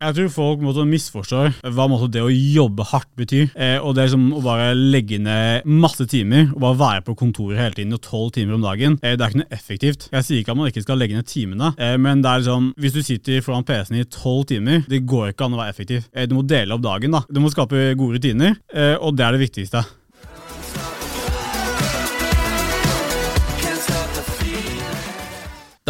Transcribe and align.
Jeg 0.00 0.16
tror 0.16 0.28
folk 0.32 0.62
måtte 0.64 0.86
misforstår 0.88 1.58
hva 1.76 1.84
måtte 1.92 2.06
det 2.14 2.22
å 2.24 2.30
jobbe 2.32 2.86
hardt 2.88 3.10
betyr. 3.20 3.50
Eh, 3.52 3.76
og 3.84 3.92
det 3.98 4.06
er 4.06 4.12
som 4.14 4.22
å 4.32 4.40
bare 4.40 4.70
legge 4.72 5.18
ned 5.20 5.66
masse 5.68 6.06
timer 6.08 6.46
og 6.54 6.62
bare 6.62 6.78
være 6.80 7.02
på 7.10 7.16
kontoret 7.20 7.60
hele 7.60 7.76
tiden 7.76 7.92
og 7.98 8.00
tolv 8.06 8.30
timer 8.32 8.56
om 8.56 8.64
dagen. 8.64 8.96
Eh, 9.04 9.12
det 9.12 9.26
er 9.26 9.34
ikke 9.34 9.42
noe 9.42 9.52
effektivt. 9.58 10.08
Jeg 10.14 10.24
sier 10.24 10.40
ikke 10.40 10.54
at 10.56 10.60
man 10.62 10.72
ikke 10.72 10.86
skal 10.86 11.02
legge 11.02 11.20
ned 11.20 11.28
timene, 11.28 11.74
eh, 11.76 11.98
men 12.00 12.24
det 12.24 12.32
er 12.32 12.40
liksom, 12.46 12.72
hvis 12.80 12.96
du 12.96 13.02
sitter 13.04 13.44
foran 13.44 13.68
PC-en 13.68 14.00
i 14.00 14.08
tolv 14.08 14.48
timer, 14.48 14.88
det 14.88 15.04
går 15.04 15.34
ikke 15.34 15.50
an 15.50 15.58
å 15.58 15.60
være 15.60 15.76
effektiv. 15.76 16.08
Eh, 16.16 16.24
du 16.30 16.38
må 16.38 16.48
dele 16.48 16.78
opp 16.78 16.86
dagen. 16.88 17.18
da. 17.18 17.26
Du 17.28 17.44
må 17.44 17.52
skape 17.52 17.90
gode 17.92 18.16
rutiner, 18.16 18.56
eh, 18.72 18.96
og 18.96 19.20
det 19.20 19.28
er 19.28 19.36
det 19.36 19.44
viktigste. 19.50 19.84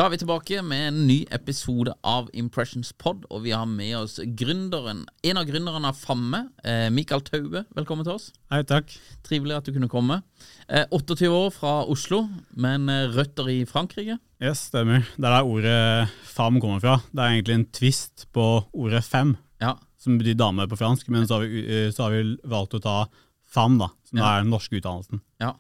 Da 0.00 0.06
er 0.08 0.14
vi 0.14 0.18
tilbake 0.22 0.62
med 0.64 0.80
en 0.88 0.98
ny 1.04 1.16
episode 1.28 1.92
av 2.08 2.30
Impressions 2.32 2.88
Pod, 2.96 3.26
og 3.28 3.42
vi 3.44 3.50
har 3.52 3.66
med 3.68 3.98
oss 3.98 4.14
gründeren, 4.38 5.02
en 5.28 5.36
av 5.36 5.44
gründerne 5.44 5.90
av 5.90 5.98
Famme, 6.00 6.38
eh, 6.64 6.86
Mikael 6.88 7.20
Taube. 7.20 7.66
Velkommen 7.76 8.06
til 8.06 8.14
oss. 8.14 8.30
Hei, 8.48 8.62
takk. 8.64 8.94
Trivelig 9.28 9.58
at 9.58 9.66
du 9.68 9.74
kunne 9.74 9.90
komme. 9.92 10.22
Eh, 10.70 10.86
28 10.88 11.28
år 11.28 11.50
fra 11.52 11.72
Oslo, 11.84 12.22
men 12.56 12.88
eh, 12.88 13.10
røtter 13.12 13.50
i 13.52 13.58
Frankrike. 13.68 14.16
Yes, 14.40 14.70
stemmer. 14.70 15.04
Det 15.18 15.26
er 15.28 15.34
der 15.36 15.44
ordet 15.44 16.08
fam 16.24 16.56
kommer 16.64 16.80
fra. 16.80 16.94
Det 17.12 17.20
er 17.20 17.34
egentlig 17.36 17.58
en 17.58 17.66
twist 17.68 18.24
på 18.32 18.46
ordet 18.72 19.04
fem, 19.04 19.36
Ja, 19.60 19.74
som 20.00 20.16
betyr 20.16 20.38
dame 20.40 20.64
på 20.66 20.78
fransk, 20.80 21.10
men 21.12 21.26
så 21.28 21.34
har 21.36 21.44
vi, 21.44 21.60
eh, 21.68 21.90
så 21.92 22.06
har 22.06 22.16
vi 22.16 22.38
valgt 22.48 22.72
å 22.72 22.80
ta 22.80 23.04
fam, 23.52 23.76
da, 23.76 23.90
som 24.08 24.16
Ja. 24.18 24.38
er 24.38 24.44
den 24.44 24.50
norske 24.50 24.80
utdannelsen. 24.80 25.20
ja. 25.38 25.52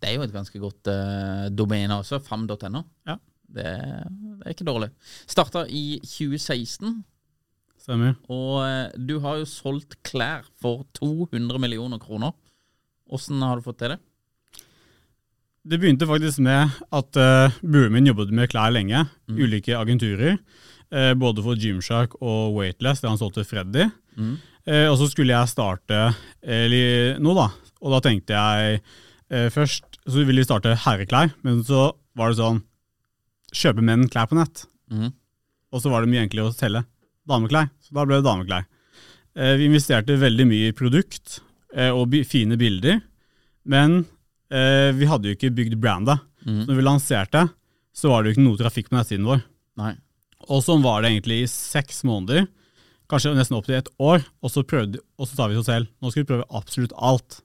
Det 0.00 0.08
er 0.08 0.14
jo 0.14 0.22
et 0.22 0.32
ganske 0.32 0.58
godt 0.58 0.86
eh, 0.86 1.48
domene 1.50 2.00
også, 2.02 2.20
fam.no. 2.22 2.84
Ja. 3.06 3.18
Det, 3.54 3.72
det 4.40 4.46
er 4.46 4.54
ikke 4.54 4.66
dårlig. 4.68 4.90
Starta 5.30 5.64
i 5.68 6.00
2016, 6.02 7.02
Stemmer. 7.84 8.16
og 8.32 8.64
eh, 8.64 8.96
du 8.96 9.18
har 9.24 9.38
jo 9.40 9.48
solgt 9.48 9.98
klær 10.06 10.46
for 10.60 10.86
200 10.98 11.60
millioner 11.62 12.00
kroner. 12.02 12.34
Åssen 13.12 13.42
har 13.44 13.60
du 13.60 13.66
fått 13.66 13.82
til 13.82 13.94
det? 13.94 14.00
Det 15.64 15.78
begynte 15.80 16.08
faktisk 16.08 16.42
med 16.44 16.72
at 16.92 17.16
uh, 17.16 17.54
broren 17.64 17.94
min 17.94 18.08
jobbet 18.10 18.32
med 18.36 18.50
klær 18.52 18.72
lenge, 18.74 19.06
ulike 19.32 19.72
agenturer. 19.78 20.36
Uh, 20.92 21.14
både 21.16 21.40
for 21.44 21.56
Gymshark 21.56 22.18
og 22.20 22.58
Weightless, 22.58 23.00
det 23.00 23.08
han 23.08 23.20
solgte 23.20 23.46
Freddy. 23.48 23.86
Eh, 24.64 24.86
og 24.88 24.96
så 25.00 25.08
skulle 25.10 25.34
jeg 25.34 25.52
starte 25.52 26.06
eller, 26.40 27.18
nå, 27.20 27.32
da. 27.36 27.48
Og 27.84 27.96
da 27.96 28.00
tenkte 28.04 28.36
jeg 28.36 28.78
uh, 28.80 29.48
først 29.52 29.98
så 30.04 30.20
ville 30.20 30.40
vi 30.42 30.46
starte 30.46 30.76
herreklær, 30.84 31.32
men 31.44 31.62
så 31.64 31.90
var 32.16 32.32
det 32.32 32.40
sånn 32.40 32.60
Kjøpe 33.54 33.84
menn 33.86 34.08
klær 34.10 34.28
på 34.30 34.38
nett. 34.38 34.64
Mm. 34.90 35.12
Og 35.74 35.82
så 35.82 35.90
var 35.92 36.02
det 36.04 36.10
mye 36.12 36.24
enklere 36.26 36.50
å 36.50 36.54
selge 36.54 36.84
dameklær, 37.28 37.70
så 37.82 37.94
da 37.96 38.04
ble 38.06 38.18
det 38.20 38.26
dameklær. 38.26 38.66
Eh, 39.34 39.54
vi 39.58 39.68
investerte 39.70 40.18
veldig 40.20 40.46
mye 40.50 40.70
i 40.70 40.76
produkt 40.76 41.38
eh, 41.74 41.88
og 41.90 42.10
bi 42.12 42.20
fine 42.28 42.58
bilder, 42.60 43.00
men 43.70 44.02
eh, 44.52 44.90
vi 44.94 45.08
hadde 45.08 45.30
jo 45.30 45.38
ikke 45.38 45.54
bygd 45.56 45.78
brandet. 45.82 46.20
Så 46.44 46.66
når 46.68 46.76
vi 46.76 46.84
lanserte, 46.84 47.46
så 47.96 48.10
var 48.12 48.20
det 48.22 48.30
jo 48.30 48.36
ikke 48.36 48.44
noe 48.44 48.60
trafikk 48.60 48.90
på 48.90 48.98
nettsiden 48.98 49.24
vår. 49.24 49.40
Nei. 49.80 49.94
Og 50.52 50.60
sånn 50.60 50.82
var 50.84 51.00
det 51.00 51.14
egentlig 51.14 51.38
i 51.40 51.48
seks 51.48 52.02
måneder, 52.04 52.44
kanskje 53.08 53.32
nesten 53.36 53.56
opp 53.56 53.64
til 53.68 53.78
et 53.78 53.88
år, 54.02 54.26
og 54.44 54.52
så, 54.52 54.60
prøvde, 54.68 55.00
og 55.16 55.28
så 55.30 55.38
sa 55.38 55.46
vi 55.48 55.56
oss 55.60 55.70
selv 55.70 55.88
nå 56.02 56.10
skal 56.12 56.24
vi 56.24 56.28
prøve 56.34 56.44
absolutt 56.60 56.92
alt. 57.00 57.38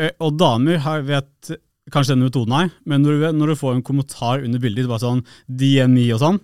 Eh, 0.00 0.10
Og 0.18 0.34
damer 0.40 0.82
har, 0.82 1.04
vet 1.06 1.52
kanskje 1.92 2.14
denne 2.14 2.28
metoden 2.28 2.54
her, 2.56 2.72
men 2.88 3.04
når 3.04 3.18
du, 3.18 3.26
når 3.38 3.52
du 3.52 3.60
får 3.60 3.76
en 3.76 3.84
kommentar 3.86 4.44
under 4.46 4.62
bildet, 4.62 4.88
bare 4.90 5.02
sånn 5.02 5.22
DMI 5.46 6.08
og 6.16 6.22
sånn, 6.22 6.40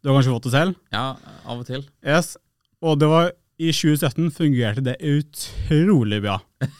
du 0.00 0.08
har 0.08 0.16
kanskje 0.16 0.34
fått 0.34 0.48
det 0.48 0.54
selv? 0.54 0.78
Ja, 0.94 1.04
av 1.44 1.60
og 1.60 1.66
til. 1.68 1.84
Yes. 2.06 2.34
Og 2.80 2.96
det 3.00 3.10
var, 3.10 3.32
i 3.60 3.72
2017 3.76 4.30
fungerte 4.32 4.84
det 4.84 4.96
utrolig 5.04 6.22
bra. 6.24 6.38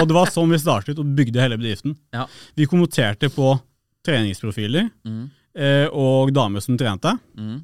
Og 0.00 0.08
det 0.10 0.14
var 0.16 0.30
sånn 0.34 0.50
vi 0.50 0.58
startet 0.58 0.98
og 0.98 1.12
bygde 1.14 1.38
hele 1.38 1.54
bedriften. 1.54 1.92
Ja. 2.10 2.24
Vi 2.58 2.66
kommenterte 2.66 3.28
på 3.30 3.52
treningsprofiler 4.06 4.88
mm. 5.06 5.20
eh, 5.54 5.86
og 5.94 6.32
damer 6.34 6.64
som 6.64 6.74
trente, 6.80 7.12
mm. 7.38 7.60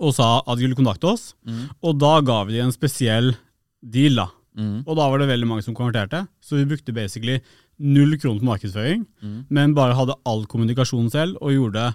og 0.00 0.14
sa 0.16 0.38
at 0.40 0.56
de 0.56 0.64
ville 0.64 0.78
kontakte 0.78 1.10
oss. 1.10 1.26
Mm. 1.44 1.66
Og 1.84 1.98
da 2.00 2.14
ga 2.24 2.38
vi 2.48 2.56
dem 2.56 2.70
en 2.70 2.72
spesiell 2.72 3.34
deal, 3.80 4.22
da. 4.22 4.30
Mhm. 4.58 4.80
Og 4.82 4.96
da 4.98 5.04
var 5.06 5.20
det 5.22 5.28
veldig 5.30 5.46
mange 5.46 5.62
som 5.62 5.76
konverterte, 5.76 6.24
så 6.42 6.58
vi 6.58 6.66
brukte 6.72 6.94
basically 6.96 7.38
null 7.80 8.14
kroner 8.20 8.42
på 8.42 8.48
markedsføring, 8.50 9.06
mm. 9.24 9.40
men 9.48 9.74
bare 9.76 9.96
hadde 9.98 10.18
all 10.28 10.44
kommunikasjon 10.50 11.10
selv 11.12 11.40
og 11.40 11.54
gjorde 11.54 11.90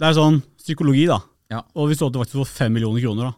Det 0.00 0.08
er 0.08 0.16
sånn 0.16 0.40
psykologi, 0.56 1.04
da. 1.10 1.18
Ja. 1.50 1.64
Og 1.74 1.90
vi 1.90 1.98
solgte 1.98 2.22
faktisk 2.22 2.38
for 2.40 2.48
fem 2.48 2.72
millioner 2.72 3.02
kroner, 3.02 3.30
da. 3.30 3.36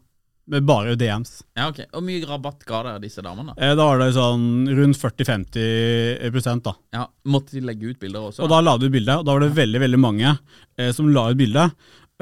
Med 0.53 0.67
bare 0.67 0.97
DMs. 0.99 1.45
ja, 1.55 1.69
ok. 1.71 1.85
Og 1.95 2.03
mye 2.03 2.27
rabatt 2.27 2.65
ga 2.67 2.81
dere 2.83 3.01
disse 3.03 3.23
damene? 3.23 3.55
da? 3.55 3.63
Eh, 3.63 3.75
Da 3.79 3.87
var 3.87 4.01
det 4.03 4.09
sånn 4.17 4.67
rundt 4.75 4.99
40-50 4.99 6.31
prosent, 6.35 6.65
da. 6.67 6.75
Ja, 6.93 7.07
Måtte 7.25 7.55
de 7.55 7.63
legge 7.65 7.93
ut 7.95 8.01
bilder 8.03 8.29
også? 8.29 8.43
Og 8.43 8.51
da 8.51 8.61
la 8.61 8.77
de 8.77 8.91
ut 8.91 8.95
bilde, 8.95 9.17
og 9.19 9.25
da 9.27 9.37
var 9.37 9.45
det 9.47 9.55
veldig 9.57 9.81
veldig 9.81 10.01
mange 10.03 10.37
eh, 10.79 10.91
som 10.93 11.09
la 11.15 11.29
ut 11.31 11.39
bilde. 11.39 11.71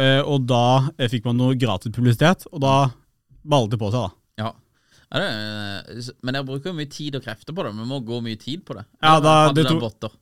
Eh, 0.01 0.21
og 0.21 0.47
da 0.49 0.91
eh, 0.99 1.09
fikk 1.11 1.27
man 1.29 1.41
noe 1.41 1.59
gratis 1.59 1.93
publisitet, 1.97 2.47
og 2.53 2.61
da 2.63 2.75
ballet 3.43 3.73
det 3.73 3.81
på 3.81 3.91
seg, 3.91 4.05
da. 4.05 4.20
Ja. 5.11 5.21
Det, 5.21 6.05
men 6.23 6.37
dere 6.37 6.47
bruker 6.47 6.71
jo 6.71 6.77
mye 6.79 6.91
tid 6.91 7.17
og 7.19 7.25
krefter 7.25 7.55
på 7.57 7.65
det. 7.67 7.73
Men 7.75 7.89
må 7.91 7.99
gå 8.07 8.21
mye 8.23 8.39
tid 8.39 8.63
på 8.69 8.77
det. 8.79 8.85
Ja, 9.03 9.17
da- 9.21 9.53
det 9.53 9.65
dere 9.65 9.75
to- 9.75 9.81
botter? 9.83 10.13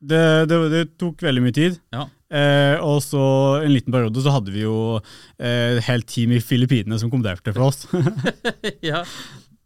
Det, 0.00 0.20
det, 0.48 0.56
det 0.72 0.82
tok 0.96 1.20
veldig 1.26 1.42
mye 1.44 1.52
tid. 1.52 1.74
Ja. 1.92 2.06
Eh, 2.32 2.78
og 2.80 3.02
så 3.04 3.20
en 3.60 3.72
liten 3.74 3.92
periode 3.92 4.22
så 4.24 4.32
hadde 4.32 4.52
vi 4.54 4.62
jo 4.62 4.76
eh, 4.96 5.76
et 5.76 5.82
helt 5.90 6.06
team 6.08 6.32
i 6.32 6.38
Filippinene 6.40 6.96
som 7.02 7.10
kommenterte 7.12 7.52
for 7.52 7.66
oss. 7.68 7.82
ja. 8.90 9.02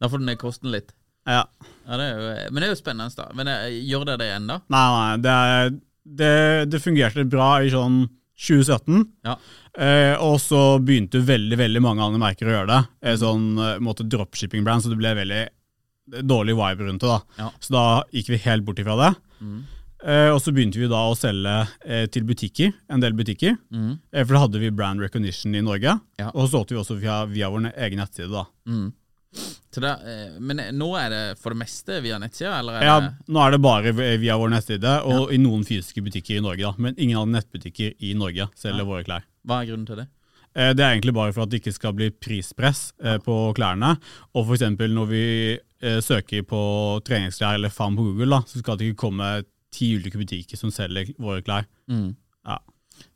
Da 0.03 0.11
får 0.11 0.19
du 0.19 0.27
ned 0.27 0.41
kosten 0.43 0.73
litt. 0.75 0.91
ja. 1.29 1.45
Ja, 1.85 1.99
det 2.01 2.05
jo, 2.09 2.29
men 2.49 2.63
det 2.63 2.67
er 2.67 2.71
jo 2.73 2.79
spennende. 2.81 3.13
da 3.19 3.27
Men 3.37 3.49
eh, 3.53 3.75
Gjør 3.85 4.07
dere 4.09 4.21
det 4.23 4.29
ennå? 4.39 4.55
Nei, 4.73 4.85
nei, 4.97 5.17
det, 5.21 5.33
er, 5.55 5.75
det, 6.21 6.31
det 6.73 6.81
fungerte 6.81 7.27
bra 7.29 7.49
i 7.61 7.69
sånn 7.75 7.99
2017. 8.35 9.05
Ja. 9.27 9.37
Eh, 9.79 10.15
og 10.23 10.41
så 10.43 10.79
begynte 10.83 11.23
veldig 11.23 11.59
veldig 11.59 11.83
mange 11.85 12.03
andre 12.05 12.23
merker 12.23 12.51
å 12.51 12.57
gjøre 12.57 12.71
det. 12.71 12.81
Eh, 13.05 13.19
sånn 13.21 13.53
eh, 13.59 13.77
måte 13.83 14.07
dropshipping-brand, 14.11 14.85
så 14.85 14.91
det 14.93 14.99
ble 15.01 15.15
veldig 15.21 15.45
dårlig 16.27 16.57
vibe 16.59 16.89
rundt 16.89 17.05
det. 17.05 17.13
da. 17.15 17.21
Ja. 17.39 17.53
Så 17.63 17.75
da 17.75 17.85
gikk 18.13 18.35
vi 18.35 18.43
helt 18.45 18.67
bort 18.67 18.83
ifra 18.83 18.99
det. 19.01 19.13
Eh, 20.05 20.29
og 20.29 20.41
så 20.45 20.53
begynte 20.53 20.81
vi 20.81 20.91
da 20.91 21.01
å 21.09 21.15
selge 21.17 21.55
eh, 21.87 22.05
til 22.13 22.27
butikker, 22.29 22.75
en 22.93 23.01
del 23.01 23.15
butikker. 23.17 23.57
Mm. 23.73 23.95
Eh, 24.13 24.25
for 24.27 24.37
da 24.37 24.43
hadde 24.43 24.61
vi 24.61 24.75
brand 24.75 25.01
recognition 25.01 25.55
i 25.57 25.63
Norge. 25.65 25.97
Ja. 26.21 26.29
Og 26.35 26.45
så 26.45 26.59
solgte 26.59 26.77
vi 26.77 26.83
også 26.83 26.99
via, 27.01 27.23
via 27.31 27.49
vår 27.53 27.71
egen 27.73 28.03
nettside. 28.03 28.29
da. 28.35 28.45
Mm. 28.69 28.91
Så 29.75 29.83
det, 29.83 29.91
eh, 30.07 30.35
men 30.39 30.61
eh, 30.63 30.73
nå 30.75 30.89
er 30.99 31.09
det 31.11 31.23
for 31.43 31.55
det 31.55 31.61
meste 31.65 32.01
via 32.05 32.19
nettsida, 32.23 32.59
eller 32.61 32.85
Ja, 32.85 32.99
det 33.03 33.33
Nå 33.35 33.41
er 33.43 33.55
det 33.55 33.63
bare 33.65 33.93
via 34.23 34.37
vår 34.39 34.53
nettside, 34.55 34.93
og 35.11 35.33
i 35.35 35.39
noen 35.43 35.65
fysiske 35.67 36.03
butikker 36.05 36.39
i 36.39 36.45
Norge. 36.45 36.63
da. 36.63 36.75
Men 36.79 36.95
ingen 36.99 37.19
av 37.19 37.31
nettbutikker 37.33 37.97
i 37.99 38.15
Norge 38.15 38.49
selger 38.55 38.87
våre 38.87 39.07
klær. 39.07 39.27
Hva 39.45 39.63
er 39.63 39.73
grunnen 39.73 39.89
til 39.89 40.03
det? 40.03 40.09
Eh, 40.55 40.73
Det 40.75 40.85
er 40.85 40.93
egentlig 40.95 41.15
bare 41.15 41.33
for 41.35 41.43
at 41.43 41.51
det 41.51 41.61
ikke 41.63 41.75
skal 41.75 41.97
bli 41.97 42.11
prispress 42.11 42.93
ja. 43.03 43.19
på 43.19 43.55
klærne. 43.57 43.97
Og 44.35 44.47
f.eks. 44.47 44.63
når 44.79 45.11
vi 45.11 45.25
eh, 45.59 46.01
søker 46.01 46.47
på 46.47 47.01
treningsklær 47.05 47.59
eller 47.59 47.75
FAM 47.75 47.97
på 47.97 48.07
Google, 48.07 48.31
da, 48.31 48.43
så 48.47 48.63
skal 48.63 48.79
det 48.79 48.93
ikke 48.93 49.03
komme 49.09 49.33
ti 49.75 49.97
ulike 49.99 50.21
butikker 50.21 50.57
som 50.57 50.71
selger 50.71 51.11
våre 51.19 51.43
klær. 51.43 51.67
Mm. 51.91 52.15
Ja. 52.47 52.61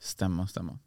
Stemmer, 0.03 0.50
stemmer. 0.50 0.81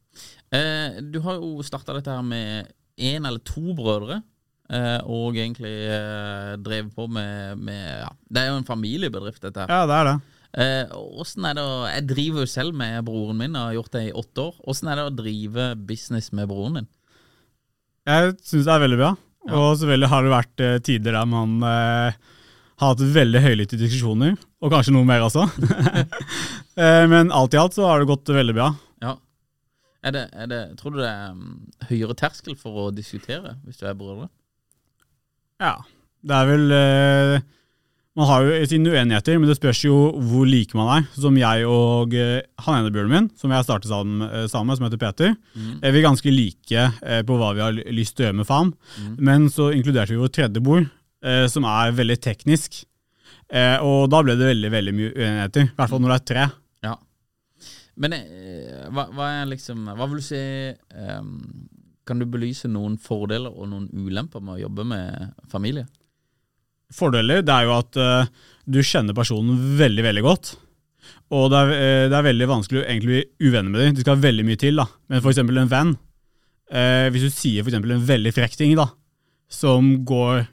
Eh, 0.52 1.00
du 1.00 1.22
har 1.24 1.40
jo 1.40 1.64
starta 1.64 1.96
dette 1.96 2.12
her 2.12 2.26
med 2.26 2.68
én 3.00 3.24
eller 3.26 3.40
to 3.40 3.72
brødre. 3.78 4.22
Eh, 4.72 5.00
og 5.04 5.36
egentlig 5.36 5.74
eh, 5.92 6.54
drevet 6.64 6.94
på 6.96 7.08
med, 7.12 7.60
med 7.60 7.82
ja. 8.06 8.12
Det 8.32 8.44
er 8.44 8.52
jo 8.52 8.60
en 8.62 8.68
familiebedrift, 8.68 9.42
dette 9.44 9.66
her. 9.66 9.74
Ja, 9.74 9.88
det 9.90 9.98
er 9.98 10.10
det. 10.10 10.16
Eh, 10.52 10.94
Åssen 11.22 11.46
er 11.48 11.56
det 11.56 11.64
å 11.64 11.76
Jeg 11.88 12.08
driver 12.10 12.44
jo 12.44 12.52
selv 12.52 12.76
med 12.76 12.98
broren 13.08 13.40
min, 13.40 13.56
og 13.56 13.70
har 13.70 13.78
gjort 13.80 13.96
det 13.98 14.06
i 14.08 14.16
åtte 14.24 14.48
år. 14.48 14.60
Åssen 14.72 14.92
er 14.92 15.00
det 15.00 15.08
å 15.10 15.16
drive 15.16 15.72
business 15.90 16.32
med 16.36 16.48
broren 16.52 16.82
din? 16.82 16.92
Jeg 18.08 18.36
syns 18.48 18.68
det 18.68 18.76
er 18.76 18.86
veldig 18.86 19.02
bra. 19.02 19.16
Og 19.52 19.68
selvfølgelig 19.80 20.12
har 20.12 20.24
det 20.24 20.32
vært 20.36 20.64
tider 20.86 21.18
der 21.18 21.28
man 21.30 21.58
eh, 21.66 22.22
har 22.82 22.96
hatt 22.96 23.04
veldig 23.14 23.42
høylytte 23.44 23.78
diskusjoner, 23.78 24.34
og 24.62 24.74
kanskje 24.74 24.94
noe 24.96 25.06
mer 25.06 25.28
også. 25.28 25.46
eh, 26.82 27.04
men 27.12 27.30
alt 27.36 27.54
i 27.54 27.60
alt 27.62 27.78
så 27.78 27.86
har 27.86 28.02
det 28.02 28.10
gått 28.10 28.32
veldig 28.34 28.56
bra. 28.58 28.72
Ja. 29.04 29.16
Er 30.02 30.16
det, 30.16 30.24
er 30.34 30.50
det, 30.50 30.62
tror 30.80 30.96
du 30.96 31.02
det 31.04 31.10
er 31.12 31.36
um, 31.36 31.60
høyere 31.92 32.16
terskel 32.18 32.56
for 32.58 32.88
å 32.88 32.92
diskutere 32.96 33.60
hvis 33.68 33.78
du 33.82 33.86
er 33.86 33.98
brødre? 33.98 34.32
Ja. 35.62 35.76
Det 36.22 36.38
er 36.38 36.48
vel 36.50 36.74
eh, 36.76 37.44
Man 38.18 38.28
har 38.28 38.44
jo 38.44 38.66
sine 38.68 38.92
uenigheter, 38.92 39.38
men 39.40 39.48
det 39.50 39.56
spørs 39.56 39.80
jo 39.86 39.96
hvor 40.28 40.46
like 40.50 40.76
man 40.78 40.90
er. 40.98 41.06
Som 41.16 41.38
jeg 41.40 41.64
og 41.70 42.14
eh, 42.18 42.42
han 42.66 42.82
ene 42.82 42.92
broren 42.94 43.14
min, 43.14 43.30
som 43.40 43.54
jeg 43.56 43.66
startet 43.68 43.90
sammen, 43.92 44.26
eh, 44.28 44.48
sammen 44.52 44.74
med, 44.74 44.80
som 44.82 44.88
heter 44.90 45.02
Peter, 45.02 45.36
er 45.82 45.96
vi 45.96 46.04
ganske 46.04 46.34
like 46.34 46.84
eh, 47.02 47.22
på 47.26 47.38
hva 47.40 47.54
vi 47.56 47.64
har 47.64 47.78
lyst 47.96 48.18
til 48.18 48.26
å 48.26 48.30
gjøre 48.30 48.40
med 48.42 48.50
FAM. 48.50 48.74
Men 49.18 49.48
så 49.54 49.70
inkluderte 49.74 50.12
vi 50.12 50.20
vår 50.20 50.34
tredje 50.36 50.64
bror, 50.66 50.84
eh, 51.24 51.46
som 51.54 51.66
er 51.70 51.96
veldig 51.98 52.20
teknisk. 52.26 52.82
Eh, 53.52 53.78
og 53.80 54.10
da 54.12 54.22
ble 54.24 54.36
det 54.40 54.52
veldig 54.52 54.74
veldig 54.76 54.98
mye 54.98 55.14
uenigheter. 55.16 55.70
I 55.72 55.76
hvert 55.80 55.94
fall 55.94 56.04
når 56.04 56.14
det 56.14 56.20
er 56.20 56.28
tre. 56.34 56.46
Ja. 56.90 56.98
Men 58.02 58.16
hva, 58.92 59.08
hva 59.14 59.26
er 59.42 59.50
liksom 59.52 59.84
Hva 59.92 60.06
vil 60.08 60.22
du 60.22 60.24
si 60.26 60.40
ehm, 60.40 61.34
Kan 62.12 62.20
du 62.20 62.28
belyse 62.28 62.68
noen 62.68 62.98
fordeler 63.00 63.54
og 63.56 63.70
noen 63.72 63.86
ulemper 63.96 64.44
med 64.44 64.58
å 64.58 64.62
jobbe 64.66 64.84
med 64.90 65.30
familie? 65.48 65.86
Fordeler 66.92 67.40
det 67.48 67.54
er 67.56 67.70
jo 67.70 67.78
at 67.78 68.00
uh, 68.04 68.32
du 68.68 68.82
kjenner 68.84 69.16
personen 69.16 69.56
veldig 69.80 70.04
veldig 70.04 70.24
godt. 70.26 70.50
Og 71.32 71.46
det 71.54 71.62
er, 71.62 71.72
uh, 71.72 72.08
det 72.12 72.18
er 72.18 72.28
veldig 72.28 72.50
vanskelig 72.52 72.82
å 72.84 72.98
bli 73.06 73.22
uvenner 73.46 73.72
med 73.72 73.80
dem. 73.80 73.96
Det 73.96 74.04
skal 74.04 74.20
veldig 74.20 74.44
mye 74.50 74.60
til. 74.60 74.82
da. 74.82 74.90
Men 75.08 75.24
eksempel 75.24 75.62
en 75.62 75.72
venn. 75.72 75.96
Uh, 76.68 77.08
hvis 77.16 77.30
du 77.30 77.32
sier 77.32 77.64
eksempel 77.64 77.96
en 77.96 78.04
veldig 78.12 78.36
frekk 78.36 78.60
ting 78.60 78.76
da, 78.76 78.90
som 79.52 79.94
går 80.08 80.44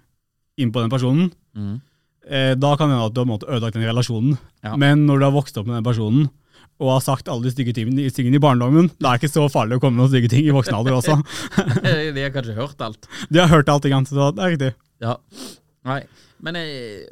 inn 0.62 0.70
på 0.75 0.84
den 0.84 0.94
personen, 0.94 1.31
Mm. 1.58 1.81
da 2.61 2.69
kan 2.76 2.87
det 2.87 2.94
hende 2.94 3.06
at 3.08 3.14
du 3.16 3.20
har 3.25 3.54
ødelagt 3.56 3.75
den 3.75 3.87
relasjonen. 3.88 4.37
Ja. 4.62 4.76
Men 4.78 5.06
når 5.08 5.19
du 5.19 5.25
har 5.25 5.32
vokst 5.34 5.56
opp 5.58 5.66
med 5.66 5.78
den 5.78 5.87
personen, 5.87 6.28
og 6.78 6.93
har 6.94 7.02
sagt 7.02 7.28
alle 7.31 7.49
de 7.49 7.52
stygge 7.52 7.75
tingene, 7.75 8.06
i 8.08 8.43
barndommen, 8.43 8.90
det 8.99 9.08
er 9.08 9.19
ikke 9.19 9.31
så 9.32 9.49
farlig 9.50 9.78
å 9.78 9.82
komme 9.82 9.99
med 9.99 10.05
noen 10.05 10.12
stygge 10.12 10.31
ting 10.31 10.46
i 10.46 10.55
voksen 10.55 10.76
alder 10.78 10.99
også. 11.00 11.16
De 12.14 12.22
har 12.22 12.34
kanskje 12.34 12.55
hørt 12.58 12.84
alt? 12.84 13.08
De 13.28 13.43
har 13.43 13.50
hørt 13.50 13.70
alt, 13.72 13.88
ikke 13.88 13.99
sant? 13.99 14.12
så 14.12 14.28
det 14.34 14.44
er 14.44 14.55
riktig. 14.55 14.70
Ja. 15.02 15.16
Nei, 15.88 16.02
men 16.44 16.58
eh, 16.60 17.08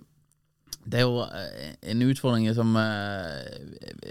det 0.87 1.01
er 1.01 1.07
jo 1.09 1.25
eh, 1.25 1.73
en 1.91 2.05
utfordring 2.07 2.47
som 2.55 2.77
eh, 2.79 3.57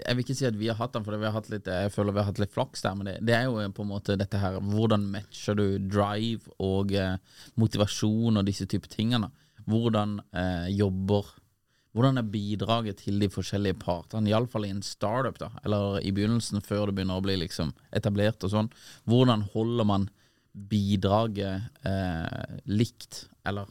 Jeg 0.02 0.16
vil 0.16 0.24
ikke 0.24 0.36
si 0.36 0.46
at 0.48 0.58
vi 0.58 0.68
har 0.68 0.76
hatt 0.76 0.92
den, 0.96 1.06
for 1.06 1.16
vi 1.16 1.28
har 1.28 1.36
hatt 1.36 1.48
litt, 1.52 1.68
jeg 1.72 1.92
føler 1.94 2.12
vi 2.12 2.20
har 2.20 2.28
hatt 2.28 2.40
litt 2.42 2.52
flaks 2.52 2.84
der. 2.84 2.98
Men 2.98 3.08
det, 3.08 3.16
det 3.24 3.36
er 3.38 3.46
jo 3.48 3.64
på 3.72 3.86
en 3.86 3.92
måte 3.94 4.18
dette 4.20 4.40
her 4.42 4.58
Hvordan 4.60 5.08
matcher 5.12 5.56
du 5.56 5.66
drive 5.80 6.52
og 6.60 6.92
eh, 6.92 7.16
motivasjon 7.56 8.42
og 8.42 8.48
disse 8.48 8.68
typer 8.68 8.92
tingene? 8.92 9.32
Hvordan 9.66 10.18
eh, 10.36 10.68
jobber 10.76 11.32
Hvordan 11.96 12.20
er 12.20 12.28
bidraget 12.28 12.98
til 13.06 13.16
de 13.22 13.30
forskjellige 13.32 13.78
partene, 13.80 14.28
iallfall 14.28 14.66
i 14.68 14.72
en 14.74 14.82
startup, 14.84 15.38
da, 15.40 15.48
eller 15.64 15.96
i 16.04 16.12
begynnelsen, 16.12 16.60
før 16.60 16.90
det 16.90 16.98
begynner 16.98 17.16
å 17.16 17.24
bli 17.24 17.38
liksom 17.40 17.70
etablert 17.96 18.44
og 18.44 18.52
sånn. 18.52 18.68
Hvordan 19.08 19.46
holder 19.54 19.88
man 19.88 20.04
bidraget 20.52 21.86
eh, 21.88 22.58
likt, 22.68 23.22
eller 23.48 23.70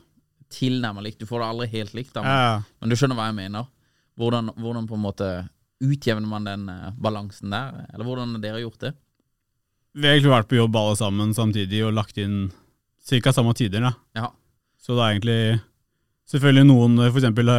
tilnærmet 0.49 1.05
likt? 1.05 1.21
Du 1.21 1.29
får 1.29 1.43
det 1.43 1.51
aldri 1.51 1.69
helt 1.75 1.93
likt, 1.97 2.15
da, 2.15 2.25
men, 2.25 2.33
Ja, 2.33 2.57
men 2.81 2.89
du 2.89 2.97
skjønner 2.97 3.19
hva 3.19 3.29
jeg 3.29 3.37
mener. 3.43 3.69
Hvordan, 4.17 4.49
hvordan 4.57 4.89
på 4.89 4.97
en 4.97 5.05
måte 5.05 5.29
utjevner 5.85 6.29
man 6.31 6.49
den 6.49 6.65
eh, 6.73 6.91
balansen 6.97 7.53
der, 7.53 7.85
eller 7.93 8.09
hvordan 8.09 8.33
har 8.39 8.45
dere 8.47 8.65
gjort 8.65 8.87
det? 8.87 8.95
Vi 9.95 10.09
har 10.09 10.17
egentlig 10.17 10.33
vært 10.33 10.49
på 10.49 10.57
jobb 10.57 10.75
alle 10.81 10.97
sammen 10.99 11.37
samtidig 11.37 11.85
og 11.85 11.93
lagt 11.95 12.17
inn 12.19 12.49
ca. 13.05 13.31
samme 13.31 13.53
tider. 13.55 13.85
Da. 13.85 13.93
Ja. 14.17 14.33
Så 14.81 14.97
det 14.97 15.03
er 15.05 15.13
egentlig 15.13 15.39
Selvfølgelig 16.31 16.65
noen, 16.67 16.95
for 17.11 17.19
eksempel 17.21 17.49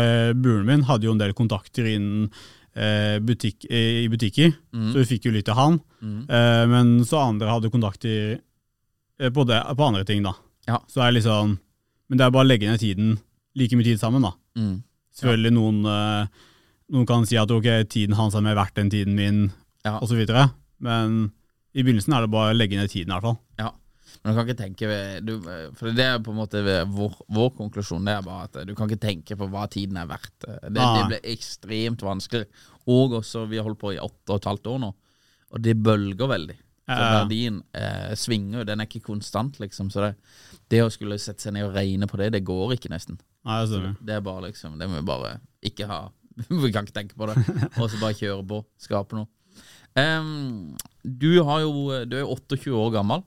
buren 0.42 0.66
min 0.66 0.82
hadde 0.88 1.06
jo 1.06 1.12
en 1.14 1.20
del 1.22 1.32
kontakter 1.38 1.86
innen 1.86 2.30
eh, 2.76 3.18
butikk, 3.24 3.64
eh, 3.70 4.02
i 4.04 4.08
butikker, 4.12 4.50
Mm. 4.74 4.90
så 4.92 4.98
vi 5.00 5.06
fikk 5.16 5.24
jo 5.28 5.32
litt 5.32 5.46
til 5.46 5.54
han. 5.56 5.78
Mm. 6.02 6.18
Eh, 6.28 6.64
men 6.68 6.90
så 7.06 7.20
andre 7.22 7.48
hadde 7.48 7.70
kontakter 7.72 8.40
eh, 9.20 9.30
på, 9.30 9.46
det, 9.48 9.62
på 9.76 9.86
andre 9.86 10.04
ting, 10.04 10.22
da. 10.26 10.34
Ja. 10.68 10.80
Så 10.90 11.00
det 11.00 11.06
er 11.06 11.16
liksom 11.20 11.58
Men 12.08 12.18
det 12.18 12.26
er 12.26 12.30
bare 12.30 12.44
å 12.44 12.50
legge 12.50 12.68
ned 12.70 12.78
tiden, 12.78 13.16
like 13.58 13.74
mye 13.74 13.82
tid 13.86 13.98
sammen, 13.98 14.22
da. 14.22 14.30
Mm. 14.58 14.82
Selvfølgelig 15.16 15.52
noen, 15.56 15.78
eh, 15.90 16.26
noen 16.92 17.06
kan 17.08 17.24
si 17.26 17.36
at 17.40 17.50
ok, 17.50 17.66
tiden 17.90 18.14
hans 18.14 18.34
er 18.36 18.42
mer 18.46 18.54
verdt 18.54 18.78
enn 18.78 18.90
tiden 18.92 19.14
min, 19.16 19.52
Ja. 19.84 19.98
osv. 20.00 20.20
Men 20.78 21.32
i 21.74 21.82
begynnelsen 21.82 22.14
er 22.14 22.20
det 22.26 22.30
bare 22.30 22.52
å 22.52 22.56
legge 22.56 22.76
ned 22.78 22.90
tiden, 22.90 23.10
i 23.10 23.14
hvert 23.16 23.22
fall. 23.26 23.38
Ja. 23.58 23.70
Men 24.22 24.32
du 24.32 24.38
kan 24.38 24.46
ikke 24.48 24.58
tenke 24.58 24.88
du, 25.24 25.32
For 25.78 25.90
det 25.94 26.04
er 26.04 26.18
på 26.24 26.32
en 26.34 26.38
måte 26.40 26.62
vår, 26.92 27.16
vår 27.36 27.50
konklusjon. 27.58 28.04
Det 28.06 28.14
er 28.16 28.22
bare 28.26 28.44
at 28.48 28.60
du 28.66 28.74
kan 28.74 28.88
ikke 28.90 29.02
tenke 29.06 29.36
på 29.38 29.48
hva 29.52 29.66
tiden 29.70 29.96
er 30.00 30.06
verdt. 30.10 30.34
Det, 30.44 30.72
det 30.74 30.82
Ah. 30.82 31.06
blir 31.08 31.20
ekstremt 31.32 32.02
vanskelig. 32.02 32.46
Og 32.86 33.16
også, 33.20 33.46
vi 33.50 33.58
har 33.58 33.66
holdt 33.66 33.80
på 33.82 33.94
i 33.94 33.98
åtte 34.02 34.30
og 34.34 34.40
et 34.40 34.48
halvt 34.50 34.66
år 34.74 34.78
nå, 34.84 34.92
og 35.52 35.62
det 35.62 35.76
bølger 35.82 36.30
veldig. 36.30 36.56
Så 36.86 36.96
verdien 37.02 37.56
eh, 37.74 38.12
svinger 38.14 38.62
den 38.64 38.78
er 38.80 38.86
ikke 38.86 39.02
konstant, 39.08 39.56
liksom. 39.58 39.88
Så 39.90 40.04
det, 40.04 40.12
det 40.70 40.84
å 40.84 40.90
skulle 40.94 41.18
sette 41.18 41.42
seg 41.42 41.56
ned 41.56 41.66
og 41.66 41.74
regne 41.74 42.06
på 42.06 42.18
det, 42.20 42.28
det 42.36 42.44
går 42.46 42.76
ikke, 42.76 42.92
nesten. 42.92 43.18
Nei, 43.46 43.64
det. 43.66 43.94
Det 44.06 44.14
er 44.14 44.22
bare 44.26 44.48
liksom 44.48 44.78
Det 44.78 44.86
må 44.90 45.00
vi 45.00 45.06
bare 45.06 45.32
ikke 45.66 45.86
ha. 45.90 45.98
vi 46.62 46.70
kan 46.74 46.86
ikke 46.86 46.94
tenke 47.00 47.18
på 47.18 47.26
det. 47.30 47.36
Og 47.80 47.90
så 47.90 47.98
bare 47.98 48.14
kjøre 48.18 48.46
på. 48.46 48.60
Skape 48.78 49.18
noe. 49.18 49.26
Um, 49.96 50.76
du, 51.02 51.42
har 51.42 51.62
jo, 51.64 51.72
du 52.06 52.16
er 52.18 52.22
jo 52.24 52.34
28 52.36 52.74
år 52.76 52.90
gammel. 52.98 53.22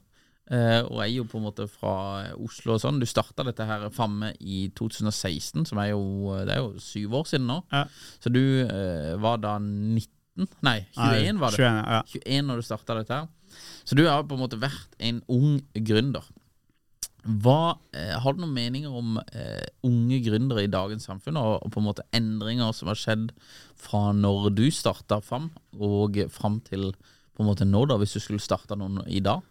Eh, 0.54 0.82
og 0.86 1.02
er 1.04 1.12
jo 1.12 1.26
på 1.30 1.40
en 1.40 1.46
måte 1.48 1.68
fra 1.72 1.94
Oslo 2.38 2.76
og 2.76 2.82
sånn. 2.84 3.00
Du 3.02 3.08
starta 3.10 3.46
dette 3.48 3.66
her 3.68 3.88
FAMME 3.94 4.34
i 4.40 4.68
2016, 4.78 5.68
som 5.70 5.82
er 5.82 5.92
jo 5.94 6.02
Det 6.48 6.56
er 6.56 6.64
jo 6.64 6.84
syv 6.84 7.20
år 7.22 7.30
siden 7.30 7.48
nå. 7.50 7.60
Ja. 7.74 7.86
Så 8.22 8.32
du 8.34 8.42
uh, 8.42 9.16
var 9.22 9.42
da 9.44 9.58
19? 9.60 10.50
Nei, 10.66 10.80
21 10.96 10.98
Nei, 10.98 11.38
var 11.42 11.56
det. 11.56 11.62
21, 11.62 11.80
ja. 11.94 12.02
21 12.16 12.50
når 12.50 12.62
du 12.62 12.68
starta 12.68 12.98
dette 13.00 13.22
her. 13.22 13.30
Så 13.84 13.98
du 13.98 14.06
har 14.08 14.28
på 14.28 14.38
en 14.38 14.44
måte 14.44 14.60
vært 14.62 15.00
en 15.04 15.22
ung 15.32 15.60
gründer. 15.74 16.26
Hva, 17.44 17.76
uh, 17.76 18.16
har 18.24 18.36
du 18.36 18.42
noen 18.42 18.56
meninger 18.56 18.96
om 18.96 19.20
unge 19.86 20.22
gründere 20.26 20.64
i 20.66 20.72
dagens 20.72 21.06
samfunn, 21.10 21.38
og, 21.38 21.60
og 21.66 21.74
på 21.76 21.84
en 21.84 21.90
måte 21.92 22.08
endringer 22.16 22.74
som 22.78 22.92
har 22.92 23.00
skjedd 23.00 23.30
fra 23.80 24.10
når 24.16 24.52
du 24.56 24.68
starta 24.74 25.20
FAM, 25.24 25.52
og 25.78 26.22
fram 26.34 26.60
til 26.66 26.92
på 27.40 27.46
en 27.46 27.48
måte 27.48 27.68
nå, 27.68 27.86
da, 27.88 27.96
hvis 27.96 28.18
du 28.18 28.20
skulle 28.20 28.44
starta 28.44 28.76
noen 28.76 29.00
i 29.08 29.22
dag? 29.24 29.46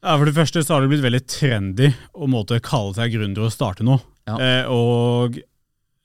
Ja, 0.00 0.16
For 0.16 0.24
det 0.24 0.36
første 0.36 0.62
så 0.64 0.74
har 0.74 0.84
det 0.84 0.90
blitt 0.94 1.04
veldig 1.04 1.22
trendy 1.28 1.90
å 2.16 2.28
måtte 2.30 2.60
kalle 2.64 2.96
seg 2.96 3.12
gründer 3.12 3.44
og 3.46 3.52
starte 3.52 3.84
noe. 3.84 4.00
Ja. 4.28 4.38
Eh, 4.40 4.70
og 4.72 5.36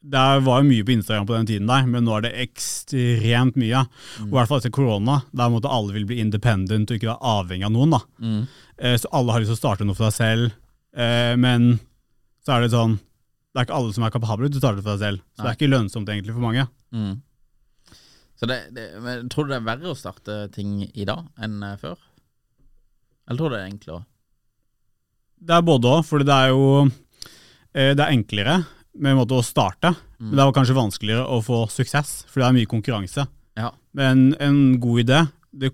det 0.06 0.24
var 0.46 0.62
jo 0.62 0.68
mye 0.68 0.86
på 0.86 0.94
Instagram 0.94 1.26
på 1.26 1.34
den 1.38 1.48
tiden 1.50 1.70
der, 1.70 1.88
men 1.90 2.06
nå 2.06 2.14
er 2.18 2.26
det 2.28 2.34
ekstremt 2.44 3.56
mye. 3.58 3.86
Og 4.22 4.28
I 4.28 4.36
hvert 4.36 4.52
fall 4.52 4.62
etter 4.62 4.74
korona, 4.76 5.22
der 5.34 5.54
måtte 5.54 5.72
alle 5.72 5.96
vil 5.96 6.06
bli 6.10 6.20
independent 6.22 6.92
og 6.92 7.00
ikke 7.00 7.10
være 7.14 7.32
avhengig 7.40 7.66
av 7.66 7.74
noen. 7.74 7.96
da. 7.96 8.02
Mm. 8.22 8.42
Eh, 8.78 8.98
så 9.02 9.12
alle 9.16 9.34
har 9.34 9.42
lyst 9.42 9.54
til 9.54 9.58
å 9.58 9.64
starte 9.64 9.88
noe 9.88 9.98
for 9.98 10.12
seg 10.12 10.20
selv, 10.20 10.58
eh, 11.00 11.34
men 11.40 11.78
så 12.46 12.58
er 12.58 12.66
det 12.66 12.76
sånn 12.76 13.00
Det 13.56 13.62
er 13.62 13.66
ikke 13.70 13.78
alle 13.80 13.94
som 13.96 14.04
er 14.04 14.12
kapable 14.12 14.50
til 14.52 14.60
å 14.60 14.62
starte 14.66 14.84
for 14.84 14.98
seg 14.98 15.00
selv, 15.06 15.22
så 15.32 15.46
det 15.46 15.48
er 15.48 15.56
ikke 15.56 15.72
lønnsomt 15.72 16.10
egentlig 16.12 16.34
for 16.36 16.44
mange. 16.44 16.66
Mm. 16.92 17.14
Så 18.36 18.50
det, 18.52 18.58
det, 18.76 18.90
men 19.00 19.30
Tror 19.32 19.48
du 19.48 19.54
det 19.54 19.62
er 19.62 19.70
verre 19.70 19.94
å 19.94 19.96
starte 19.96 20.36
ting 20.52 20.82
i 20.84 21.06
dag 21.08 21.24
enn 21.40 21.64
eh, 21.64 21.78
før? 21.80 21.96
Eller 23.28 23.38
tror 23.40 23.50
du 23.50 23.56
det 23.56 23.62
er 23.64 23.72
enklere? 23.72 24.04
Det 25.46 25.56
er 25.58 25.66
både 25.68 25.92
òg, 25.98 26.04
for 26.08 26.24
det 26.26 26.34
er 26.36 26.52
jo 26.54 26.68
eh, 27.76 27.92
det 27.96 28.02
er 28.06 28.14
enklere 28.14 28.60
med 28.96 29.12
en 29.12 29.18
måte 29.20 29.36
å 29.36 29.44
starte, 29.44 29.92
men 30.22 30.38
det 30.38 30.44
er 30.46 30.54
kanskje 30.56 30.78
vanskeligere 30.78 31.26
å 31.28 31.42
få 31.44 31.66
suksess, 31.70 32.22
for 32.32 32.40
det 32.40 32.48
er 32.48 32.56
mye 32.56 32.70
konkurranse. 32.72 33.26
Ja. 33.60 33.74
Men 33.96 34.30
en 34.40 34.80
god 34.80 35.02
idé, 35.04 35.18
det, 35.52 35.74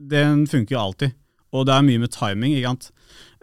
den 0.00 0.46
funker 0.48 0.78
alltid. 0.80 1.12
Og 1.52 1.66
det 1.68 1.74
er 1.76 1.84
mye 1.84 2.00
med 2.00 2.08
timing. 2.14 2.54
ikke 2.56 2.70
sant? 2.70 2.86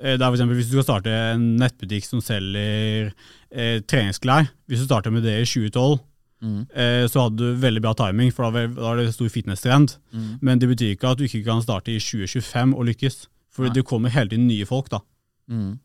Eh, 0.02 0.16
Det 0.18 0.22
er 0.24 0.26
for 0.32 0.34
eksempel 0.40 0.58
Hvis 0.58 0.72
du 0.72 0.80
skal 0.80 0.88
starte 0.88 1.14
en 1.36 1.44
nettbutikk 1.62 2.08
som 2.08 2.22
selger 2.26 3.12
eh, 3.54 3.80
treningsklær, 3.86 4.50
hvis 4.68 4.82
du 4.82 4.86
starter 4.90 5.14
med 5.14 5.24
det 5.24 5.42
i 5.44 5.46
2012, 5.46 6.00
Mm. 6.42 6.62
eh, 6.72 7.04
så 7.12 7.26
hadde 7.26 7.36
du 7.36 7.58
veldig 7.60 7.82
bra 7.84 7.92
timing, 8.00 8.30
for 8.32 8.48
da 8.50 8.62
var 8.72 8.96
det 8.96 9.10
stor 9.14 9.28
fitness-trend. 9.28 9.98
Mm. 10.16 10.38
Men 10.42 10.58
det 10.62 10.70
betyr 10.72 10.94
ikke 10.96 11.10
at 11.12 11.18
du 11.20 11.26
ikke 11.26 11.42
kan 11.44 11.60
starte 11.62 11.92
i 11.92 12.00
2025 12.00 12.74
og 12.80 12.86
lykkes. 12.88 13.26
For 13.54 13.74
det 13.74 13.86
kommer 13.88 14.14
hele 14.14 14.30
tiden 14.30 14.48
nye 14.48 14.66
folk, 14.70 14.92
da. 14.94 15.02
Mm. 15.50 15.80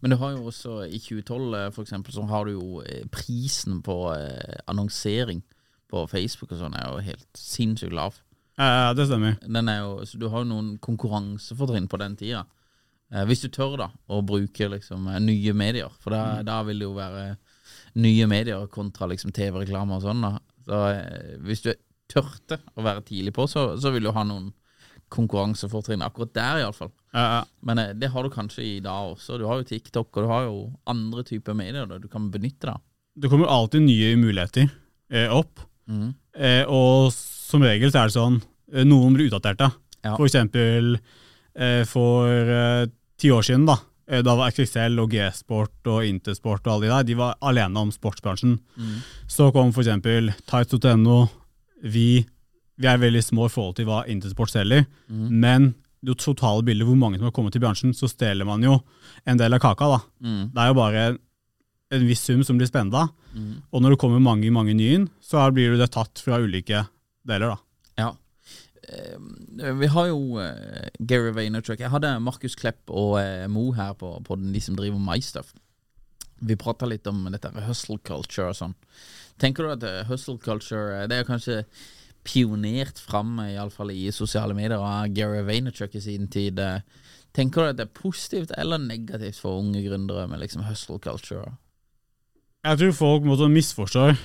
Men 0.00 0.12
du 0.12 0.16
har 0.20 0.34
jo 0.34 0.48
også 0.50 0.82
i 0.88 0.98
2012 1.00 1.54
eh, 1.56 1.68
for 1.74 1.84
eksempel, 1.84 2.12
så 2.14 2.24
har 2.28 2.44
du 2.44 2.52
jo 2.52 2.82
eh, 2.84 3.06
prisen 3.12 3.80
på 3.84 3.96
eh, 4.14 4.60
annonsering 4.68 5.42
på 5.90 6.04
Facebook 6.06 6.52
og 6.54 6.60
sånn 6.60 6.76
er 6.78 6.86
jo 6.86 7.04
helt 7.04 7.38
sinnssykt 7.38 7.94
lav. 7.96 8.20
Ja, 8.60 8.92
det 8.94 9.08
stemmer. 9.08 9.38
Er 9.40 9.78
jo, 9.80 10.04
så 10.06 10.20
du 10.20 10.28
har 10.28 10.44
jo 10.44 10.50
noen 10.50 10.74
konkurransefortrinn 10.84 11.88
på 11.90 12.00
den 12.02 12.16
tida. 12.20 12.44
Eh, 13.10 13.24
hvis 13.28 13.42
du 13.44 13.48
tør 13.52 13.78
da 13.80 13.88
å 14.12 14.20
bruke 14.26 14.68
liksom 14.70 15.08
nye 15.24 15.54
medier, 15.56 15.92
for 16.02 16.14
da, 16.14 16.42
da 16.46 16.60
vil 16.68 16.82
det 16.82 16.88
jo 16.88 16.96
være 16.98 17.24
nye 18.00 18.28
medier 18.30 18.68
kontra 18.70 19.08
liksom 19.10 19.32
TV-reklame 19.34 19.96
og 19.96 20.04
sånn. 20.04 20.22
da. 20.22 20.36
Så 20.68 20.80
hvis 21.46 21.64
du 21.64 21.72
tørte 22.10 22.60
å 22.76 22.84
være 22.84 23.02
tidlig 23.06 23.32
på, 23.34 23.48
så, 23.50 23.72
så 23.80 23.90
vil 23.94 24.06
du 24.06 24.12
ha 24.14 24.24
noen 24.26 24.52
konkurransefortrinn 25.10 26.04
akkurat 26.06 26.34
der, 26.36 26.60
iallfall. 26.62 26.92
Eh, 27.14 27.40
Men 27.66 27.78
eh, 27.78 27.94
det 27.98 28.10
har 28.12 28.22
du 28.22 28.30
kanskje 28.30 28.62
i 28.62 28.80
dag 28.84 29.14
også. 29.14 29.38
Du 29.38 29.46
har 29.48 29.60
jo 29.60 29.66
TikTok, 29.66 30.10
og 30.16 30.22
du 30.22 30.30
har 30.30 30.46
jo 30.46 30.60
andre 30.86 31.24
typer 31.26 31.56
medier 31.58 31.88
da 31.90 31.98
du 31.98 32.08
kan 32.08 32.30
benytte. 32.30 32.66
da. 32.70 32.78
det 33.20 33.28
kommer 33.28 33.50
alltid 33.50 33.82
nye 33.82 34.16
muligheter 34.16 34.68
eh, 35.12 35.28
opp. 35.34 35.60
Mm. 35.90 36.14
Eh, 36.38 36.64
og 36.70 37.10
som 37.12 37.62
regel 37.66 37.90
så 37.90 38.04
er 38.04 38.10
det 38.10 38.16
sånn 38.16 38.40
eh, 38.72 38.86
noen 38.86 39.16
blir 39.16 39.28
utdaterte. 39.30 39.70
Ja. 40.04 40.14
For 40.14 40.28
eksempel 40.28 40.94
eh, 41.54 41.82
for 41.84 42.30
eh, 42.30 42.86
ti 43.20 43.32
år 43.34 43.42
siden, 43.46 43.66
da. 43.68 43.80
Da 44.10 44.32
var 44.34 44.50
XXL 44.50 44.96
og 44.98 45.12
G-sport 45.14 45.86
og 45.86 46.02
Intersport 46.02 46.64
og 46.66 46.72
alle 46.72 46.88
de 46.88 46.90
der, 46.90 47.04
de 47.06 47.14
var 47.14 47.36
alene 47.46 47.78
om 47.78 47.92
sportsbransjen. 47.94 48.56
Mm. 48.74 48.96
Så 49.30 49.52
kom 49.54 49.70
for 49.70 49.84
eksempel 49.84 50.32
tights.no. 50.50 51.18
Vi, 51.86 52.24
vi 52.74 52.88
er 52.90 52.98
veldig 52.98 53.22
små 53.22 53.46
i 53.46 53.52
forhold 53.54 53.76
til 53.78 53.86
hva 53.86 54.00
Intersport 54.10 54.50
selger, 54.50 54.82
mm. 55.06 55.28
men 55.30 55.68
det 56.00 56.16
totale 56.18 56.64
bildet 56.64 56.88
hvor 56.88 56.96
mange 56.98 57.18
som 57.18 57.28
har 57.28 57.34
kommet 57.36 57.52
til 57.52 57.62
bransjen, 57.62 57.92
så 57.96 58.08
stjeler 58.08 58.48
man 58.48 58.62
jo 58.64 58.78
en 59.28 59.40
del 59.40 59.56
av 59.56 59.60
kaka. 59.60 59.88
da. 59.96 60.00
Mm. 60.24 60.42
Det 60.54 60.62
er 60.62 60.70
jo 60.70 60.78
bare 60.78 61.02
en 61.90 62.06
viss 62.06 62.22
sum 62.24 62.44
som 62.46 62.58
blir 62.60 62.70
spenda. 62.70 63.08
Mm. 63.34 63.62
Og 63.70 63.82
når 63.82 63.94
det 63.94 64.00
kommer 64.02 64.22
mange 64.22 64.50
mange 64.54 64.74
nye 64.74 65.00
inn, 65.00 65.08
så 65.20 65.42
blir 65.54 65.76
det 65.78 65.90
tatt 65.92 66.22
fra 66.22 66.38
ulike 66.40 66.86
deler. 67.26 67.52
da. 67.52 67.58
Ja. 68.00 68.10
Eh, 68.88 69.72
Vi 69.80 69.86
har 69.86 70.06
jo 70.08 70.38
eh, 70.40 70.88
Gary 70.98 71.32
Vaynerchuk. 71.36 71.80
Jeg 71.80 71.90
hadde 71.92 72.18
Markus 72.22 72.56
Klepp 72.56 72.90
og 72.90 73.18
eh, 73.20 73.46
Mo 73.48 73.72
her 73.72 73.92
på, 73.94 74.16
på 74.24 74.38
den, 74.40 74.52
de 74.54 74.60
som 74.60 74.78
driver 74.78 74.98
MyStuff. 74.98 75.52
Vi 76.40 76.56
prata 76.56 76.86
litt 76.88 77.06
om 77.06 77.26
dette 77.28 77.52
hustle 77.66 77.98
culture 77.98 78.48
og 78.48 78.56
sånn. 78.56 78.74
Tenker 79.40 79.66
du 79.66 79.72
at 79.74 80.06
hustle 80.08 80.38
culture 80.40 81.06
Det 81.08 81.18
er 81.18 81.28
kanskje 81.28 81.64
pionert 82.26 82.98
fram, 83.00 83.38
iallfall 83.44 83.92
i 83.94 84.10
sosiale 84.14 84.54
medier, 84.56 84.78
av 84.78 85.08
Gary 85.14 85.42
Vaynerchuk 85.46 85.94
i 85.94 86.04
sin 86.04 86.28
tid. 86.28 86.58
eh. 86.58 86.80
Tenker 87.32 87.62
du 87.62 87.68
at 87.70 87.78
det 87.78 87.86
er 87.86 87.94
positivt 87.94 88.50
eller 88.58 88.78
negativt 88.78 89.38
for 89.38 89.60
unge 89.60 89.82
gründere 89.84 90.26
med 90.28 90.40
liksom 90.42 90.64
hustle 90.66 90.98
culture? 90.98 91.56
Jeg 92.66 92.78
tror 92.78 92.92
folk 92.92 93.24
måtte 93.28 93.48
misforstår 93.48 94.16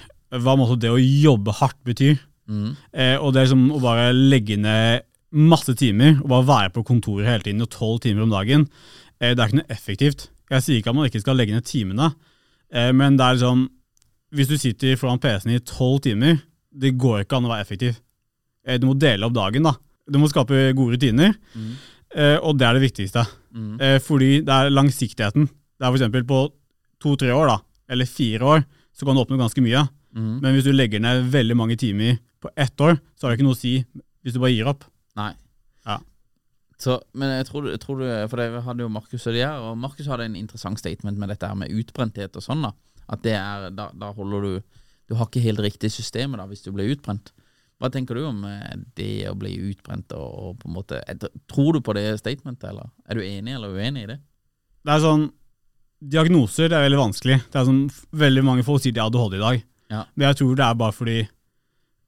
hva 0.41 0.55
måtte 0.57 0.79
det 0.81 0.91
å 0.91 0.99
jobbe 0.99 1.53
hardt 1.61 1.77
betyr. 1.85 2.17
Mm. 2.49 2.75
Eh, 2.93 3.17
og 3.21 3.33
det 3.33 3.43
er 3.43 3.51
som 3.53 3.61
å 3.73 3.81
bare 3.81 4.09
legge 4.13 4.57
ned 4.57 5.05
masse 5.35 5.73
timer 5.77 6.19
og 6.21 6.29
bare 6.31 6.47
være 6.49 6.73
på 6.75 6.85
kontoret 6.87 7.27
hele 7.27 7.45
tiden 7.45 7.63
og 7.65 7.71
tolv 7.73 8.01
timer 8.03 8.25
om 8.25 8.33
dagen. 8.33 8.67
Eh, 9.19 9.33
det 9.33 9.39
er 9.39 9.49
ikke 9.49 9.61
noe 9.61 9.73
effektivt. 9.73 10.27
Jeg 10.51 10.65
sier 10.65 10.79
ikke 10.79 10.91
at 10.91 10.97
man 10.97 11.09
ikke 11.09 11.23
skal 11.23 11.39
legge 11.39 11.55
ned 11.55 11.65
timene, 11.65 12.11
eh, 12.73 12.91
men 12.91 13.17
det 13.17 13.25
er 13.25 13.39
liksom 13.39 13.69
Hvis 14.35 14.49
du 14.49 14.57
sitter 14.57 14.97
foran 14.99 15.19
PC-en 15.21 15.53
i 15.53 15.61
tolv 15.63 16.01
timer, 16.03 16.41
det 16.75 16.93
går 16.99 17.23
ikke 17.23 17.37
an 17.39 17.47
å 17.47 17.51
være 17.53 17.65
effektiv. 17.65 17.99
Eh, 18.67 18.77
du 18.81 18.87
må 18.89 18.95
dele 18.99 19.25
opp 19.27 19.33
dagen, 19.37 19.63
da. 19.63 19.75
Du 20.09 20.19
må 20.21 20.27
skape 20.29 20.73
gode 20.77 20.97
rutiner, 20.97 21.33
Mm. 21.55 21.71
eh, 22.15 22.37
og 22.43 22.57
det 22.59 22.67
er 22.67 22.73
det 22.79 22.83
viktigste. 22.91 23.23
Mm. 23.55 23.79
Eh, 23.81 23.99
fordi 23.99 24.41
det 24.45 24.49
er 24.53 24.69
langsiktigheten. 24.73 25.47
Det 25.47 25.83
er 25.87 25.93
eksempel 25.95 26.23
på 26.27 26.51
to-tre 27.01 27.31
år, 27.33 27.47
da, 27.47 27.57
eller 27.89 28.05
fire 28.05 28.39
år, 28.41 28.65
så 28.95 29.05
kan 29.05 29.15
du 29.15 29.21
oppnå 29.23 29.37
ganske 29.39 29.61
mye. 29.63 29.87
Mm. 30.15 30.41
Men 30.41 30.53
hvis 30.55 30.63
du 30.63 30.71
legger 30.73 30.99
ned 31.03 31.29
veldig 31.31 31.55
mange 31.57 31.75
timer 31.77 32.19
på 32.41 32.49
ett 32.55 32.75
år, 32.79 32.99
så 33.15 33.25
har 33.27 33.31
det 33.33 33.39
ikke 33.39 33.47
noe 33.49 33.55
å 33.57 33.59
si 33.59 33.73
hvis 34.23 34.33
du 34.33 34.39
bare 34.39 34.53
gir 34.55 34.67
opp. 34.67 34.85
Nei. 35.15 35.33
Ja. 35.85 35.99
Så, 36.79 36.99
men 37.13 37.29
jeg 37.37 37.45
tror, 37.47 37.67
jeg 37.71 37.79
tror 37.79 37.99
du 37.99 38.05
For 38.27 38.35
det 38.37 38.63
hadde 38.65 38.83
jo 38.83 38.89
Markus 38.91 39.25
og 39.27 39.33
de 39.33 39.39
her, 39.45 39.59
og 39.63 39.77
Markus 39.77 40.07
hadde 40.07 40.25
en 40.27 40.35
interessant 40.35 40.77
statement 40.79 41.17
med 41.17 41.29
dette 41.29 41.47
her 41.47 41.55
med 41.55 41.71
utbrenthet 41.71 42.35
og 42.35 42.43
sånn. 42.43 42.61
da 42.65 42.71
At 43.07 43.21
det 43.23 43.33
er, 43.37 43.69
da, 43.71 43.89
da 43.95 44.11
holder 44.13 44.41
du 44.41 44.61
Du 45.05 45.15
har 45.17 45.29
ikke 45.29 45.43
helt 45.43 45.61
riktig 45.63 45.91
systemet 45.93 46.41
da 46.41 46.47
hvis 46.49 46.65
du 46.65 46.71
blir 46.75 46.89
utbrent. 46.95 47.31
Hva 47.81 47.91
tenker 47.91 48.17
du 48.17 48.25
om 48.27 48.43
eh, 48.47 48.77
det 48.97 49.27
å 49.29 49.35
bli 49.37 49.53
utbrent 49.69 50.13
og, 50.15 50.55
på 50.61 50.69
en 50.69 50.75
måte 50.77 51.01
Tror 51.51 51.75
du 51.75 51.81
på 51.83 51.95
det 51.97 52.07
statementet, 52.21 52.69
eller 52.71 52.87
er 53.03 53.19
du 53.19 53.25
enig 53.25 53.57
eller 53.57 53.75
uenig 53.75 54.05
i 54.05 54.11
det? 54.13 54.19
Det 54.85 54.93
er 54.93 55.03
sånn, 55.03 55.29
Diagnoser 56.05 56.69
det 56.69 56.77
er 56.77 56.85
veldig 56.85 56.99
vanskelig. 56.99 57.39
Det 57.51 57.59
er 57.59 57.67
sånn, 57.67 57.85
Veldig 58.15 58.43
mange 58.45 58.65
folk 58.67 58.83
sier 58.83 58.95
de 58.95 59.01
har 59.01 59.09
ADHD 59.09 59.37
i 59.37 59.43
dag. 59.43 59.63
Ja. 59.91 60.03
Men 60.13 60.29
jeg 60.29 60.39
tror 60.41 60.57
det 60.57 60.65
er 60.65 60.77
bare 60.79 60.95
fordi 60.95 61.17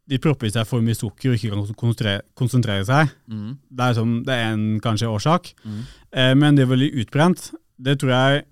de 0.07 0.19
propper 0.23 0.47
i 0.47 0.53
seg 0.53 0.67
for 0.69 0.83
mye 0.83 0.95
sukker 0.95 1.33
og 1.33 1.37
ikke 1.37 1.51
kan 1.51 1.79
konsentrere, 1.81 2.21
konsentrere 2.37 2.85
seg. 2.87 3.09
Mm. 3.27 3.57
Det 3.67 3.87
er, 3.87 3.95
sånn, 3.97 4.13
det 4.27 4.35
er 4.35 4.53
en 4.53 4.67
kanskje 4.83 5.09
årsak. 5.11 5.49
Mm. 5.67 5.81
Eh, 6.21 6.33
men 6.39 6.59
det 6.59 6.67
å 6.67 6.71
bli 6.71 6.87
utbrent, 7.01 7.49
det 7.75 7.97
tror 7.99 8.13
jeg 8.13 8.45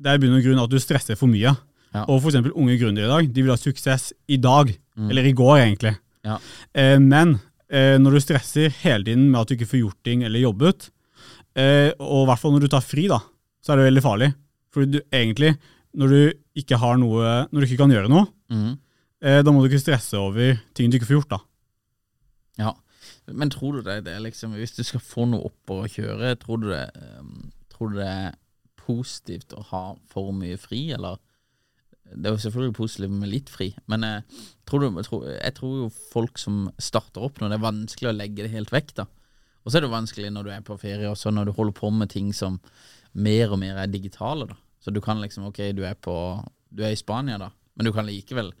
det 0.00 0.12
er 0.12 0.20
i 0.20 0.22
bunn 0.22 0.36
og 0.38 0.46
grunn 0.46 0.62
at 0.62 0.70
du 0.70 0.78
stresser 0.80 1.18
for 1.18 1.30
mye. 1.30 1.52
Ja. 1.94 2.04
Og 2.06 2.22
eksempel 2.28 2.52
unge 2.54 2.76
gründere 2.78 3.08
i 3.08 3.10
dag, 3.10 3.32
de 3.34 3.42
vil 3.42 3.50
ha 3.50 3.56
suksess 3.58 4.12
i 4.30 4.36
dag. 4.38 4.70
Mm. 4.96 5.08
Eller 5.10 5.26
i 5.26 5.32
går, 5.34 5.56
egentlig. 5.64 5.94
Ja. 6.24 6.36
Eh, 6.76 6.98
men 7.02 7.38
eh, 7.70 7.96
når 7.98 8.14
du 8.18 8.20
stresser 8.22 8.70
hele 8.84 9.04
tiden 9.08 9.30
med 9.32 9.40
at 9.40 9.48
du 9.50 9.56
ikke 9.56 9.70
får 9.72 9.80
gjort 9.82 9.98
ting 10.06 10.22
eller 10.26 10.40
jobbet, 10.44 10.90
eh, 11.58 11.90
og 11.98 12.22
i 12.22 12.28
hvert 12.30 12.42
fall 12.42 12.54
når 12.54 12.66
du 12.66 12.70
tar 12.76 12.84
fri, 12.86 13.08
da, 13.10 13.18
så 13.64 13.72
er 13.74 13.80
det 13.80 13.88
veldig 13.90 14.04
farlig. 14.04 14.30
For 14.70 14.86
du, 14.86 15.00
egentlig, 15.10 15.54
når 15.98 16.08
du 16.14 16.20
ikke 16.62 16.78
har 16.78 17.00
noe, 17.00 17.32
når 17.50 17.58
du 17.64 17.66
ikke 17.66 17.80
kan 17.82 17.90
gjøre 17.96 18.12
noe, 18.12 18.26
Mm. 18.50 18.78
eh, 19.22 19.42
da 19.46 19.50
må 19.54 19.62
du 19.62 19.68
ikke 19.70 19.82
stresse 19.82 20.18
over 20.18 20.60
ting 20.74 20.90
du 20.90 20.96
ikke 20.98 21.06
får 21.10 21.20
gjort. 21.22 21.28
da. 21.30 21.40
Ja. 22.58 22.72
Men 23.30 23.50
tror 23.50 23.76
du 23.78 23.82
det, 23.86 24.04
det 24.04 24.12
er 24.16 24.22
liksom 24.24 24.52
Hvis 24.58 24.72
du 24.74 24.82
skal 24.82 25.00
få 25.00 25.24
noe 25.30 25.46
opp 25.50 25.70
og 25.70 25.88
kjøre, 25.92 26.32
tror 26.42 26.60
du 26.62 26.68
det, 26.72 26.86
um, 27.20 27.50
tror 27.70 27.92
du 27.92 27.98
det 28.00 28.08
er 28.10 28.34
positivt 28.80 29.54
å 29.54 29.62
ha 29.70 29.82
for 30.10 30.32
mye 30.34 30.58
fri, 30.58 30.90
eller? 30.96 31.18
Det 32.10 32.26
er 32.26 32.34
jo 32.34 32.42
selvfølgelig 32.42 32.76
positivt 32.76 33.14
med 33.14 33.30
litt 33.30 33.50
fri, 33.52 33.70
men 33.90 34.06
jeg 34.06 34.22
tror 34.68 34.82
du, 34.82 34.88
jeg, 34.98 35.06
tror, 35.06 35.26
jeg 35.30 35.54
tror 35.56 35.74
jo 35.78 35.88
folk 36.10 36.40
som 36.42 36.64
starter 36.82 37.26
opp 37.26 37.38
når 37.38 37.52
det 37.52 37.58
er 37.58 37.66
vanskelig 37.66 38.10
å 38.10 38.16
legge 38.16 38.46
det 38.46 38.54
helt 38.54 38.72
vekk, 38.74 38.94
da. 39.02 39.06
Og 39.60 39.70
så 39.70 39.78
er 39.78 39.84
det 39.84 39.92
vanskelig 39.92 40.32
når 40.32 40.46
du 40.46 40.50
er 40.54 40.64
på 40.66 40.78
ferie 40.80 41.10
også, 41.10 41.32
når 41.34 41.50
du 41.50 41.54
holder 41.56 41.76
på 41.76 41.90
med 41.94 42.10
ting 42.12 42.32
som 42.34 42.58
mer 43.12 43.52
og 43.52 43.60
mer 43.62 43.82
er 43.82 43.92
digitale, 43.92 44.48
da. 44.50 44.58
Så 44.80 44.92
du 44.94 45.00
kan 45.04 45.20
liksom, 45.20 45.50
ok, 45.50 45.60
du 45.76 45.84
er 45.84 45.98
på 46.00 46.14
Du 46.70 46.84
er 46.86 46.94
i 46.94 46.98
Spania, 46.98 47.34
da, 47.38 47.48
men 47.74 47.88
du 47.88 47.90
kan 47.92 48.06
likevel 48.06 48.52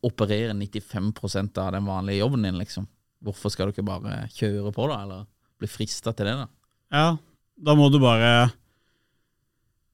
operere 0.00 0.54
95% 0.56 1.58
av 1.60 1.74
den 1.74 1.84
vanlige 1.84 2.22
jobben 2.22 2.46
din, 2.46 2.56
liksom. 2.56 2.86
Hvorfor 3.20 3.52
skal 3.52 3.68
du 3.68 3.74
ikke 3.74 3.84
bare 3.84 4.22
kjøre 4.32 4.72
på, 4.72 4.86
da, 4.88 5.02
eller 5.04 5.26
bli 5.60 5.68
frista 5.68 6.14
til 6.16 6.30
det, 6.30 6.36
da? 6.38 6.46
Ja, 6.94 7.08
da 7.58 7.74
må 7.76 7.90
du 7.92 7.98
bare 8.00 8.48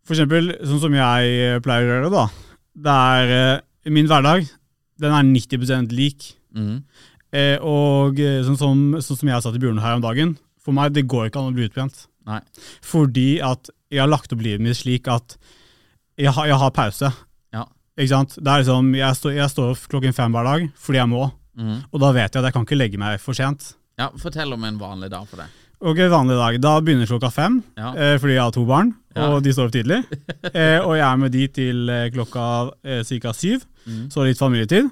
For 0.05 0.15
eksempel, 0.15 0.53
sånn 0.63 0.83
som 0.83 0.95
jeg 0.95 1.37
eh, 1.41 1.61
pleier 1.65 1.89
å 1.89 1.91
gjøre, 1.91 2.11
det, 2.11 2.23
da. 2.23 2.54
Det 2.75 2.95
er 2.95 3.33
eh, 3.35 3.91
Min 3.93 4.09
hverdag, 4.09 4.47
den 5.01 5.13
er 5.13 5.27
90% 5.29 5.93
lik. 5.93 6.31
Mm. 6.57 6.79
Eh, 7.35 7.59
og 7.61 8.19
eh, 8.23 8.41
sånn 8.47 8.57
som, 8.59 8.83
sånn 9.05 9.19
som 9.21 9.29
jeg 9.31 9.45
satt 9.45 9.59
i 9.59 9.61
Bjørn 9.63 9.83
her 9.83 9.99
om 9.99 10.05
dagen, 10.05 10.37
for 10.65 10.73
meg 10.77 10.95
det 10.97 11.05
går 11.11 11.29
ikke 11.29 11.43
an 11.43 11.51
å 11.53 11.55
bli 11.57 11.67
utbrent. 11.69 12.07
Nei. 12.25 12.39
Fordi 12.81 13.41
at 13.45 13.69
jeg 13.93 14.01
har 14.01 14.09
lagt 14.09 14.33
opp 14.33 14.41
livet 14.41 14.63
mitt 14.65 14.79
slik 14.79 15.11
at 15.13 15.37
jeg 16.17 16.33
har, 16.33 16.47
jeg 16.49 16.57
har 16.63 16.73
pause. 16.73 17.11
Ja. 17.53 17.67
Ikke 17.99 18.13
sant? 18.15 18.39
Det 18.41 18.49
er 18.55 18.63
liksom, 18.63 18.93
jeg, 18.97 19.19
står, 19.19 19.35
jeg 19.37 19.53
står 19.53 19.85
klokken 19.93 20.15
fem 20.17 20.33
hver 20.35 20.49
dag 20.49 20.69
fordi 20.81 21.03
jeg 21.03 21.13
må, 21.13 21.31
Mm. 21.55 21.85
og 21.95 22.01
da 22.03 22.09
vet 22.11 22.35
jeg 22.35 22.41
at 22.41 22.49
jeg 22.49 22.55
kan 22.57 22.65
ikke 22.67 22.77
legge 22.81 22.99
meg 22.99 23.21
for 23.23 23.37
sent. 23.39 23.77
Ja, 23.95 24.09
fortell 24.19 24.51
om 24.57 24.65
en 24.67 24.75
vanlig 24.81 25.07
dag 25.13 25.23
for 25.31 25.39
deg. 25.39 25.53
Ok, 25.85 25.99
vanlig 26.09 26.37
dag. 26.39 26.57
Da 26.65 26.79
begynner 26.81 27.09
klokka 27.09 27.29
fem, 27.33 27.59
Ja. 27.77 27.91
eh, 27.95 28.17
fordi 28.19 28.35
jeg 28.35 28.43
har 28.43 28.51
to 28.53 28.65
barn, 28.65 28.95
Ja. 29.15 29.27
og 29.35 29.43
de 29.43 29.51
står 29.53 29.67
opp 29.67 29.73
tidlig. 29.73 29.99
eh, 30.55 30.79
og 30.81 30.97
jeg 30.97 31.05
er 31.05 31.17
med 31.21 31.33
de 31.33 31.47
til 31.49 31.89
eh, 31.91 32.11
klokka 32.11 32.71
ca. 33.05 33.33
syv, 33.33 33.65
mm. 33.87 34.09
så 34.11 34.25
litt 34.25 34.39
familietid. 34.39 34.89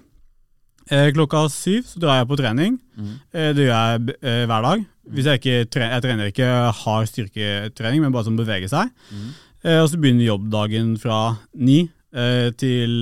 Eh, 0.91 1.09
klokka 1.15 1.49
syv 1.49 1.87
så 1.89 1.99
drar 2.03 2.19
jeg 2.21 2.29
på 2.29 2.37
trening. 2.37 2.79
Mm. 2.99 3.15
Eh, 3.33 3.53
det 3.57 3.69
gjør 3.69 3.81
jeg 3.89 4.47
hver 4.51 4.63
dag. 4.69 4.85
Hvis 5.13 5.25
jeg, 5.25 5.41
ikke 5.41 5.71
tre 5.71 5.89
jeg 5.91 6.03
trener 6.03 6.29
ikke 6.31 6.51
hard 6.85 7.09
styrketrening, 7.09 8.03
men 8.03 8.13
bare 8.13 8.25
som 8.25 8.37
beveger 8.37 8.69
seg. 8.69 8.91
Mm. 9.11 9.31
Eh, 9.65 9.79
og 9.81 9.89
så 9.89 9.97
begynner 9.99 10.29
jobbdagen 10.29 10.99
fra 11.01 11.37
ni 11.57 11.89
eh, 12.15 12.51
til, 12.53 13.01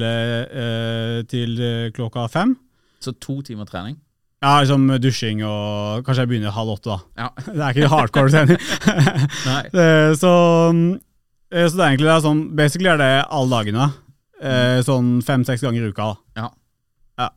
til 1.26 1.58
klokka 1.96 2.28
fem. 2.30 2.54
Så 3.00 3.12
to 3.18 3.40
timer 3.42 3.66
trening. 3.66 3.98
Ja, 4.40 4.54
liksom 4.62 4.86
dusjing 5.04 5.42
og 5.44 6.04
Kanskje 6.06 6.22
jeg 6.24 6.30
begynner 6.30 6.54
halv 6.56 6.70
åtte, 6.78 6.94
da. 6.94 6.98
Ja. 7.20 7.28
Det 7.56 7.60
er 7.66 7.74
ikke 7.76 7.90
hardcore 7.92 8.30
trening. 8.32 8.60
Eh, 9.80 10.12
så, 10.16 10.30
eh, 11.52 11.66
så 11.68 11.76
det 11.76 11.82
er 11.84 11.90
egentlig 11.90 12.08
det 12.08 12.14
er 12.14 12.24
sånn 12.24 12.40
Basically 12.56 12.88
er 12.92 13.00
det 13.00 13.10
alle 13.28 13.50
dagene. 13.60 13.88
Eh, 14.40 14.80
sånn 14.86 15.18
fem-seks 15.26 15.62
ganger 15.66 15.84
i 15.84 15.90
uka. 15.92 16.06
da. 16.08 16.40
Ja. 16.40 16.48
Ja. 17.20 17.28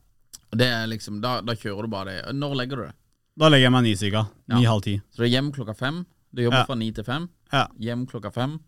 Det 0.55 0.67
er 0.71 0.87
liksom, 0.87 1.19
da, 1.23 1.39
da 1.43 1.55
kjører 1.59 1.87
du 1.89 1.91
bare 1.91 2.13
det. 2.13 2.35
Når 2.39 2.55
legger 2.61 2.79
du 2.79 2.85
det? 2.87 2.93
Da 3.41 3.49
legger 3.49 3.67
jeg 3.67 3.73
meg 3.75 3.83
ni 3.87 3.95
cirka. 3.99 4.25
Ni-halv 4.53 4.83
ti. 4.85 4.95
Så 5.11 5.23
det 5.23 5.27
er 5.31 5.33
hjem 5.35 5.51
klokka 5.55 5.73
fem. 5.75 6.03
Du 6.33 6.43
jobber 6.45 6.61
Ja. 6.63 6.67
fra 6.69 6.75
ni 6.79 6.91
til 6.93 7.03
fem. 7.07 7.27
Ja. 7.51 7.65
Hjem 7.81 8.05
klokka 8.09 8.31
fem. 8.33 8.59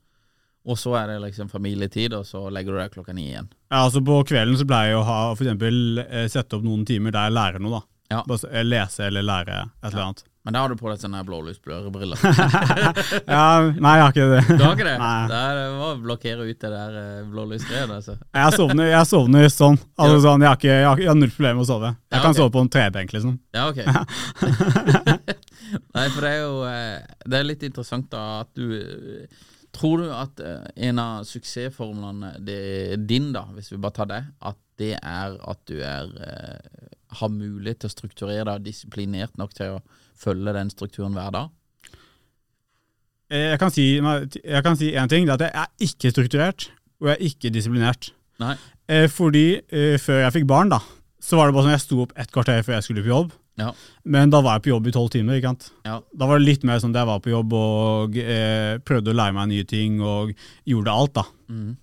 Og 0.65 0.79
så 0.81 0.95
er 0.97 1.07
det 1.13 1.19
liksom 1.21 1.47
familietid, 1.51 2.13
og 2.17 2.25
så 2.25 2.47
legger 2.51 2.73
du 2.73 2.79
deg 2.81 2.91
klokka 2.97 3.13
ni 3.13 3.27
igjen. 3.29 3.47
Ja, 3.69 3.83
altså 3.85 4.01
På 4.05 4.23
kvelden 4.25 4.57
så 4.57 4.65
pleier 4.65 4.91
jeg 4.95 4.97
å 4.99 5.05
ha 5.05 5.17
for 5.37 5.45
eksempel, 5.45 6.01
sette 6.33 6.57
opp 6.57 6.65
noen 6.65 6.81
timer 6.89 7.13
der 7.13 7.29
jeg 7.29 7.35
lærer 7.37 7.61
noe. 7.61 7.79
da. 7.79 7.83
Ja. 8.11 8.21
Bare 8.27 8.51
eh, 8.53 8.63
Lese 8.65 9.07
eller 9.07 9.23
lære 9.25 9.61
et 9.81 9.91
eller 9.91 10.03
annet. 10.03 10.23
Men 10.45 10.53
da 10.53 10.59
har 10.61 10.69
du 10.69 10.75
på 10.77 10.91
deg 10.91 10.99
sånne 11.01 11.23
blålysblørebriller. 11.25 12.19
Ja, 13.25 13.45
Nei, 13.81 13.93
jeg 13.97 14.03
har 14.03 14.11
ikke 14.13 14.25
det. 14.29 14.41
Du 14.59 14.61
har 14.61 14.75
ikke 14.75 14.85
det? 14.85 14.93
Nei. 15.01 15.23
Det 15.31 15.63
må 15.79 15.87
blokkere 16.03 16.45
ut 16.45 16.59
det 16.61 16.69
der 16.69 16.99
blålysgreiet. 17.31 17.89
altså. 17.95 18.13
Jeg 18.37 18.53
sovner, 18.59 18.91
jeg 18.91 19.09
sovner 19.09 19.49
sånn. 19.49 19.79
Altså 19.97 20.19
sånn 20.27 20.45
jeg, 20.45 20.51
har 20.51 20.59
ikke, 20.61 20.69
jeg, 20.75 20.85
har, 20.85 21.01
jeg 21.01 21.09
har 21.09 21.17
null 21.17 21.33
problemer 21.33 21.57
med 21.57 21.65
å 21.65 21.69
sove. 21.71 21.89
Jeg 21.95 22.13
Ja, 22.13 22.21
kan 22.21 22.29
okay. 22.29 22.39
sove 22.43 22.53
på 22.53 22.61
en 22.61 22.71
trebenk, 22.77 23.15
liksom. 23.17 23.33
Ja, 23.57 23.65
ok. 23.73 23.81
Nei, 25.95 26.05
for 26.13 26.21
det 26.21 26.29
er 26.29 26.41
jo 26.43 26.57
eh, 26.69 26.99
Det 27.25 27.39
er 27.39 27.47
litt 27.47 27.63
interessant 27.65 28.07
da 28.13 28.23
at 28.43 28.51
du 28.57 28.67
eh, 28.77 29.41
Tror 29.75 30.03
du 30.03 30.11
at 30.13 30.39
eh, 30.45 30.67
en 30.87 31.01
av 31.01 31.25
suksessformlene 31.27 32.35
det- 32.47 33.01
din, 33.09 33.31
da, 33.35 33.41
hvis 33.57 33.73
vi 33.73 33.79
bare 33.81 33.97
tar 33.97 34.07
det, 34.13 34.21
at 34.45 34.59
det 34.79 34.93
er 35.01 35.35
at 35.41 35.59
du 35.67 35.73
er 35.83 36.13
eh, 36.23 36.85
har 37.19 37.31
mulighet 37.33 37.79
til 37.83 37.89
å 37.89 37.93
strukturere 37.95 38.45
deg 38.53 38.65
disiplinert 38.69 39.37
nok 39.39 39.53
til 39.57 39.77
å 39.77 39.83
følge 40.19 40.53
den 40.55 40.69
strukturen 40.73 41.15
hver 41.17 41.31
dag? 41.35 41.49
Eh, 43.31 43.51
Jeg 43.53 43.59
kan 43.61 43.71
si 43.73 43.85
jeg 43.97 44.63
kan 44.63 44.77
si 44.77 44.91
ting. 45.09 45.25
Det 45.25 45.33
er 45.33 45.35
at 45.35 45.45
jeg 45.45 45.53
er 45.63 45.87
ikke 45.89 46.11
strukturert, 46.13 46.67
og 47.01 47.09
jeg 47.09 47.17
er 47.17 47.25
ikke 47.29 47.53
disiplinert. 47.53 48.11
Nei. 48.39 48.55
Eh, 48.87 49.07
Fordi 49.09 49.47
eh, 49.71 49.97
før 50.01 50.21
jeg 50.25 50.35
fikk 50.39 50.47
barn, 50.47 50.69
da, 50.69 50.79
så 51.19 51.37
var 51.39 51.47
det 51.49 51.55
bare 51.55 51.65
sånn 51.65 51.73
at 51.73 51.79
jeg 51.79 51.87
sto 51.87 52.03
opp 52.05 52.13
et 52.19 52.31
kvarter 52.31 52.61
før 52.63 52.77
jeg 52.77 52.87
skulle 52.87 53.05
på 53.05 53.13
jobb. 53.13 53.33
Ja. 53.57 53.69
Men 54.03 54.29
da 54.33 54.41
var 54.43 54.57
jeg 54.57 54.65
på 54.65 54.73
jobb 54.73 54.87
i 54.89 54.93
tolv 54.93 55.09
timer. 55.13 55.37
ikke 55.39 55.53
sant? 55.53 55.69
Ja. 55.87 56.01
Da 56.13 56.27
var 56.27 56.39
det 56.39 56.45
litt 56.49 56.65
mer 56.67 56.81
sånn 56.83 56.91
at 56.91 56.99
jeg 57.01 57.07
var 57.09 57.21
på 57.23 57.31
jobb 57.31 57.53
og 57.55 58.17
eh, 58.19 58.75
prøvde 58.83 59.13
å 59.13 59.15
lære 59.15 59.35
meg 59.37 59.51
nye 59.53 59.67
ting 59.69 60.01
og 60.03 60.33
gjorde 60.67 60.91
alt. 60.91 61.13
da. 61.15 61.23
Mm. 61.49 61.77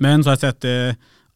Men 0.00 0.24
så 0.24 0.32
har 0.32 0.38
jeg 0.38 0.46
sett 0.48 0.64
eh, 0.70 0.94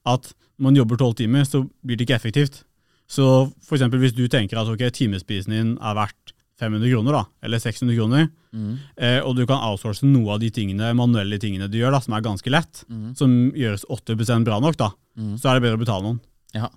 at 0.09 0.31
når 0.57 0.65
man 0.71 0.79
jobber 0.79 0.97
tolv 1.01 1.17
timer, 1.19 1.45
så 1.45 1.65
blir 1.85 1.99
det 1.99 2.07
ikke 2.09 2.17
effektivt. 2.17 2.63
Så 3.11 3.27
for 3.65 3.77
eksempel 3.77 4.01
hvis 4.03 4.15
du 4.17 4.25
tenker 4.33 4.61
at 4.61 4.71
okay, 4.71 4.93
timesprisen 4.95 5.55
din 5.55 5.75
er 5.77 5.99
verdt 5.99 6.33
500 6.63 6.87
kroner, 6.93 7.17
da, 7.19 7.25
eller 7.45 7.61
600 7.61 7.97
kroner, 7.99 8.29
mm. 8.55 8.75
eh, 8.97 9.19
og 9.27 9.35
du 9.37 9.43
kan 9.43 9.63
outsource 9.67 10.07
noe 10.07 10.37
av 10.37 10.41
de 10.41 10.53
tingene, 10.55 10.93
manuelle 10.97 11.41
tingene 11.43 11.67
du 11.69 11.81
gjør, 11.81 11.97
da, 11.97 12.01
som 12.05 12.15
er 12.15 12.23
ganske 12.25 12.53
lett, 12.55 12.85
mm. 12.87 13.09
som 13.19 13.35
gjøres 13.59 13.85
80 13.91 14.47
bra 14.47 14.61
nok, 14.63 14.79
da, 14.79 14.93
mm. 15.19 15.35
så 15.43 15.51
er 15.51 15.59
det 15.59 15.67
bedre 15.67 15.81
å 15.81 15.83
betale 15.83 16.07
noen. 16.07 16.23
Ja. 16.55 16.71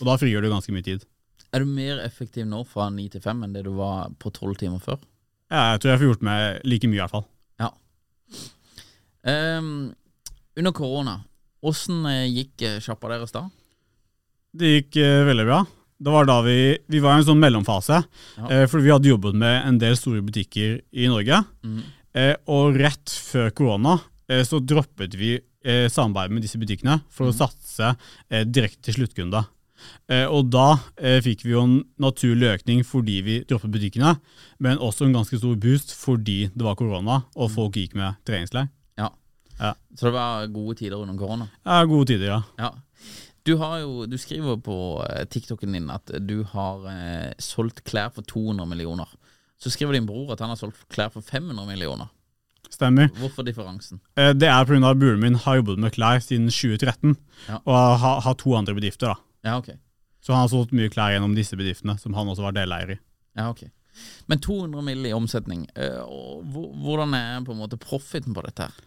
Og 0.00 0.08
da 0.08 0.16
frigjør 0.20 0.44
du 0.46 0.50
ganske 0.52 0.72
mye 0.72 0.84
tid. 0.84 1.04
Er 1.52 1.62
du 1.62 1.68
mer 1.68 2.00
effektiv 2.04 2.46
nå 2.48 2.62
fra 2.68 2.88
ni 2.94 3.08
til 3.12 3.22
fem 3.22 3.42
enn 3.44 3.54
det 3.54 3.66
du 3.66 3.72
var 3.76 4.12
på 4.22 4.32
tolv 4.32 4.56
timer 4.60 4.80
før? 4.82 5.00
Ja, 5.50 5.74
jeg 5.74 5.82
tror 5.82 5.92
jeg 5.92 6.00
får 6.00 6.08
gjort 6.08 6.26
meg 6.28 6.60
like 6.68 6.88
mye, 6.88 6.96
i 6.96 7.02
hvert 7.02 7.14
fall. 7.14 7.26
Ja. 7.60 7.70
Um, 9.26 9.72
under 10.56 10.74
korona, 10.76 11.16
åssen 11.66 12.06
eh, 12.08 12.28
gikk 12.30 12.64
eh, 12.64 12.78
sjappa 12.82 13.10
deres 13.12 13.34
da? 13.34 13.48
Det 14.56 14.72
gikk 14.74 14.98
uh, 15.02 15.26
veldig 15.28 15.46
bra. 15.46 15.60
Det 16.00 16.14
var 16.14 16.26
da 16.28 16.38
vi, 16.42 16.56
vi 16.90 17.02
var 17.04 17.14
i 17.14 17.20
en 17.20 17.28
sånn 17.28 17.42
mellomfase, 17.42 18.00
Ja. 18.40 18.48
Uh, 18.48 18.64
for 18.70 18.82
vi 18.82 18.92
hadde 18.92 19.12
jobbet 19.12 19.36
med 19.38 19.68
en 19.68 19.78
del 19.82 19.96
store 19.98 20.24
butikker 20.24 20.80
i 20.90 21.10
Norge. 21.10 21.42
Mm. 21.62 21.80
Uh, 22.16 22.34
og 22.50 22.80
rett 22.80 23.12
før 23.30 23.52
korona 23.54 24.00
eh, 24.26 24.42
så 24.42 24.58
droppet 24.58 25.14
vi 25.14 25.36
samarbeidet 25.60 25.92
samarbeid 25.92 26.32
med 26.32 26.42
disse 26.42 26.56
butikkene 26.56 26.94
for 27.12 27.28
å 27.28 27.34
satse 27.36 27.90
eh, 28.32 28.46
direkte 28.48 28.86
til 28.86 28.96
sluttkunde. 28.96 29.42
Eh, 30.10 30.26
og 30.26 30.50
da 30.52 30.74
eh, 30.96 31.20
fikk 31.24 31.44
vi 31.46 31.54
jo 31.54 31.64
en 31.66 31.76
naturlig 32.02 32.50
økning 32.54 32.82
fordi 32.86 33.20
vi 33.26 33.38
droppet 33.48 33.72
butikkene, 33.74 34.14
men 34.62 34.80
også 34.82 35.06
en 35.06 35.16
ganske 35.16 35.38
stor 35.40 35.56
boost 35.60 35.94
fordi 35.96 36.42
det 36.52 36.66
var 36.66 36.78
korona 36.80 37.22
og 37.36 37.52
folk 37.54 37.78
gikk 37.78 37.96
med 37.98 38.18
treningsleir. 38.28 38.70
Ja. 39.00 39.10
Ja. 39.58 39.74
Så 39.96 40.08
det 40.08 40.14
var 40.16 40.48
gode 40.52 40.78
tider 40.80 41.00
under 41.00 41.18
korona? 41.20 41.50
Ja, 41.64 41.82
gode 41.88 42.10
tider, 42.12 42.30
ja. 42.32 42.40
Ja. 42.60 42.72
Du, 43.46 43.54
har 43.56 43.78
jo, 43.80 44.06
du 44.06 44.16
skriver 44.20 44.56
på 44.60 44.76
eh, 45.08 45.24
TikToken 45.32 45.72
din 45.72 45.90
at 45.90 46.10
du 46.28 46.42
har 46.52 46.84
eh, 46.92 47.32
solgt 47.40 47.82
klær 47.88 48.10
for 48.14 48.22
200 48.28 48.66
millioner. 48.68 49.08
Så 49.60 49.70
skriver 49.72 49.96
din 49.96 50.06
bror 50.08 50.32
at 50.34 50.40
han 50.44 50.52
har 50.52 50.60
solgt 50.60 50.82
klær 50.92 51.10
for 51.14 51.20
500 51.24 51.66
millioner. 51.68 52.08
Stemmer. 52.70 53.08
Hvorfor 53.18 53.42
differansen? 53.42 53.98
Eh, 54.16 54.30
det 54.36 54.48
er 54.48 54.64
pga. 54.68 54.78
at 54.90 54.98
broren 55.00 55.20
min 55.20 55.34
har 55.34 55.56
jobbet 55.60 55.78
med 55.82 55.92
klær 55.96 56.20
siden 56.22 56.48
2013, 56.52 57.16
Ja. 57.48 57.58
og 57.64 57.98
har, 57.98 58.20
har 58.20 58.34
to 58.34 58.54
andre 58.54 58.74
bedrifter. 58.76 59.14
da. 59.14 59.14
Ja, 59.48 59.56
ok. 59.58 59.70
Så 60.20 60.32
han 60.36 60.44
har 60.44 60.48
solgt 60.52 60.72
mye 60.76 60.90
klær 60.92 61.14
gjennom 61.14 61.34
disse 61.34 61.56
bedriftene, 61.56 61.96
som 61.98 62.14
han 62.14 62.28
også 62.28 62.44
var 62.44 62.52
deleier 62.52 62.92
i. 62.94 62.98
Ja, 63.36 63.48
ok. 63.50 63.64
Men 64.28 64.38
200 64.38 64.82
mill. 64.84 65.06
i 65.06 65.12
omsetning, 65.16 65.66
eh, 65.74 65.98
hvordan 66.04 67.14
er 67.16 67.40
på 67.44 67.52
en 67.52 67.58
måte 67.58 67.76
profiten 67.80 68.34
på 68.36 68.44
dette? 68.46 68.68
her? 68.68 68.86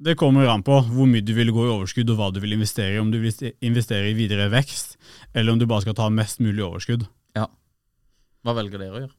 Det 0.00 0.16
kommer 0.16 0.48
an 0.48 0.62
på 0.64 0.78
hvor 0.88 1.08
mye 1.08 1.24
du 1.24 1.34
vil 1.36 1.52
gå 1.52 1.66
i 1.66 1.72
overskudd 1.74 2.08
og 2.12 2.16
hva 2.16 2.30
du 2.32 2.40
vil 2.40 2.56
investere 2.56 2.94
i. 2.94 3.00
Om 3.02 3.10
du 3.12 3.18
vil 3.20 3.50
investere 3.66 4.08
i 4.08 4.16
videre 4.16 4.48
vekst, 4.52 4.96
eller 5.34 5.52
om 5.52 5.60
du 5.60 5.66
bare 5.68 5.84
skal 5.84 5.96
ta 5.98 6.08
mest 6.12 6.40
mulig 6.40 6.64
overskudd. 6.64 7.04
Ja. 7.36 7.50
Hva 8.46 8.56
velger 8.56 8.80
dere 8.80 8.94
å 8.94 9.02
gjøre? 9.02 9.14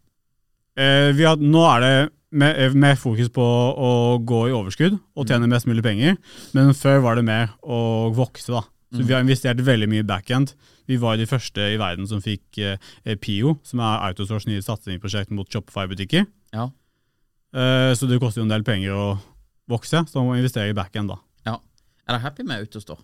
Eh, 0.81 1.11
vi 1.13 1.27
har, 1.27 1.37
nå 1.37 1.61
er 1.67 1.85
det 1.85 1.93
eh, 2.47 2.73
mer 2.73 2.97
fokus 2.97 3.29
på 3.33 3.45
å 3.45 3.91
gå 4.25 4.41
i 4.49 4.55
overskudd 4.55 4.97
og 4.97 5.29
tjene 5.29 5.49
mest 5.51 5.69
mulig 5.69 5.83
penger, 5.85 6.17
men 6.57 6.73
før 6.77 7.03
var 7.05 7.19
det 7.19 7.27
mer 7.27 7.53
å 7.61 8.09
vokse. 8.17 8.49
da. 8.49 8.65
Så 8.91 9.05
Vi 9.05 9.13
har 9.13 9.23
investert 9.23 9.61
veldig 9.63 9.87
mye 9.91 10.03
i 10.03 10.07
backend. 10.07 10.55
Vi 10.89 10.97
var 10.99 11.15
de 11.19 11.29
første 11.29 11.69
i 11.75 11.79
verden 11.79 12.07
som 12.09 12.23
fikk 12.23 12.57
eh, 12.59 13.15
PIO, 13.21 13.59
som 13.63 13.83
er 13.85 14.07
Autosource 14.09 14.49
nye 14.49 14.63
satsingsprosjekt 14.65 15.31
mot 15.35 15.47
Shopify-butikker. 15.47 16.25
Ja. 16.55 16.71
Eh, 17.53 17.91
så 17.95 18.09
det 18.09 18.19
koster 18.23 18.41
jo 18.41 18.47
en 18.47 18.51
del 18.51 18.65
penger 18.67 18.95
å 18.95 19.05
vokse, 19.69 20.03
så 20.09 20.23
må 20.25 20.35
investere 20.37 20.69
i 20.71 20.73
backend. 20.77 21.09
da. 21.13 21.17
ja. 21.45 21.55
Er 22.07 22.15
dere 22.17 22.23
happy 22.25 22.43
med 22.43 22.59
Autostore? 22.65 23.03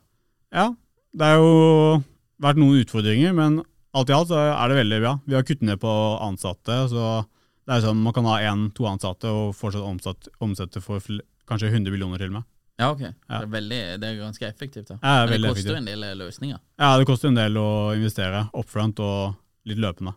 Ja, 0.53 0.73
det 1.13 1.25
har 1.25 1.37
jo 1.37 2.03
vært 2.41 2.57
noen 2.59 2.81
utfordringer, 2.81 3.33
men 3.33 3.61
alt 3.93 4.09
i 4.09 4.13
alt 4.15 4.29
så 4.31 4.37
er 4.39 4.67
det 4.69 4.77
veldig 4.81 4.99
bra. 5.01 5.13
Vi 5.25 5.35
har 5.37 5.43
kuttet 5.47 5.65
ned 5.67 5.79
på 5.79 5.93
ansatte, 6.23 6.75
så 6.91 7.23
det 7.67 7.77
er 7.77 7.81
sånn 7.85 8.01
man 8.03 8.13
kan 8.15 8.27
ha 8.29 8.37
én-to 8.47 8.85
ansatte 8.89 9.27
og 9.31 9.55
fortsatt 9.57 9.83
omsatt, 9.83 10.29
omsette 10.43 10.81
for 10.83 11.01
kanskje 11.47 11.71
100 11.71 11.91
millioner 11.93 12.17
til 12.21 12.31
og 12.31 12.39
med. 12.39 12.47
Ja, 12.77 12.91
ok. 12.93 12.99
Det, 13.01 13.39
er 13.41 13.49
veldig, 13.49 13.79
det 14.01 14.07
er 14.09 14.19
ganske 14.21 14.45
effektivt. 14.45 14.87
da. 14.91 14.99
Ja, 15.01 15.13
det 15.13 15.21
er 15.23 15.31
Men 15.31 15.41
det 15.41 15.49
koster 15.49 15.71
effektivt. 15.73 15.77
en 15.77 15.85
del 16.05 16.17
løsninger. 16.19 16.59
Ja, 16.77 16.89
det 16.97 17.07
koster 17.09 17.31
en 17.31 17.39
del 17.39 17.57
å 17.57 17.69
investere 17.97 18.43
upfront 18.53 18.99
og 19.01 19.33
litt 19.65 19.81
løpende. 19.81 20.13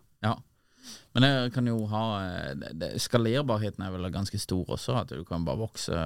Ja. 0.80 0.96
Men 1.14 1.22
det 1.26 1.52
kan 1.54 1.66
jo 1.66 1.86
ha 1.90 2.04
eh, 2.22 2.96
Skalerbarheten 3.02 3.82
er 3.86 3.90
vel 3.94 4.10
ganske 4.14 4.38
stor 4.38 4.64
også, 4.76 4.96
at 5.00 5.08
du 5.14 5.24
kan 5.24 5.44
bare 5.44 5.58
vokse 5.58 5.96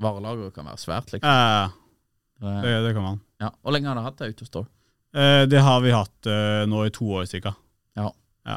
Varelageret 0.00 0.54
kan 0.56 0.64
være 0.70 0.80
svært, 0.80 1.12
liksom. 1.12 1.28
Ja, 1.28 1.70
Eh, 2.40 2.62
Det, 2.64 2.70
det 2.86 2.94
kan 2.96 3.02
man. 3.04 3.18
ja. 3.40 3.50
Hvor 3.60 3.72
lenge 3.74 3.88
har 3.90 3.94
du 3.98 4.00
hatt 4.00 4.16
det 4.16 4.30
ute 4.30 4.44
Autostore? 4.46 4.66
Eh, 5.12 5.42
det 5.46 5.60
har 5.60 5.80
vi 5.84 5.90
hatt 5.92 6.26
eh, 6.26 6.62
nå 6.64 6.86
i 6.86 6.90
to 6.96 7.04
år 7.18 7.26
cirka. 7.28 7.52
Ja. 7.98 8.06
Ja. 8.48 8.54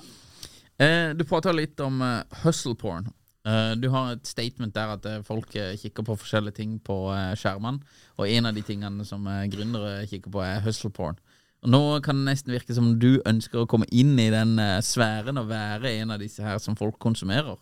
Eh, 0.80 1.10
du 1.14 1.26
prata 1.28 1.52
litt 1.52 1.80
om 1.84 2.00
hustle 2.46 2.76
porn. 2.80 3.10
Du 3.44 3.90
har 3.92 4.14
et 4.14 4.24
statement 4.26 4.72
der 4.74 4.94
at 4.94 5.06
folk 5.28 5.50
kikker 5.52 6.06
på 6.08 6.16
forskjellige 6.16 6.56
ting 6.62 6.78
på 6.80 6.96
skjermene. 7.36 7.82
Og 8.16 8.30
en 8.32 8.46
av 8.48 8.56
de 8.56 8.62
tingene 8.64 9.04
som 9.04 9.26
gründere 9.52 10.06
kikker 10.08 10.32
på, 10.32 10.40
er 10.48 10.62
hustle 10.64 10.90
porn. 10.96 11.18
Nå 11.70 11.82
kan 12.04 12.20
det 12.22 12.32
nesten 12.34 12.54
virke 12.56 12.76
som 12.76 12.94
du 13.00 13.22
ønsker 13.30 13.64
å 13.64 13.68
komme 13.70 13.88
inn 13.92 14.18
i 14.20 14.30
den 14.34 14.58
eh, 14.60 14.80
sfæren 14.84 15.40
og 15.40 15.48
være 15.52 15.94
en 16.02 16.12
av 16.16 16.20
disse 16.24 16.44
her 16.44 16.60
som 16.64 16.76
folk 16.80 16.98
konsumerer. 17.04 17.56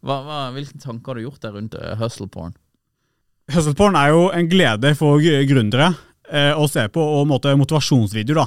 Hva, 0.00 0.18
hva, 0.24 0.40
hvilke 0.54 0.78
tanker 0.80 1.12
har 1.12 1.20
du 1.20 1.26
gjort 1.26 1.42
der 1.44 1.56
rundt 1.56 1.74
eh, 1.78 1.96
hustle 2.00 2.28
porn? 2.32 2.54
Hustleporn 3.50 3.96
er 3.98 4.12
jo 4.14 4.26
en 4.34 4.48
glede 4.50 4.92
for 4.98 5.20
gr- 5.22 5.42
gründere 5.48 5.90
eh, 6.30 6.52
å 6.54 6.68
se 6.70 6.84
på, 6.92 7.02
og 7.02 7.26
måte 7.28 7.52
motivasjonsvideoer. 7.58 8.44
da. 8.44 8.46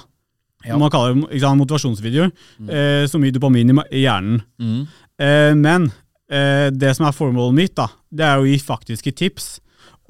Ja. 0.70 0.78
Man 0.80 0.92
kaller 0.94 1.18
det 1.28 1.42
sant, 1.44 1.60
motivasjonsvideoer. 1.60 2.32
Eh, 2.70 3.04
så 3.12 3.20
mye 3.20 3.34
dopamin 3.36 3.74
i 3.92 4.06
hjernen. 4.06 4.40
Mm. 4.62 4.86
Eh, 5.20 5.52
men 5.60 5.90
eh, 6.32 6.70
det 6.72 6.94
som 6.96 7.10
er 7.10 7.18
formålet 7.18 7.58
mitt, 7.60 7.76
da, 7.78 7.90
det 8.14 8.26
er 8.30 8.40
å 8.40 8.48
gi 8.48 8.56
faktiske 8.64 9.12
tips. 9.20 9.58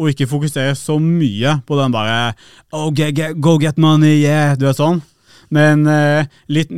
Og 0.01 0.10
ikke 0.10 0.25
fokusere 0.29 0.73
så 0.75 0.95
mye 0.99 1.60
på 1.67 1.77
den 1.77 1.93
bare 1.93 2.34
oh, 2.73 2.89
get, 2.91 3.13
get, 3.15 3.36
Go 3.39 3.58
get 3.62 3.77
money, 3.77 4.23
yeah! 4.23 4.56
Du 4.58 4.65
er 4.67 4.73
sånn. 4.77 5.01
Men 5.53 5.86
eh, 5.88 6.25
litt, 6.49 6.71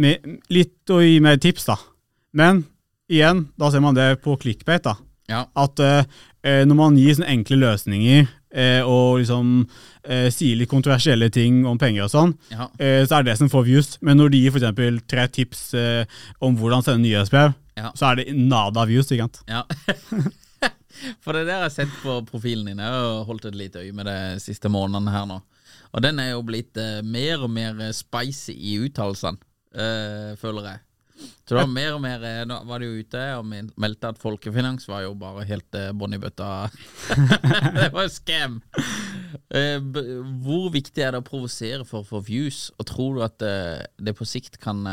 litt 0.51 0.91
å 0.91 0.97
gi 0.99 1.19
mer 1.23 1.37
tips, 1.39 1.69
da. 1.69 1.77
Men 2.35 2.65
igjen, 3.07 3.45
da 3.55 3.69
ser 3.71 3.79
man 3.85 3.95
det 3.95 4.17
på 4.25 4.35
clickbait. 4.41 4.83
da. 4.83 4.97
Ja. 5.31 5.45
At 5.55 5.79
eh, 5.79 6.03
eh, 6.43 6.63
når 6.67 6.75
man 6.75 6.97
gir 6.99 7.15
sånne 7.15 7.31
enkle 7.31 7.55
løsninger 7.61 8.25
eh, 8.51 8.81
og 8.83 9.21
liksom 9.21 9.53
eh, 10.03 10.27
sier 10.33 10.59
litt 10.59 10.69
kontroversielle 10.69 11.31
ting 11.33 11.63
om 11.65 11.79
penger 11.81 12.05
og 12.09 12.11
sånn, 12.11 12.35
Ja. 12.51 12.67
eh, 12.77 13.05
så 13.07 13.15
er 13.21 13.23
det 13.23 13.31
det 13.31 13.37
som 13.39 13.49
får 13.53 13.63
views. 13.69 13.93
Men 14.03 14.19
når 14.19 14.33
de 14.35 14.43
gir 14.43 14.59
eksempel 14.59 14.99
tre 15.07 15.27
tips 15.31 15.69
om 16.43 16.57
hvordan 16.59 16.83
sende 16.83 17.05
nyhetsbrev, 17.07 17.55
Ja. 17.79 17.89
så 17.95 18.11
er 18.11 18.15
det 18.21 18.35
nada 18.35 18.83
views. 18.87 19.07
ikke 19.11 19.23
sant? 19.29 19.41
Ja. 19.47 19.63
For 21.23 21.35
det 21.35 21.45
der 21.45 21.59
jeg 21.59 21.67
har 21.67 21.73
sett 21.73 21.99
på 22.01 22.17
profilen 22.29 22.69
din. 22.69 22.81
Jeg 22.83 22.95
har 22.95 23.25
holdt 23.27 23.49
et 23.49 23.57
lite 23.59 23.83
øye 23.83 23.95
med 23.95 24.09
det 24.09 24.17
de 24.37 24.43
siste 24.43 24.71
månedene 24.71 25.13
her 25.13 25.27
nå. 25.29 25.41
Og 25.95 26.03
den 26.03 26.19
er 26.19 26.33
jo 26.33 26.43
blitt 26.43 26.75
eh, 26.81 26.99
mer 27.05 27.45
og 27.45 27.51
mer 27.55 27.79
eh, 27.83 27.93
spicy 27.95 28.55
i 28.55 28.75
uttalelsene, 28.83 29.39
eh, 29.75 30.33
føler 30.39 30.69
jeg. 30.71 30.81
Så 31.15 31.53
det 31.53 31.61
var 31.61 31.69
mer 31.71 31.93
og 31.95 32.01
mer 32.03 32.23
eh, 32.27 32.41
Nå 32.47 32.57
var 32.67 32.81
det 32.81 32.89
jo 32.89 33.03
ute 33.05 33.21
og 33.37 33.45
meldte 33.47 34.09
at 34.11 34.19
Folkefinans 34.19 34.89
var 34.89 35.05
jo 35.05 35.13
bare 35.19 35.45
helt 35.47 35.77
eh, 35.77 35.93
bånn 35.95 36.17
i 36.17 36.19
bøtta. 36.19 36.49
det 37.79 37.87
var 37.93 38.07
jo 38.07 38.11
scam! 38.11 38.59
Eh, 39.55 39.79
hvor 40.43 40.67
viktig 40.73 41.05
er 41.05 41.15
det 41.15 41.23
å 41.23 41.27
provosere 41.27 41.87
for 41.87 42.01
å 42.01 42.09
få 42.09 42.23
views, 42.27 42.67
og 42.75 42.89
tror 42.91 43.15
du 43.15 43.23
at 43.23 43.45
eh, 43.45 43.85
det 43.95 44.15
på 44.17 44.27
sikt 44.27 44.59
kan 44.63 44.83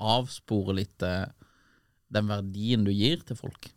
avspore 0.00 0.78
litt 0.78 1.02
den 1.02 2.30
verdien 2.30 2.86
du 2.86 2.92
gir 2.94 3.20
til 3.26 3.38
folk? 3.38 3.72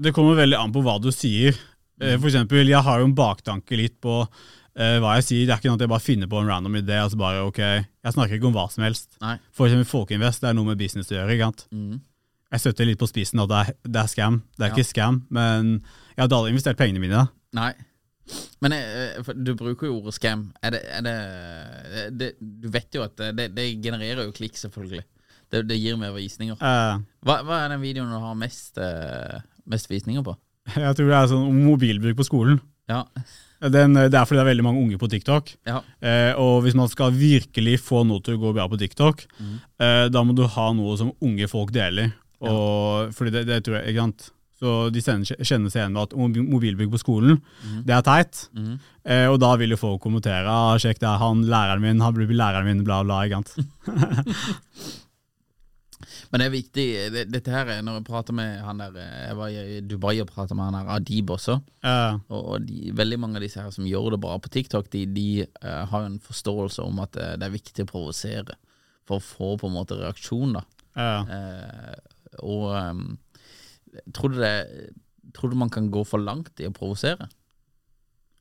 Det 0.00 0.12
kommer 0.16 0.38
veldig 0.38 0.56
an 0.58 0.72
på 0.72 0.82
hva 0.86 0.96
du 1.02 1.10
sier. 1.12 1.56
Eh, 2.00 2.16
For 2.16 2.30
eksempel, 2.30 2.64
jeg 2.70 2.80
har 2.86 3.00
jo 3.02 3.08
en 3.10 3.14
baktanke 3.18 3.76
litt 3.76 3.98
på 4.00 4.22
uh, 4.24 4.96
hva 5.02 5.16
jeg 5.18 5.26
sier. 5.26 5.42
Det 5.46 5.52
er 5.52 5.58
ikke 5.60 5.68
noe 5.72 5.76
at 5.80 5.84
jeg 5.84 5.92
bare 5.92 6.04
finner 6.06 6.30
på 6.30 6.40
en 6.40 6.48
random 6.48 6.78
idé. 6.80 6.96
altså 7.02 7.18
bare, 7.20 7.42
ok, 7.44 7.58
Jeg 7.60 8.14
snakker 8.16 8.38
ikke 8.38 8.48
om 8.48 8.56
hva 8.56 8.64
som 8.72 8.84
helst. 8.86 9.18
Nei. 9.20 9.34
For 9.52 9.68
eksempel 9.68 9.88
Folkeinvest, 9.90 10.40
det 10.40 10.48
er 10.52 10.56
noe 10.56 10.70
med 10.70 10.80
business 10.80 11.10
å 11.12 11.18
gjøre. 11.18 11.36
ikke 11.36 11.50
sant? 11.50 11.66
Mm. 11.74 12.00
Jeg 12.50 12.60
støtter 12.64 12.88
litt 12.88 12.98
på 12.98 13.06
spissen 13.10 13.38
at 13.44 13.48
det 13.52 13.58
er, 13.60 13.74
det 13.86 14.00
er 14.00 14.08
scam. 14.10 14.40
Det 14.56 14.64
er 14.64 14.70
Ja. 14.72 14.74
ikke 14.74 14.88
scam, 14.88 15.20
men 15.30 15.68
jeg 16.16 16.22
hadde 16.24 16.34
aldri 16.40 16.50
investert 16.56 16.80
pengene 16.80 16.98
mine. 17.04 17.28
Nei. 17.54 17.72
Men 18.62 18.72
eh, 18.74 19.20
du 19.34 19.52
bruker 19.58 19.86
jo 19.90 19.98
ordet 20.00 20.14
scam. 20.16 20.48
Er 20.62 20.70
det, 20.74 20.80
er 20.86 21.02
det, 21.04 21.14
det 22.18 22.28
Du 22.40 22.68
vet 22.70 22.94
jo 22.94 23.02
at 23.04 23.16
det, 23.36 23.48
det 23.54 23.68
genererer 23.82 24.24
jo 24.24 24.32
klikk, 24.34 24.56
selvfølgelig. 24.58 25.04
Det, 25.50 25.64
det 25.66 25.78
gir 25.82 25.96
mer 25.98 26.12
visninger. 26.14 26.54
Uh, 26.62 27.02
Hva, 27.26 27.40
hva 27.42 27.56
er 27.64 27.72
den 27.74 27.82
videoen 27.82 28.10
du 28.12 28.18
har 28.22 28.36
mest, 28.38 28.78
eh, 28.78 29.40
mest 29.70 29.90
visninger 29.90 30.24
på? 30.26 30.34
jeg 30.76 30.96
tror 30.98 31.08
det 31.12 31.16
er 31.20 31.30
sånn 31.30 31.62
mobilbruk 31.64 32.18
på 32.20 32.26
skolen. 32.28 32.60
Ja. 32.90 33.04
Den, 33.60 33.92
det 33.94 34.16
er 34.16 34.24
fordi 34.24 34.38
det 34.40 34.44
er 34.46 34.48
veldig 34.54 34.64
mange 34.64 34.80
unge 34.82 34.98
på 35.00 35.08
TikTok. 35.12 35.50
ja. 35.68 35.80
Eh, 36.00 36.32
og 36.40 36.62
hvis 36.64 36.74
man 36.78 36.88
skal 36.88 37.12
virkelig 37.12 37.76
få 37.84 38.02
noe 38.08 38.22
til 38.24 38.38
å 38.38 38.40
gå 38.40 38.52
bra 38.56 38.66
på 38.72 38.78
TikTok, 38.80 39.26
Mm. 39.38 39.56
eh, 39.84 40.08
da 40.08 40.22
må 40.24 40.34
du 40.34 40.46
ha 40.46 40.72
noe 40.72 40.96
som 40.96 41.12
unge 41.20 41.46
folk 41.48 41.72
deler. 41.72 42.12
Og, 42.40 43.12
Fordi 43.12 43.30
det, 43.34 43.46
det 43.46 43.58
tror 43.64 43.76
jeg, 43.80 43.92
ikke 43.92 44.00
sant? 44.06 44.30
Så 44.60 44.72
de 44.92 45.00
kjenner 45.00 45.24
seg 45.72 45.76
igjen 45.80 45.92
med 45.92 46.02
at 46.02 46.16
mobilbygg 46.16 46.48
mobilbruk 46.52 46.90
på 46.92 47.00
skolen, 47.00 47.38
Mm. 47.64 47.84
det 47.84 47.94
er 47.96 48.02
teit. 48.02 48.48
Eh, 49.04 49.26
og 49.28 49.38
da 49.40 49.54
vil 49.56 49.70
jo 49.70 49.76
folk 49.80 50.00
kommentere 50.02 50.48
ah, 50.48 50.76
'sjekk 50.76 50.98
det, 51.00 51.08
er 51.08 51.18
han 51.20 51.44
læreren 51.44 51.80
min, 51.80 52.00
han 52.00 52.14
blir 52.14 52.28
læreren 52.28 52.64
min', 52.68 52.84
bla, 52.84 53.02
bla. 53.04 53.22
ikke 53.24 53.44
sant? 53.44 53.56
Men 56.30 56.42
det 56.42 56.46
er 56.46 56.52
viktig 56.54 56.84
det, 57.10 57.22
Dette 57.32 57.52
her 57.52 57.70
er 57.74 57.80
når 57.82 57.98
jeg 57.98 58.06
prater 58.06 58.36
med 58.36 58.60
han 58.62 58.78
der 58.78 58.96
eh, 59.02 59.22
Jeg 59.26 59.38
var 59.38 59.50
i 59.50 59.80
Dubai 59.82 60.14
og 60.22 60.28
pratet 60.30 60.54
med 60.58 60.68
han 60.68 60.78
der 60.78 60.92
Adib 60.94 61.32
også. 61.34 61.58
Eh, 61.82 62.18
Og 62.36 62.66
de, 62.66 62.92
veldig 62.96 63.18
mange 63.22 63.40
av 63.40 63.46
disse 63.46 63.62
her 63.62 63.74
som 63.74 63.88
gjør 63.88 64.14
det 64.14 64.20
bra 64.22 64.36
på 64.38 64.52
TikTok, 64.54 64.90
de, 64.94 65.04
de 65.10 65.28
uh, 65.64 65.84
har 65.90 66.06
en 66.06 66.20
forståelse 66.22 66.86
om 66.86 67.02
at 67.02 67.18
eh, 67.18 67.34
det 67.40 67.48
er 67.48 67.56
viktig 67.56 67.86
å 67.86 67.90
provosere 67.90 68.58
for 69.08 69.18
å 69.18 69.26
få 69.26 69.50
på 69.58 69.70
en 69.70 69.74
måte 69.74 69.98
reaksjon. 69.98 70.54
da 70.58 70.64
eh. 70.94 71.34
Uh, 71.34 72.16
og 72.46 72.66
um, 72.78 73.06
tror, 74.14 74.30
du 74.30 74.38
det, 74.38 74.54
tror 75.34 75.50
du 75.50 75.58
man 75.58 75.72
kan 75.72 75.90
gå 75.90 76.04
for 76.06 76.22
langt 76.22 76.62
i 76.62 76.68
å 76.70 76.74
provosere? 76.74 77.26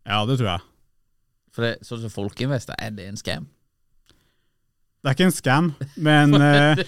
ja, 0.05 0.21
det 0.29 0.37
tror 0.39 0.51
jeg. 0.51 0.67
For 1.53 1.65
det, 1.65 1.71
sånn 1.85 2.03
som 2.03 2.13
Folkeinvest, 2.13 2.69
er 2.77 2.93
det 2.93 3.09
en 3.09 3.17
scam? 3.17 3.49
Det 4.99 5.07
er 5.07 5.15
ikke 5.15 5.27
en 5.29 5.31
scam, 5.31 5.67
men 5.95 6.33
eh, 6.43 6.79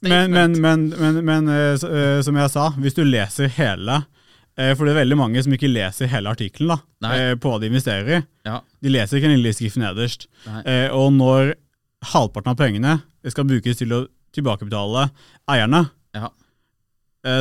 Men, 0.00 0.32
men, 0.32 0.54
men, 0.60 0.86
men, 0.96 1.18
men 1.24 1.50
eh, 1.52 1.74
eh, 1.76 2.20
som 2.24 2.38
jeg 2.40 2.52
sa, 2.54 2.70
hvis 2.80 2.96
du 2.96 3.02
leser 3.04 3.52
hele 3.58 4.04
For 4.56 4.88
det 4.88 4.94
er 4.94 5.02
veldig 5.02 5.18
mange 5.20 5.42
som 5.44 5.52
ikke 5.52 5.68
leser 5.68 6.08
hele 6.08 6.32
artikkelen 6.32 6.80
på 7.42 7.50
hva 7.50 7.58
de 7.60 7.68
investerer 7.68 8.06
i. 8.08 8.20
ja, 8.48 8.62
De 8.80 8.88
leser 8.88 9.18
ikke 9.18 9.28
den 9.28 9.42
lille 9.42 9.52
skriften 9.52 9.84
nederst. 9.84 10.30
Nei. 10.48 10.62
Og 10.96 11.10
når 11.12 11.50
halvparten 12.14 12.54
av 12.54 12.56
pengene 12.56 12.94
skal 13.28 13.44
brukes 13.50 13.76
til 13.76 13.92
å 13.92 14.00
tilbakebetale 14.32 15.10
eierne, 15.52 15.82
ja. 16.16 16.32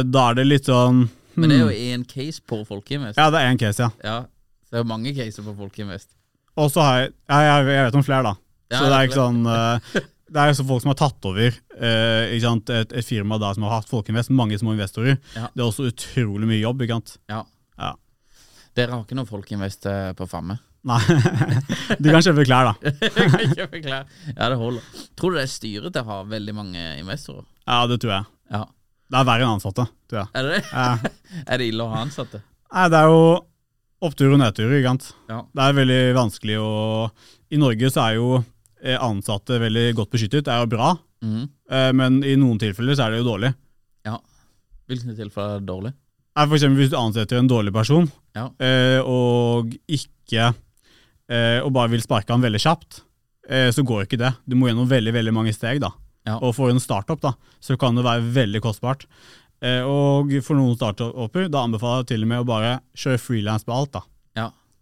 da 0.03 0.25
er 0.25 0.41
det 0.41 0.47
litt 0.49 0.67
sånn 0.67 1.05
Men 1.39 1.53
det 1.53 1.55
er 1.55 1.63
hmm. 1.63 1.71
jo 1.71 1.95
én 1.95 2.03
case 2.03 2.43
på 2.43 2.59
Folkeinvest. 2.67 3.15
Ja, 3.15 3.31
det 3.31 3.45
er 3.45 3.53
én 3.53 3.63
case, 3.63 3.87
ja. 3.87 3.93
Ja, 4.03 4.19
det 4.67 4.75
er 4.75 4.83
jo 4.83 4.91
mange 4.91 5.15
caser 5.15 5.47
på 5.47 5.55
Folkeinvest. 5.55 6.11
Og 6.59 6.67
så 6.75 6.83
har 6.83 6.99
jeg, 6.99 7.15
jeg 7.31 7.75
Jeg 7.77 7.87
vet 7.87 8.01
om 8.01 8.03
flere, 8.11 8.27
da. 8.27 8.35
Ja, 8.71 8.79
så 8.79 8.85
det 8.89 8.97
er 8.97 9.07
ikke 9.07 9.19
sånn 9.19 9.43
uh, 9.45 9.97
Det 10.25 10.41
er 10.41 10.55
folk 10.57 10.81
som 10.81 10.89
har 10.89 10.97
tatt 10.97 11.27
over 11.29 11.53
uh? 11.53 12.23
Et, 12.33 12.71
et 12.71 13.05
firma 13.05 13.37
da 13.41 13.51
som 13.53 13.67
har 13.67 13.77
hatt 13.77 13.91
Folkeinvest, 13.91 14.33
mange 14.33 14.57
små 14.57 14.73
investorer. 14.73 15.19
Ja. 15.35 15.49
Det 15.53 15.61
er 15.61 15.67
også 15.67 15.89
utrolig 15.91 16.49
mye 16.49 16.61
jobb. 16.63 16.81
ikke 16.81 16.97
sant? 16.97 17.17
Ja. 17.31 17.43
Ja. 17.77 17.91
Dere 18.75 18.95
har 18.95 19.05
ikke 19.05 19.17
noe 19.19 19.29
Folkeinvest 19.29 19.85
eh, 19.87 20.09
på 20.17 20.27
Famme? 20.27 20.57
Nei. 20.85 20.99
Du 22.01 22.09
kan 22.11 22.23
kjøpe 22.25 22.45
klær, 22.45 22.71
da. 22.71 22.91
Jeg 23.05 23.31
kan 23.31 23.53
kjøpe 23.55 23.81
klær. 23.81 24.09
ja, 24.33 24.49
det 24.51 24.57
holder. 24.59 24.89
Tror 25.17 25.33
du 25.33 25.39
det 25.39 25.45
er 25.45 25.51
styret 25.53 25.95
til 25.95 26.03
å 26.03 26.09
ha 26.11 26.17
veldig 26.29 26.55
mange 26.57 26.83
investorer? 26.99 27.45
Ja, 27.65 27.83
det 27.89 27.99
tror 28.03 28.17
jeg. 28.17 28.27
Ja. 28.53 28.63
Det 29.05 29.19
er 29.21 29.27
verre 29.29 29.45
enn 29.45 29.55
ansatte, 29.59 29.85
tror 30.09 30.23
jeg. 30.23 30.31
Er 30.33 30.47
det 30.47 30.57
det? 30.57 30.63
Ja. 30.71 31.13
er 31.53 31.61
det 31.61 31.69
ille 31.71 31.85
å 31.85 31.93
ha 31.93 32.01
ansatte? 32.05 32.41
Nei, 32.75 32.87
det 32.91 32.99
er 32.99 33.13
jo 33.13 33.21
opptur 34.05 34.33
og 34.35 34.41
nedtur, 34.41 34.73
ikke 34.75 34.91
sant. 34.91 35.07
Ja. 35.31 35.39
Det 35.55 35.65
er 35.65 35.79
veldig 35.79 36.01
vanskelig 36.17 36.59
å 36.61 36.73
I 37.53 37.61
Norge 37.61 37.91
så 37.93 38.03
er 38.09 38.19
jo 38.19 38.29
ansatte 38.93 39.57
veldig 39.59 39.95
godt 39.97 40.11
beskyttet. 40.13 40.47
Er 40.47 40.61
jo 40.63 40.67
bra, 40.77 40.93
Mm. 41.23 41.49
eh, 41.71 41.91
men 41.93 42.23
i 42.23 42.35
noen 42.37 42.59
tilfeller 42.59 42.93
så 42.95 43.07
er 43.07 43.11
det 43.15 43.23
jo 43.23 43.31
dårlig. 43.31 43.53
ja. 44.05 44.17
Hvilke 44.87 45.15
tilfeller 45.17 45.55
er 45.55 45.59
det 45.59 45.65
dårlig? 45.67 45.93
Nei, 46.35 46.45
For 46.45 46.55
eksempel 46.57 46.77
hvis 46.83 46.91
du 46.91 46.97
ansetter 46.97 47.37
en 47.39 47.47
dårlig 47.49 47.73
person, 47.73 48.11
Ja. 48.35 48.49
eh, 48.59 48.99
og 49.01 49.73
ikke 49.87 50.53
eh, 51.29 51.59
Og 51.63 51.71
bare 51.73 51.89
vil 51.89 52.01
sparke 52.01 52.29
han 52.29 52.41
veldig 52.41 52.59
kjapt, 52.61 53.01
eh, 53.49 53.71
så 53.71 53.81
går 53.83 54.03
ikke 54.05 54.17
det. 54.19 54.35
Du 54.47 54.55
må 54.55 54.67
gjennom 54.69 54.87
veldig 54.87 55.11
veldig 55.13 55.33
mange 55.33 55.53
steg. 55.55 55.79
da. 55.79 55.89
Ja. 56.27 56.37
Og 56.37 56.53
for 56.53 56.69
en 56.69 56.79
startup 56.79 57.19
da, 57.21 57.33
så 57.61 57.77
kan 57.79 57.95
det 57.95 58.03
være 58.03 58.21
veldig 58.31 58.61
kostbart. 58.61 59.05
Eh, 59.61 59.81
og 59.81 60.29
for 60.43 60.53
noen 60.55 60.75
startuper 60.77 61.49
da 61.49 61.63
anbefaler 61.65 62.03
jeg 62.03 62.07
til 62.07 62.21
og 62.23 62.27
med 62.27 62.39
å 62.43 62.45
bare 62.45 62.79
kjøre 62.95 63.19
frilans 63.19 63.63
på 63.63 63.73
alt. 63.73 63.91
da. 63.93 64.01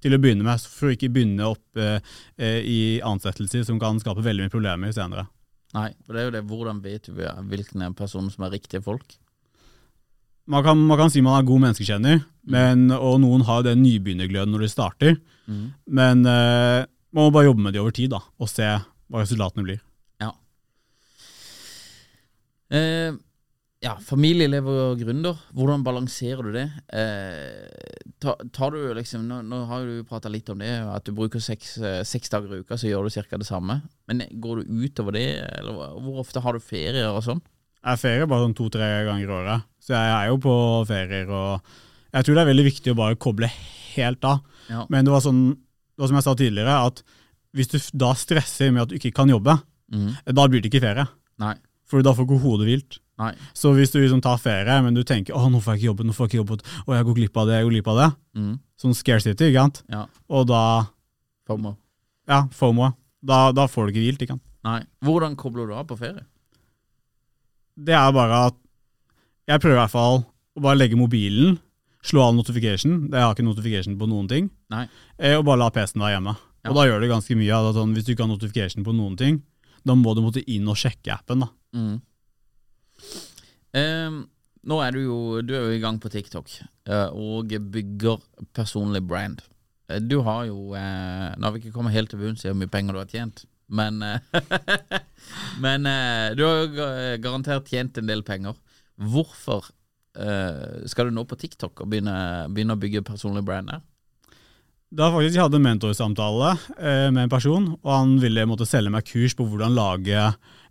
Til 0.03 0.17
å 0.17 0.19
begynne 0.19 0.43
med, 0.43 0.59
for 0.67 0.89
å 0.89 0.93
ikke 0.97 1.11
begynne 1.15 1.47
opp 1.47 1.79
eh, 1.79 1.97
eh, 2.35 2.59
i 2.67 2.79
ansettelser 3.07 3.63
som 3.67 3.79
kan 3.79 4.01
skape 4.03 4.25
veldig 4.25 4.45
mye 4.45 4.53
problemer 4.53 4.91
senere. 4.95 5.29
Nei, 5.73 5.89
for 6.03 6.13
det 6.13 6.21
er 6.21 6.27
jo 6.27 6.33
det. 6.35 6.45
Hvordan 6.49 6.81
vet 6.83 7.07
du 7.07 7.21
hvilken 7.49 7.95
person 7.97 8.27
som 8.29 8.45
er 8.45 8.57
riktige 8.57 8.83
folk? 8.85 9.15
Man 10.45 10.63
kan, 10.65 10.77
man 10.77 10.99
kan 10.99 11.11
si 11.11 11.21
man 11.23 11.39
er 11.39 11.47
god 11.47 11.63
menneskekjenner, 11.63 12.19
men, 12.51 12.89
og 12.91 13.21
noen 13.23 13.45
har 13.47 13.63
den 13.63 13.79
nybegynnergløden 13.85 14.51
når 14.51 14.65
de 14.65 14.71
starter. 14.73 15.15
Mm. 15.47 15.67
Men 15.87 16.25
eh, 16.27 16.83
man 17.15 17.29
må 17.29 17.31
bare 17.31 17.47
jobbe 17.47 17.63
med 17.63 17.75
det 17.75 17.81
over 17.81 17.95
tid 17.95 18.11
da, 18.11 18.19
og 18.41 18.51
se 18.51 18.67
hva 18.67 19.23
resultatene 19.23 19.63
blir. 19.63 19.79
Ja. 20.19 20.33
Eh, 22.75 23.15
ja, 23.83 23.93
familielever 23.99 24.77
og 24.87 25.01
gründer. 25.01 25.39
Hvordan 25.55 25.83
balanserer 25.83 26.45
du 26.47 26.53
det? 26.55 26.65
Eh, 26.95 28.11
tar, 28.23 28.39
tar 28.55 28.71
du 28.71 28.93
liksom 28.95 29.25
Nå, 29.27 29.41
nå 29.47 29.63
har 29.69 29.87
du 29.87 30.05
prata 30.07 30.31
litt 30.31 30.49
om 30.53 30.61
det, 30.63 30.71
at 30.71 31.03
du 31.07 31.11
bruker 31.15 31.43
seks, 31.43 31.75
eh, 31.83 32.01
seks 32.07 32.31
dager 32.31 32.53
i 32.55 32.61
uka, 32.63 32.77
så 32.79 32.87
gjør 32.87 33.09
du 33.09 33.15
ca. 33.15 33.39
det 33.41 33.49
samme. 33.49 33.81
Men 34.07 34.23
går 34.31 34.61
du 34.61 34.85
utover 34.85 35.17
det, 35.17 35.27
eller 35.59 35.99
hvor 35.99 36.21
ofte 36.23 36.43
har 36.43 36.55
du 36.55 36.63
ferier 36.63 37.11
og 37.11 37.23
sånn? 37.27 37.43
Jeg 37.83 37.99
ferier 37.99 38.29
bare 38.31 38.45
sånn 38.45 38.55
to-tre 38.55 38.87
ganger 39.09 39.27
i 39.27 39.35
året, 39.41 39.67
så 39.83 39.97
jeg 39.97 40.13
er 40.15 40.31
jo 40.31 40.39
på 40.45 40.55
ferier. 40.87 41.27
og 41.27 41.75
Jeg 42.15 42.23
tror 42.23 42.37
det 42.37 42.45
er 42.45 42.51
veldig 42.53 42.67
viktig 42.69 42.93
å 42.93 42.99
bare 43.01 43.19
koble 43.19 43.51
helt 43.97 44.23
av. 44.29 44.39
Ja. 44.71 44.87
Men 44.87 45.03
det 45.03 45.11
var 45.11 45.25
sånn, 45.25 45.43
det 45.51 46.05
var 46.05 46.13
som 46.13 46.21
jeg 46.21 46.27
sa 46.29 46.37
tidligere, 46.39 46.79
at 46.87 47.03
hvis 47.53 47.73
du 47.73 47.77
da 47.99 48.15
stresser 48.15 48.71
med 48.71 48.85
at 48.85 48.93
du 48.93 48.95
ikke 48.95 49.11
kan 49.19 49.29
jobbe, 49.29 49.59
mm. 49.91 50.09
da 50.31 50.47
blir 50.47 50.63
det 50.63 50.71
ikke 50.71 50.85
ferie. 50.87 51.05
Nei. 51.43 51.57
For 51.89 52.05
da 52.05 52.15
får 52.15 52.25
ikke 52.25 52.45
hodet 52.45 52.69
vilt. 52.71 53.02
Nei. 53.21 53.29
Så 53.53 53.71
hvis 53.77 53.91
du 53.93 53.99
liksom 53.99 54.21
tar 54.25 54.39
ferie, 54.41 54.75
men 54.81 54.95
du 54.95 55.03
tenker 55.05 55.35
å, 55.37 55.45
nå 55.51 55.61
får 55.61 55.75
jeg 55.75 55.83
ikke 55.83 55.89
jobbe, 55.91 56.05
nå 56.07 56.15
får 56.17 56.25
jeg 56.25 56.31
ikke 56.31 56.41
jobbe, 56.41 56.57
og 56.87 56.95
jeg 56.97 57.07
går 57.07 57.17
glipp 57.19 57.37
av 57.37 57.49
det, 57.49 57.59
jeg 57.59 57.67
går 57.67 57.75
glipp 57.75 57.89
av 57.93 57.99
det, 57.99 58.09
mm. 58.39 58.53
sånn 58.83 58.97
scarcity, 58.97 59.49
ikke 59.51 59.65
sant? 59.67 59.81
Ja. 59.93 60.03
Og 60.33 60.47
da, 60.49 60.61
FOMO. 61.49 61.75
ja, 62.31 62.39
FOMO, 62.57 62.89
da, 63.21 63.39
da 63.55 63.67
får 63.69 63.85
du 63.85 63.93
ikke 63.93 64.05
hvilt, 64.07 64.25
ikke 64.25 64.37
sant? 64.37 64.45
Nei. 64.65 64.79
Hvordan 65.05 65.35
kobler 65.37 65.69
du 65.69 65.75
av 65.77 65.85
på 65.89 65.99
ferie? 65.99 66.23
Det 67.75 67.93
er 67.97 68.15
bare 68.15 68.39
at 68.49 68.57
jeg 69.49 69.59
prøver 69.61 69.75
i 69.75 69.81
hvert 69.81 69.93
fall 69.93 70.21
å 70.23 70.63
bare 70.63 70.79
legge 70.79 70.97
mobilen, 70.97 71.57
slå 72.03 72.25
av 72.25 72.33
notification, 72.35 73.05
jeg 73.11 73.21
har 73.21 73.35
ikke 73.35 73.45
notification 73.45 73.95
på 73.99 74.07
noen 74.09 74.25
ting, 74.31 74.49
Nei. 74.73 74.87
eh, 75.19 75.37
og 75.37 75.45
bare 75.47 75.61
la 75.61 75.69
PC-en 75.71 76.03
være 76.03 76.17
hjemme. 76.17 76.33
Ja. 76.63 76.71
Og 76.71 76.79
da 76.79 76.87
gjør 76.87 77.03
det 77.03 77.11
ganske 77.11 77.37
mye 77.37 77.59
det, 77.65 77.75
sånn, 77.77 77.93
hvis 77.95 78.07
du 78.07 78.11
ikke 78.13 78.25
har 78.25 78.31
notification 78.31 78.87
på 78.87 78.95
noen 78.95 79.15
ting, 79.19 79.39
da 79.83 79.95
må 79.99 80.15
du 80.15 80.23
måtte 80.23 80.43
inn 80.47 80.67
og 80.71 80.79
sjekke 80.79 81.13
appen 81.15 81.45
da. 81.45 81.51
Mhm. 81.75 82.01
Ehm, 83.73 84.23
nå 84.69 84.77
er 84.85 84.93
du 84.95 84.99
jo 85.01 85.17
Du 85.41 85.55
er 85.57 85.65
jo 85.65 85.75
i 85.75 85.81
gang 85.81 85.97
på 85.99 86.11
TikTok 86.13 86.51
eh, 86.87 87.09
og 87.09 87.51
bygger 87.73 88.21
personlig 88.53 89.01
brand. 89.07 89.41
Eh, 89.89 89.99
Du 89.99 90.21
har 90.21 90.45
jo 90.45 90.75
eh, 90.77 91.33
Nå 91.37 91.47
har 91.47 91.55
vi 91.55 91.63
ikke 91.63 91.73
kommet 91.75 91.95
helt 91.95 92.11
til 92.13 92.21
bunns 92.21 92.45
i 92.45 92.51
hvor 92.51 92.59
mye 92.59 92.71
penger 92.71 92.93
du 92.93 93.01
har 93.01 93.09
tjent, 93.11 93.45
men 93.67 93.99
Men 95.63 95.87
du 96.37 96.43
har 96.45 96.59
jo 96.61 96.89
garantert 97.23 97.69
tjent 97.71 97.97
en 97.97 98.09
del 98.09 98.23
penger. 98.27 98.57
Hvorfor 98.99 99.71
skal 100.85 101.07
du 101.09 101.15
nå 101.15 101.23
på 101.25 101.37
TikTok 101.41 101.81
og 101.81 101.87
begynne, 101.89 102.13
begynne 102.53 102.75
å 102.75 102.81
bygge 102.81 103.01
personlig 103.07 103.41
brand 103.47 103.71
der? 103.71 103.79
Da 104.93 105.07
faktisk 105.09 105.33
jeg 105.33 105.41
hadde 105.41 105.57
en 105.57 105.65
mentorsamtale 105.65 106.51
eh, 106.77 107.07
med 107.09 107.23
en 107.23 107.31
person, 107.31 107.63
og 107.81 107.89
han 107.89 108.11
ville 108.21 108.43
måtte 108.45 108.67
selge 108.69 108.91
meg 108.93 109.07
kurs 109.09 109.33
på 109.33 109.45
hvordan 109.49 109.73
lage, 109.73 110.25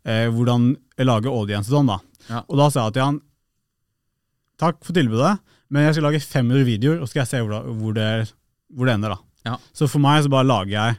eh, 0.07 0.29
hvordan 0.31 0.69
lage 1.03 1.33
audience 1.33 1.73
sånn 1.73 1.91
da. 1.91 1.97
Ja. 2.31 2.43
Og 2.49 2.59
da 2.61 2.69
sa 2.71 2.87
jeg 2.89 2.95
til 2.99 3.03
han, 3.09 3.21
takk 4.63 4.83
for 4.87 4.95
tilbudet, 4.97 5.37
men 5.73 5.87
jeg 5.87 5.97
skal 5.97 6.07
lage 6.11 6.21
500 6.23 6.67
videoer, 6.69 7.01
og 7.01 7.07
så 7.09 7.15
skal 7.15 7.23
jeg 7.25 7.31
se 7.33 7.41
hvor, 7.43 7.55
da- 7.57 7.73
hvor, 7.81 7.95
det, 7.97 8.11
hvor 8.77 8.87
det 8.89 8.95
ender 8.99 9.15
da. 9.17 9.19
Ja. 9.49 9.57
Så 9.75 9.89
for 9.91 10.03
meg 10.05 10.23
så 10.23 10.31
bare 10.33 10.47
lager 10.47 10.75
jeg, 10.77 10.99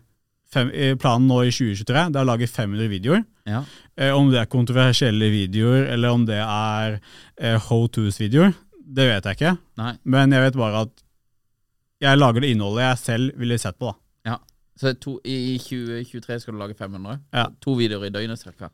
fem, 0.53 0.69
eh, 0.73 0.95
planen 0.99 1.27
nå 1.29 1.39
i 1.47 1.53
2023, 1.53 2.09
det 2.13 2.19
er 2.19 2.25
å 2.25 2.29
lage 2.31 2.49
500 2.49 2.89
videoer. 2.91 3.23
Ja. 3.49 3.63
Eh, 3.97 4.11
om 4.15 4.29
det 4.31 4.41
er 4.41 4.49
kontroversielle 4.51 5.29
videoer, 5.33 5.87
eller 5.93 6.13
om 6.17 6.25
det 6.27 6.39
er 6.41 6.99
eh, 7.37 7.57
how-to's-videoer, 7.69 8.53
det 8.93 9.07
vet 9.09 9.25
jeg 9.29 9.37
ikke. 9.39 9.55
Nei. 9.79 9.93
Men 10.03 10.31
jeg 10.35 10.43
vet 10.49 10.59
bare 10.59 10.83
at 10.87 11.03
jeg 12.03 12.19
lager 12.19 12.43
det 12.43 12.49
innholdet 12.51 12.83
jeg 12.83 12.99
selv 12.99 13.37
ville 13.39 13.57
sett 13.61 13.77
på 13.79 13.87
da. 13.93 13.95
Ja. 14.33 14.37
Så 14.75 14.91
to, 14.99 15.15
i 15.23 15.55
2023 15.61 16.39
skal 16.43 16.55
du 16.55 16.59
lage 16.59 16.75
500? 16.75 17.21
Ja. 17.33 17.45
To 17.63 17.77
videoer 17.79 18.09
i 18.09 18.13
døgnet, 18.13 18.41
cirka? 18.41 18.69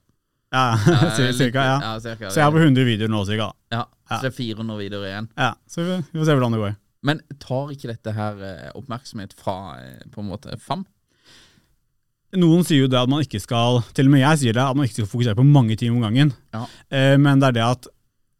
Ja, 0.49 0.65
cirka, 1.37 1.63
ja. 1.63 1.79
ja, 1.83 1.95
cirka. 2.01 2.29
Så 2.33 2.41
jeg 2.41 2.47
er 2.47 2.53
på 2.55 2.61
100 2.63 2.85
videoer 2.87 3.11
nå, 3.13 3.23
cirka. 3.29 3.51
Ja, 3.73 3.83
så 4.09 4.21
det 4.25 4.31
er 4.31 4.37
400 4.37 4.79
videoer 4.79 5.09
igjen. 5.11 5.27
Ja, 5.37 5.51
så 5.69 5.85
vi, 5.85 5.97
vi 6.09 6.21
får 6.21 6.29
se 6.29 6.37
hvordan 6.39 6.55
det 6.55 6.61
går. 6.63 6.77
Men 7.05 7.21
tar 7.39 7.69
ikke 7.73 7.91
dette 7.91 8.13
her 8.15 8.41
eh, 8.43 8.71
oppmerksomhet 8.75 9.35
fra 9.37 9.59
eh, 9.79 10.07
på 10.11 10.23
en 10.23 10.31
måte 10.31 10.57
FAM? 10.59 10.83
Noen 12.37 12.65
sier 12.67 12.83
jo 12.83 12.89
det 12.91 12.99
at 12.99 13.09
man 13.09 13.23
ikke 13.25 13.39
skal, 13.41 13.79
til 13.97 14.09
og 14.09 14.13
med 14.13 14.21
jeg 14.21 14.41
sier 14.41 14.57
det, 14.57 14.65
at 14.65 14.77
man 14.77 14.85
ikke 14.85 14.99
skal 14.99 15.09
fokusere 15.13 15.37
på 15.39 15.45
mange 15.47 15.77
timer 15.79 15.97
om 15.97 16.03
gangen. 16.09 16.33
Ja. 16.53 16.65
Eh, 16.93 17.15
men 17.21 17.41
det 17.41 17.53
er 17.53 17.57
det 17.57 17.65
at 17.65 17.89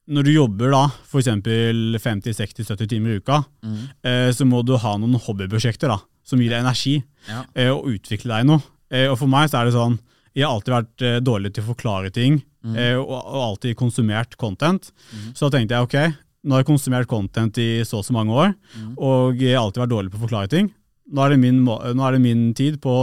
når 0.10 0.26
du 0.26 0.32
jobber 0.34 0.74
da, 0.74 0.84
eksempel 1.22 1.98
50-60-70 2.02 2.89
timer 2.89 3.13
i 3.13 3.19
uka, 3.22 3.43
mm. 3.62 3.80
eh, 4.10 4.30
så 4.34 4.45
må 4.50 4.63
du 4.65 4.74
ha 4.82 4.95
noen 4.98 5.19
hobbyprosjekter 5.22 5.91
da, 5.93 6.00
som 6.26 6.41
gir 6.41 6.50
deg 6.54 6.63
energi, 6.63 6.95
Ja. 7.30 7.43
eh, 7.54 7.69
og 7.69 7.91
utvikle 7.93 8.34
deg 8.34 8.48
noe. 8.50 8.63
Eh, 8.89 9.06
og 9.10 9.19
for 9.22 9.30
meg 9.30 9.52
så 9.52 9.62
er 9.62 9.69
det 9.69 9.78
sånn, 9.78 10.00
jeg 10.39 10.47
har 10.47 10.56
alltid 10.56 10.75
vært 10.75 11.06
eh, 11.06 11.19
dårlig 11.23 11.54
til 11.54 11.65
å 11.65 11.69
forklare 11.73 12.12
ting, 12.15 12.39
eh, 12.73 12.95
og, 12.95 13.13
og 13.13 13.39
alltid 13.43 13.78
konsumert 13.80 14.36
content. 14.39 14.91
Så 15.36 15.47
da 15.47 15.58
tenkte 15.58 15.78
jeg, 15.78 15.88
ok, 15.89 16.19
nå 16.47 16.56
har 16.56 16.63
jeg 16.63 16.71
konsumert 16.71 17.10
content 17.12 17.60
i 17.60 17.69
så 17.88 17.99
og 17.99 18.06
så 18.08 18.15
mange 18.15 18.36
år, 18.36 18.54
og 18.95 19.41
jeg 19.41 19.58
har 19.58 19.65
alltid 19.65 19.84
vært 19.84 19.95
dårlig 19.95 20.13
på 20.13 20.21
å 20.21 20.25
forklare 20.28 20.52
ting. 20.52 20.71
Nå 21.10 21.25
er 21.25 21.34
det 21.34 21.41
min, 21.41 21.63
er 21.67 22.15
det 22.15 22.21
min 22.23 22.45
tid 22.58 22.78
på 22.84 22.93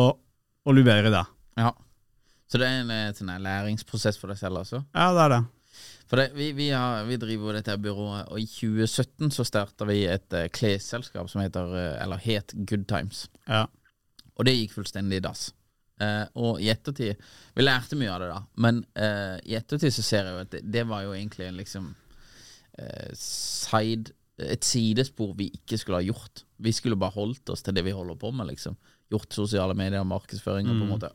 å 0.66 0.74
levere 0.74 1.12
det. 1.12 1.26
ja. 1.60 1.74
Så 2.46 2.60
det 2.62 2.66
er 2.68 2.84
en 2.84 2.90
en, 2.94 3.30
en 3.32 3.42
læringsprosess 3.42 4.20
for 4.20 4.30
deg 4.30 4.38
selv, 4.38 4.60
altså? 4.60 4.78
Ja, 4.94 5.08
det 5.16 5.22
er 5.24 5.32
det. 5.32 5.40
For 6.06 6.20
det, 6.20 6.28
vi, 6.38 6.52
vi, 6.54 6.68
har, 6.70 7.02
vi 7.08 7.18
driver 7.18 7.50
jo 7.50 7.54
dette 7.56 7.74
byrået, 7.82 8.28
og 8.30 8.38
i 8.38 8.46
2017 8.46 9.32
så 9.34 9.46
starta 9.46 9.88
vi 9.88 10.04
et 10.06 10.36
uh, 10.36 10.46
klesselskap 10.54 11.26
som 11.30 11.42
heter, 11.42 11.72
uh, 11.74 11.96
eller 12.04 12.22
het 12.22 12.54
Good 12.54 12.86
Times. 12.90 13.24
Ja. 13.50 13.64
Og 14.36 14.46
det 14.46 14.54
gikk 14.54 14.76
fullstendig 14.76 15.18
i 15.18 15.24
dass. 15.26 15.48
Eh, 15.96 16.24
og 16.36 16.58
i 16.60 16.66
ettertid 16.68 17.16
Vi 17.56 17.64
lærte 17.64 17.96
mye 17.96 18.10
av 18.12 18.20
det, 18.20 18.26
da, 18.28 18.40
men 18.60 18.82
eh, 19.00 19.38
i 19.48 19.54
ettertid 19.56 19.94
så 19.96 20.02
ser 20.04 20.26
jeg 20.26 20.34
jo 20.34 20.42
at 20.44 20.50
det, 20.52 20.60
det 20.74 20.82
var 20.90 21.06
jo 21.06 21.14
egentlig 21.16 21.46
en 21.46 21.56
liksom 21.56 21.86
eh, 22.76 23.14
side, 23.16 24.12
et 24.36 24.66
sidespor 24.66 25.32
vi 25.38 25.48
ikke 25.56 25.78
skulle 25.80 26.02
ha 26.02 26.04
gjort. 26.04 26.44
Vi 26.60 26.74
skulle 26.76 27.00
bare 27.00 27.16
holdt 27.16 27.48
oss 27.54 27.64
til 27.64 27.78
det 27.78 27.86
vi 27.86 27.96
holder 27.96 28.18
på 28.20 28.28
med, 28.36 28.50
liksom. 28.50 28.76
Gjort 29.08 29.38
sosiale 29.38 29.72
medier 29.78 30.02
og 30.02 30.10
markedsføring 30.10 30.68
og 30.68 30.76
på 30.76 30.84
en 30.84 30.92
måte 30.92 31.12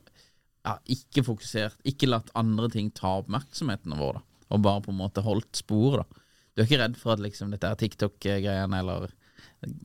ja, 0.65 0.75
ikke 0.93 1.27
fokusert, 1.29 1.77
ikke 1.85 2.09
latt 2.09 2.33
andre 2.37 2.69
ting 2.73 2.89
ta 2.97 3.19
oppmerksomheten 3.21 3.93
vår, 3.99 4.17
da. 4.17 4.25
Og 4.51 4.65
bare 4.65 4.81
på 4.85 4.93
en 4.93 4.99
måte 4.99 5.23
holdt 5.25 5.61
sporet, 5.61 6.01
da. 6.01 6.25
Du 6.51 6.61
er 6.61 6.67
ikke 6.67 6.81
redd 6.81 6.97
for 6.99 7.13
at 7.13 7.21
liksom 7.23 7.53
dette 7.53 7.69
TikTok-greiene 7.79 8.81
eller 8.81 9.11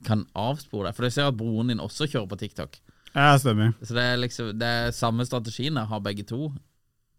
kan 0.05 0.25
avspore 0.37 0.89
deg? 0.89 0.97
For 0.97 1.07
jeg 1.07 1.15
ser 1.15 1.29
at 1.29 1.37
broren 1.37 1.71
din 1.71 1.83
også 1.83 2.09
kjører 2.09 2.29
på 2.31 2.39
TikTok. 2.41 2.79
Ja, 3.17 3.31
stemmer. 3.41 3.71
Så 3.81 3.95
det 3.97 4.03
er 4.05 4.17
liksom 4.21 4.51
Det 4.61 4.67
er 4.67 4.91
samme 4.93 5.25
strategien 5.25 5.73
jeg 5.79 5.89
har 5.89 6.01
begge 6.05 6.25
to. 6.29 6.51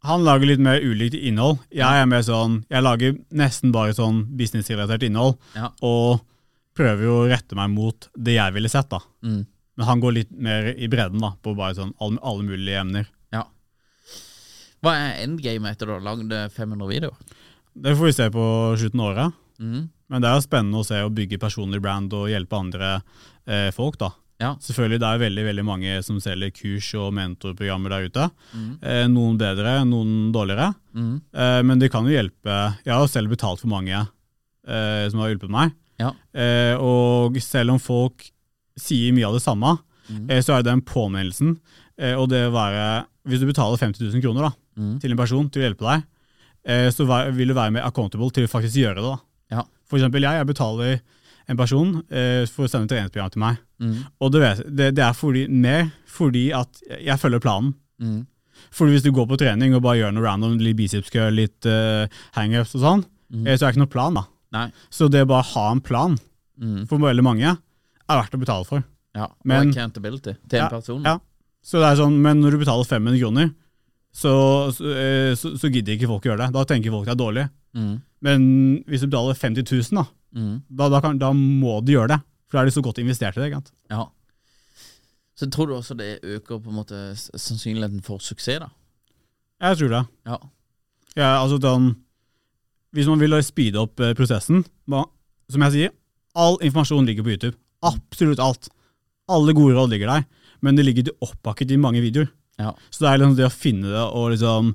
Han 0.06 0.22
lager 0.22 0.46
litt 0.46 0.60
mer 0.62 0.78
ulikt 0.78 1.16
innhold. 1.18 1.58
Jeg 1.74 2.02
er 2.02 2.06
mer 2.06 2.22
sånn, 2.22 2.60
jeg 2.70 2.84
lager 2.86 3.16
nesten 3.34 3.72
bare 3.74 3.96
sånn 3.96 4.20
businessrelatert 4.38 5.02
innhold, 5.08 5.34
Ja. 5.58 5.72
og 5.82 6.20
prøver 6.78 7.02
jo 7.02 7.16
å 7.24 7.28
rette 7.28 7.56
meg 7.58 7.70
mot 7.74 8.06
det 8.14 8.36
jeg 8.36 8.54
ville 8.54 8.70
sett 8.70 8.88
da. 8.94 9.00
Mm. 9.26 9.40
Men 9.76 9.86
han 9.86 10.00
går 10.00 10.12
litt 10.14 10.30
mer 10.30 10.70
i 10.78 10.86
bredden 10.86 11.18
da, 11.20 11.32
på 11.42 11.56
bare 11.58 11.74
sånn 11.74 11.92
alle, 12.00 12.18
alle 12.22 12.46
mulige 12.46 12.78
emner. 12.80 13.08
ja. 13.34 13.42
Hva 14.82 14.92
er 14.94 15.24
endgame 15.26 15.66
etter 15.72 15.86
du 15.90 15.92
har 15.96 16.00
lagd 16.06 16.30
500 16.54 16.86
videoer? 16.86 17.16
Det 17.74 17.96
får 17.98 18.06
vi 18.06 18.12
se 18.14 18.28
på 18.30 18.44
slutten 18.78 19.00
av 19.02 19.08
året. 19.10 19.32
Mm. 19.58 19.88
Men 20.08 20.22
det 20.22 20.28
er 20.30 20.36
jo 20.38 20.46
spennende 20.46 20.78
å 20.78 20.86
se 20.86 21.00
å 21.02 21.10
bygge 21.10 21.38
personlig 21.42 21.82
brand 21.82 22.12
og 22.14 22.28
hjelpe 22.30 22.54
andre 22.56 23.02
eh, 23.46 23.70
folk 23.74 23.98
da. 23.98 24.12
Ja. 24.40 24.52
Selvfølgelig, 24.62 25.00
det 25.02 25.08
er 25.08 25.18
veldig, 25.24 25.44
veldig 25.48 25.64
mange 25.66 25.96
som 26.06 26.20
selger 26.22 26.52
kurs 26.54 26.92
og 26.94 27.08
mentorprogrammer 27.16 27.90
der 27.90 28.06
ute. 28.06 28.26
Mm. 28.54 28.68
Eh, 28.86 29.06
noen 29.10 29.38
bedre, 29.40 29.72
noen 29.88 30.12
dårligere. 30.34 30.68
Mm. 30.94 31.16
Eh, 31.34 31.62
men 31.66 31.78
det 31.82 31.90
kan 31.90 32.06
jo 32.06 32.14
hjelpe. 32.14 32.58
Jeg 32.86 32.94
har 32.94 33.08
selv 33.10 33.32
betalt 33.34 33.60
for 33.64 33.72
mange 33.72 33.96
eh, 33.98 35.04
som 35.10 35.18
har 35.24 35.32
hjulpet 35.32 35.50
meg. 35.50 35.74
Ja. 35.98 36.12
Og 36.78 37.34
selv 37.42 37.72
om 37.74 37.80
folk 37.82 38.28
sier 38.78 39.10
mye 39.16 39.26
av 39.26 39.34
det 39.38 39.42
samme, 39.42 39.78
Mm. 40.08 40.28
så 40.40 40.54
er 40.54 40.62
det 40.62 40.70
den 40.70 40.80
påminnelsen. 40.88 41.58
Og 42.16 42.28
det 42.30 42.46
å 42.48 42.52
være 42.54 43.04
Hvis 43.28 43.40
du 43.42 43.46
betaler 43.50 43.76
50 43.76 44.00
000 44.08 44.22
kroner 44.24 44.46
da, 44.46 44.52
Mm. 44.78 45.00
til 45.02 45.10
en 45.12 45.18
person 45.18 45.50
til 45.50 45.60
å 45.60 45.66
hjelpe 45.68 45.84
deg, 45.84 46.92
så 46.94 47.04
vil 47.34 47.48
du 47.48 47.52
være 47.54 47.72
mer 47.74 47.82
accountable 47.84 48.30
til 48.32 48.44
å 48.46 48.48
faktisk 48.48 48.78
gjøre 48.78 48.94
det. 48.94 49.02
da. 49.04 49.18
Ja. 49.50 49.62
For 49.90 49.98
eksempel 49.98 50.22
jeg, 50.22 50.32
jeg 50.38 50.46
betaler 50.46 51.00
en 51.48 51.56
person 51.56 51.94
uh, 52.12 52.44
for 52.52 52.66
å 52.66 52.70
sende 52.70 52.90
treningsprogram 52.92 53.30
til 53.34 53.42
meg. 53.44 53.60
Mm. 53.80 53.94
Og 54.20 54.32
det, 54.34 54.40
det, 54.68 54.90
det 54.98 55.04
er 55.04 55.14
fordi, 55.16 55.46
mer 55.48 55.88
fordi 56.06 56.48
at 56.56 56.82
jeg 56.98 57.18
følger 57.22 57.40
planen. 57.44 57.74
Mm. 58.02 58.26
Fordi 58.74 58.92
hvis 58.96 59.04
du 59.06 59.12
går 59.14 59.28
på 59.30 59.38
trening 59.40 59.74
og 59.76 59.84
bare 59.86 60.00
gjør 60.02 60.12
noe 60.16 60.26
random, 60.26 60.58
litt 60.60 60.76
bicepskø, 60.78 61.28
litt 61.32 61.68
uh, 61.70 62.04
hangups 62.36 62.74
og 62.76 62.82
sånn, 62.84 63.04
mm. 63.32 63.46
så 63.46 63.54
er 63.54 63.62
det 63.68 63.72
ikke 63.76 63.84
noe 63.84 63.94
plan. 63.94 64.18
da. 64.18 64.24
Nei. 64.58 64.66
Så 64.92 65.08
det 65.12 65.24
å 65.24 65.30
bare 65.30 65.46
ha 65.54 65.70
en 65.74 65.84
plan 65.84 66.18
Mm. 66.58 66.88
for 66.90 66.98
veldig 66.98 67.22
mange 67.22 67.46
er 67.46 68.16
verdt 68.18 68.32
å 68.34 68.38
betale 68.42 68.66
for. 68.66 68.82
Ja. 69.14 69.28
Og 69.30 69.46
Men- 69.46 69.68
accountability 69.70 70.32
til 70.48 70.58
en 70.58 70.64
Ja, 70.64 70.68
person. 70.68 71.04
Ja. 71.06 71.18
Så 71.62 71.78
det 71.78 71.86
er 71.86 72.02
sånn, 72.02 72.16
Men 72.20 72.40
når 72.40 72.50
du 72.50 72.58
betaler 72.64 72.82
500 72.84 73.20
kroner, 73.20 73.52
så, 74.12 74.72
så, 74.74 74.84
eh, 74.90 75.34
så, 75.38 75.52
så 75.56 75.70
gidder 75.70 75.94
ikke 75.94 76.08
folk 76.10 76.24
å 76.24 76.32
gjøre 76.32 76.46
det. 76.46 76.52
Da 76.52 76.64
tenker 76.64 76.90
folk 76.90 77.06
det 77.06 77.12
er 77.14 77.22
dårlig. 77.22 77.44
Mm. 77.76 78.02
Men 78.22 78.84
hvis 78.88 79.04
du 79.04 79.06
betaler 79.06 79.38
50 79.38 79.62
000, 79.70 80.02
da, 80.02 80.04
Mm. 80.36 80.58
da, 80.68 80.88
da, 80.92 81.00
kan, 81.00 81.18
da 81.18 81.30
må 81.32 81.78
du 81.84 81.92
gjøre 81.94 82.08
det. 82.16 82.18
For 82.48 82.58
da 82.58 82.62
er 82.62 82.68
de 82.70 82.74
så 82.76 82.82
godt 82.84 82.98
investert 83.00 83.36
i 83.36 83.40
det. 83.40 83.48
ikke? 83.52 83.72
Ja. 83.92 84.04
Så 85.38 85.46
tror 85.54 85.66
du 85.70 85.74
også 85.76 85.94
det 85.96 86.18
øker 86.22 86.58
på 86.60 86.70
en 86.72 86.78
måte 86.80 86.98
sannsynligheten 87.16 88.02
for 88.04 88.18
suksess, 88.24 88.58
da? 88.64 88.68
Jeg 89.62 89.78
tror 89.80 89.92
det. 89.94 90.02
Ja. 90.26 90.36
Ja, 91.16 91.30
altså 91.42 91.58
den, 91.58 91.96
Hvis 92.94 93.06
man 93.10 93.20
vil 93.20 93.34
speede 93.44 93.80
opp 93.80 94.00
eh, 94.00 94.14
prosessen 94.14 94.64
ma- 94.88 95.08
Som 95.50 95.62
jeg 95.66 95.72
sier, 95.74 95.90
all 96.34 96.56
informasjon 96.62 97.06
ligger 97.08 97.24
på 97.26 97.32
YouTube. 97.34 97.56
Absolutt 97.82 98.38
alt. 98.40 98.68
Alle 99.28 99.52
gode 99.54 99.74
råd 99.76 99.90
ligger 99.90 100.08
der, 100.12 100.24
men 100.62 100.76
det 100.76 100.84
ligger 100.86 101.10
oppakket 101.24 101.70
i 101.70 101.76
mange 101.80 102.00
videoer. 102.00 102.28
Ja. 102.58 102.72
Så 102.90 103.04
det 103.04 103.10
er 103.10 103.18
liksom 103.20 103.36
det 103.38 103.46
å 103.46 103.54
finne 103.54 103.90
det 103.92 104.04
og 104.18 104.30
liksom 104.32 104.72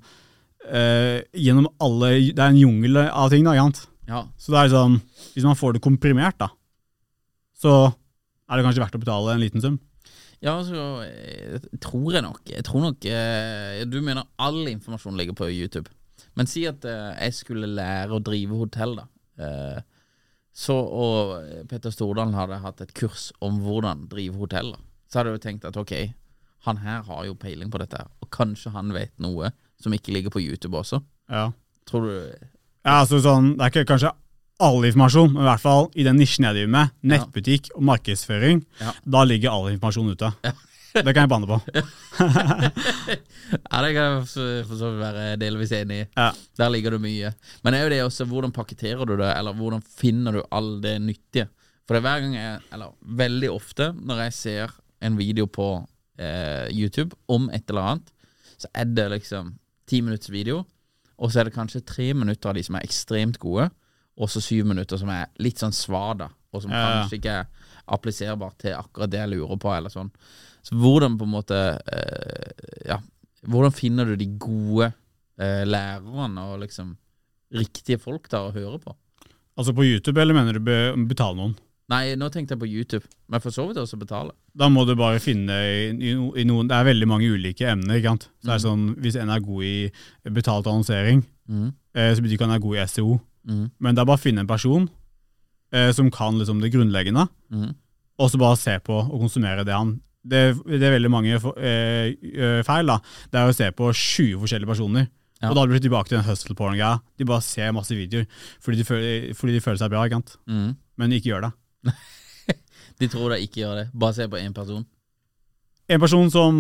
eh, 0.72 1.22
Gjennom 1.36 1.68
alle 1.84 2.12
Det 2.32 2.40
er 2.40 2.54
en 2.54 2.60
jungel 2.62 2.98
av 3.10 3.30
ting, 3.34 3.44
da. 3.44 3.52
ikke 3.58 3.66
sant? 3.68 3.82
Ja. 4.10 4.26
Så 4.38 4.54
det 4.54 4.60
er 4.60 4.74
sånn, 4.74 5.00
Hvis 5.34 5.46
man 5.48 5.58
får 5.58 5.78
det 5.78 5.84
komprimert, 5.86 6.38
da, 6.42 6.50
så 7.56 7.74
er 7.88 8.60
det 8.60 8.66
kanskje 8.66 8.84
verdt 8.84 8.98
å 8.98 9.02
betale 9.04 9.36
en 9.36 9.44
liten 9.44 9.64
sum. 9.64 9.80
Ja, 10.44 10.58
så 10.68 11.04
eh, 11.06 11.64
tror 11.80 12.18
jeg 12.18 12.24
nok 12.26 12.50
Jeg 12.52 12.66
tror 12.68 12.82
nok 12.84 13.06
eh, 13.08 13.86
Du 13.88 14.02
mener 14.04 14.26
all 14.36 14.66
informasjon 14.68 15.16
ligger 15.16 15.38
på 15.40 15.48
YouTube. 15.48 15.88
Men 16.36 16.50
si 16.52 16.66
at 16.68 16.84
eh, 16.84 17.14
jeg 17.22 17.38
skulle 17.38 17.70
lære 17.72 18.18
å 18.18 18.24
drive 18.24 18.58
hotell, 18.60 18.98
da. 19.00 19.06
Eh, 19.40 19.80
så 20.54 20.76
og 20.76 21.32
Petter 21.72 21.94
Stordalen 21.94 22.36
hadde 22.38 22.60
hatt 22.62 22.84
et 22.84 22.92
kurs 22.98 23.32
om 23.42 23.62
hvordan 23.64 24.04
drive 24.12 24.38
hotell, 24.38 24.74
da. 24.76 24.84
Så 25.08 25.20
hadde 25.20 25.32
jeg 25.32 25.40
jo 25.40 25.46
tenkt 25.48 25.70
at 25.70 25.80
ok, 25.80 25.94
han 26.68 26.80
her 26.84 27.02
har 27.08 27.26
jo 27.28 27.38
peiling 27.40 27.72
på 27.74 27.80
dette, 27.82 28.04
og 28.22 28.30
kanskje 28.34 28.74
han 28.76 28.92
vet 28.96 29.14
noe 29.24 29.50
som 29.82 29.96
ikke 29.96 30.14
ligger 30.16 30.34
på 30.34 30.44
YouTube 30.44 30.78
også. 30.80 31.02
Ja. 31.32 31.48
Tror 31.90 32.08
du 32.08 32.52
Ja, 32.84 33.00
altså 33.04 33.20
sånn, 33.24 33.54
Det 33.58 33.64
er 33.64 33.72
ikke 33.72 33.86
kanskje 33.94 34.12
all 34.64 34.84
informasjon, 34.86 35.32
men 35.34 35.42
i 35.44 35.48
hvert 35.50 35.64
fall 35.64 35.90
i 35.96 36.04
den 36.06 36.18
nisjen 36.20 36.46
jeg 36.46 36.56
driver 36.58 36.72
med, 36.76 36.92
nettbutikk 37.10 37.72
og 37.76 37.84
markedsføring, 37.90 38.62
Ja. 38.80 38.92
da 39.06 39.24
ligger 39.28 39.52
all 39.52 39.72
informasjon 39.74 40.12
ute. 40.14 40.30
Det 40.94 41.10
kan 41.16 41.24
jeg 41.26 41.30
banne 41.32 41.48
på. 41.50 41.58
Ja, 43.54 43.80
det 43.84 43.90
kan 43.94 44.04
jeg 44.04 44.20
for 44.68 44.78
så 44.78 44.90
vidt 44.94 45.02
være 45.02 45.24
delvis 45.42 45.72
enig 45.76 45.98
i. 46.04 46.06
Ja. 46.18 46.30
Der 46.58 46.70
ligger 46.74 46.96
det 46.96 47.02
mye. 47.04 47.32
Men 47.66 47.74
er 47.76 47.84
jo 47.84 47.90
det 47.94 48.00
også 48.06 48.26
hvordan 48.30 48.54
pakketterer 48.56 49.06
du 49.10 49.16
det, 49.20 49.30
eller 49.38 49.54
hvordan 49.58 49.82
finner 49.84 50.38
du 50.38 50.42
all 50.54 50.80
det 50.84 50.96
nyttige? 51.02 51.48
For 51.88 51.96
det 51.96 52.00
er 52.02 52.06
hver 52.08 52.22
gang 52.24 52.36
jeg, 52.38 52.62
eller 52.74 52.94
veldig 53.20 53.50
ofte, 53.52 53.90
når 54.00 54.22
jeg 54.26 54.34
ser 54.38 54.76
en 55.04 55.18
video 55.20 55.46
på 55.52 55.68
eh, 56.20 56.70
YouTube 56.72 57.16
om 57.28 57.50
et 57.54 57.66
eller 57.70 57.90
annet, 57.96 58.14
så 58.62 58.70
er 58.74 58.86
det 58.96 59.10
liksom 59.18 59.52
ti 59.90 60.00
minutts 60.02 60.32
video, 60.32 60.64
og 61.18 61.32
så 61.32 61.42
er 61.42 61.50
det 61.50 61.56
kanskje 61.56 61.84
tre 61.86 62.10
minutter 62.18 62.50
av 62.52 62.58
de 62.58 62.64
som 62.66 62.78
er 62.80 62.86
ekstremt 62.88 63.38
gode, 63.42 63.70
og 64.14 64.30
så 64.30 64.42
syv 64.44 64.68
minutter 64.70 65.00
som 65.02 65.10
er 65.14 65.30
litt 65.42 65.62
sånn 65.62 65.74
svada, 65.74 66.30
og 66.54 66.62
som 66.62 66.72
Ja, 66.74 66.80
ja. 66.80 66.90
kanskje 67.02 67.18
ikke 67.20 67.38
er 67.42 67.70
appliserbart 67.94 68.58
til 68.62 68.76
akkurat 68.78 69.12
det 69.12 69.20
jeg 69.24 69.32
lurer 69.34 69.58
på, 69.62 69.72
eller 69.74 69.94
sånn. 69.94 70.12
Så 70.64 70.78
hvordan 70.80 71.18
på 71.20 71.26
en 71.28 71.34
måte 71.34 71.58
eh, 71.92 72.84
Ja, 72.88 73.00
hvordan 73.44 73.74
finner 73.76 74.06
du 74.08 74.16
de 74.16 74.28
gode 74.40 74.92
eh, 75.38 75.64
lærerne 75.68 76.46
og 76.54 76.62
liksom 76.62 76.94
riktige 77.54 78.00
folk 78.00 78.30
der 78.32 78.48
å 78.48 78.54
høre 78.56 78.80
på? 78.80 78.94
Altså 79.58 79.74
på 79.76 79.84
YouTube, 79.86 80.22
eller 80.22 80.34
mener 80.34 80.56
du 80.58 80.64
be 80.64 80.78
betale 81.10 81.38
noen? 81.38 81.58
Nei, 81.92 82.16
nå 82.16 82.30
tenkte 82.32 82.56
jeg 82.56 82.62
på 82.62 82.68
YouTube, 82.72 83.04
men 83.28 83.42
for 83.44 83.52
så 83.52 83.66
vidt 83.68 83.78
også 83.82 83.98
betale. 84.00 84.32
Da 84.56 84.70
må 84.72 84.86
du 84.88 84.94
bare 84.96 85.20
finne 85.20 85.52
i, 85.68 85.90
i, 85.92 86.14
i 86.14 86.46
noen 86.48 86.70
Det 86.70 86.78
er 86.78 86.86
veldig 86.88 87.08
mange 87.10 87.28
ulike 87.28 87.68
emner. 87.68 87.98
ikke 88.00 88.14
sant? 88.14 88.30
Så 88.40 88.48
det 88.48 88.54
er 88.56 88.62
sånn, 88.64 88.84
Hvis 89.04 89.18
en 89.20 89.30
er 89.34 89.40
god 89.44 89.64
i 89.68 89.92
betalt 90.32 90.70
annonsering, 90.72 91.26
mm. 91.50 91.68
eh, 92.00 92.14
så 92.16 92.24
betyr 92.24 92.38
ikke 92.38 92.48
han 92.48 92.56
er 92.56 92.64
god 92.64 92.78
i 92.80 92.86
SEO. 92.88 93.18
Mm. 93.50 93.66
Men 93.84 93.96
det 93.96 94.02
er 94.02 94.08
bare 94.08 94.22
å 94.22 94.24
finne 94.24 94.46
en 94.46 94.48
person 94.48 94.88
eh, 95.74 95.92
som 95.92 96.12
kan 96.14 96.40
liksom 96.40 96.62
det 96.64 96.72
grunnleggende, 96.72 97.28
mm. 97.52 97.74
og 98.24 98.32
så 98.32 98.40
bare 98.40 98.60
se 98.62 98.78
på 98.80 98.96
og 99.04 99.20
konsumere 99.26 99.66
det 99.68 99.76
han 99.76 99.98
Det, 100.24 100.56
det 100.64 100.80
er 100.88 100.94
veldig 100.96 101.12
mange 101.12 101.40
for- 101.44 101.58
eh, 101.60 102.14
feil. 102.64 102.88
da. 102.88 103.00
Det 103.30 103.40
er 103.42 103.50
å 103.52 103.56
se 103.58 103.68
på 103.76 103.90
20 103.92 104.40
forskjellige 104.40 104.70
personer. 104.72 105.10
Ja. 105.42 105.50
Og 105.50 105.56
da 105.58 105.66
blir 105.68 105.76
det 105.76 105.84
tilbake 105.90 106.08
til 106.08 106.16
den 106.22 106.24
hustle 106.30 106.56
porn-greia. 106.56 107.02
De 107.20 107.26
bare 107.28 107.42
ser 107.44 107.74
masse 107.76 107.92
videoer 107.92 108.24
fordi 108.64 108.78
de 108.80 108.86
føler, 108.88 109.34
fordi 109.36 109.58
de 109.58 109.60
føler 109.60 109.82
seg 109.82 109.92
bra, 109.92 110.06
ikke 110.08 110.22
sant? 110.22 110.38
Mhm. 110.48 110.76
men 110.96 111.12
ikke 111.12 111.28
gjør 111.34 111.42
det. 111.42 111.52
De 113.00 113.10
tror 113.10 113.34
da 113.34 113.40
ikke 113.42 113.64
gjør 113.64 113.80
det. 113.82 113.88
Bare 113.94 114.16
se 114.16 114.28
på 114.30 114.40
én 114.40 114.54
person. 114.56 114.84
En 115.92 116.00
person 116.00 116.30
som 116.32 116.60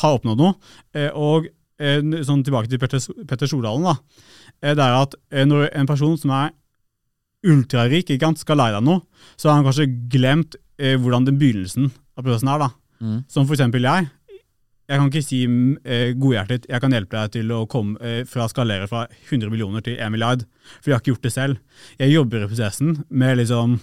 har 0.00 0.16
oppnådd 0.16 0.40
noe, 0.40 0.54
eh, 0.96 1.10
og 1.14 1.46
eh, 1.78 2.00
sånn 2.26 2.42
tilbake 2.46 2.70
til 2.70 2.80
Petter, 2.82 3.02
Petter 3.28 3.50
Stordalen, 3.50 3.86
da, 3.86 4.24
eh, 4.62 4.74
det 4.74 4.82
er 4.82 4.96
at 4.98 5.14
når 5.46 5.68
en 5.78 5.86
person 5.86 6.16
som 6.18 6.32
er 6.34 6.50
ultrarik 7.46 8.10
ikke 8.10 8.26
sant, 8.26 8.42
skal 8.42 8.58
lære 8.58 8.78
deg 8.78 8.86
noe, 8.88 9.04
så 9.38 9.50
har 9.50 9.60
han 9.60 9.66
kanskje 9.68 9.88
glemt 10.10 10.58
eh, 10.78 10.96
hvordan 10.98 11.28
den 11.28 11.38
begynnelsen 11.40 11.90
av 12.18 12.24
prosessen 12.26 12.50
er. 12.52 12.64
da. 12.64 12.70
Mm. 12.98 13.18
Som 13.30 13.46
for 13.46 13.54
eksempel 13.54 13.86
jeg. 13.86 14.08
Jeg 14.88 14.96
kan 14.96 15.10
ikke 15.10 15.26
si 15.26 15.42
eh, 15.44 16.14
godhjertet 16.16 16.64
jeg 16.70 16.80
kan 16.80 16.94
hjelpe 16.96 17.20
deg 17.20 17.34
til 17.36 17.50
å 17.52 17.66
komme 17.68 18.00
eh, 18.00 18.22
fra 18.28 18.46
skalere 18.48 18.88
fra 18.88 19.04
100 19.28 19.52
millioner 19.52 19.84
til 19.84 19.98
1 20.00 20.14
milliard, 20.14 20.46
for 20.80 20.90
jeg 20.90 20.96
har 20.96 21.04
ikke 21.04 21.12
gjort 21.12 21.28
det 21.28 21.34
selv. 21.34 21.84
Jeg 22.00 22.14
jobber 22.14 22.46
i 22.46 22.48
prosessen 22.48 22.94
med 23.10 23.36
liksom 23.42 23.78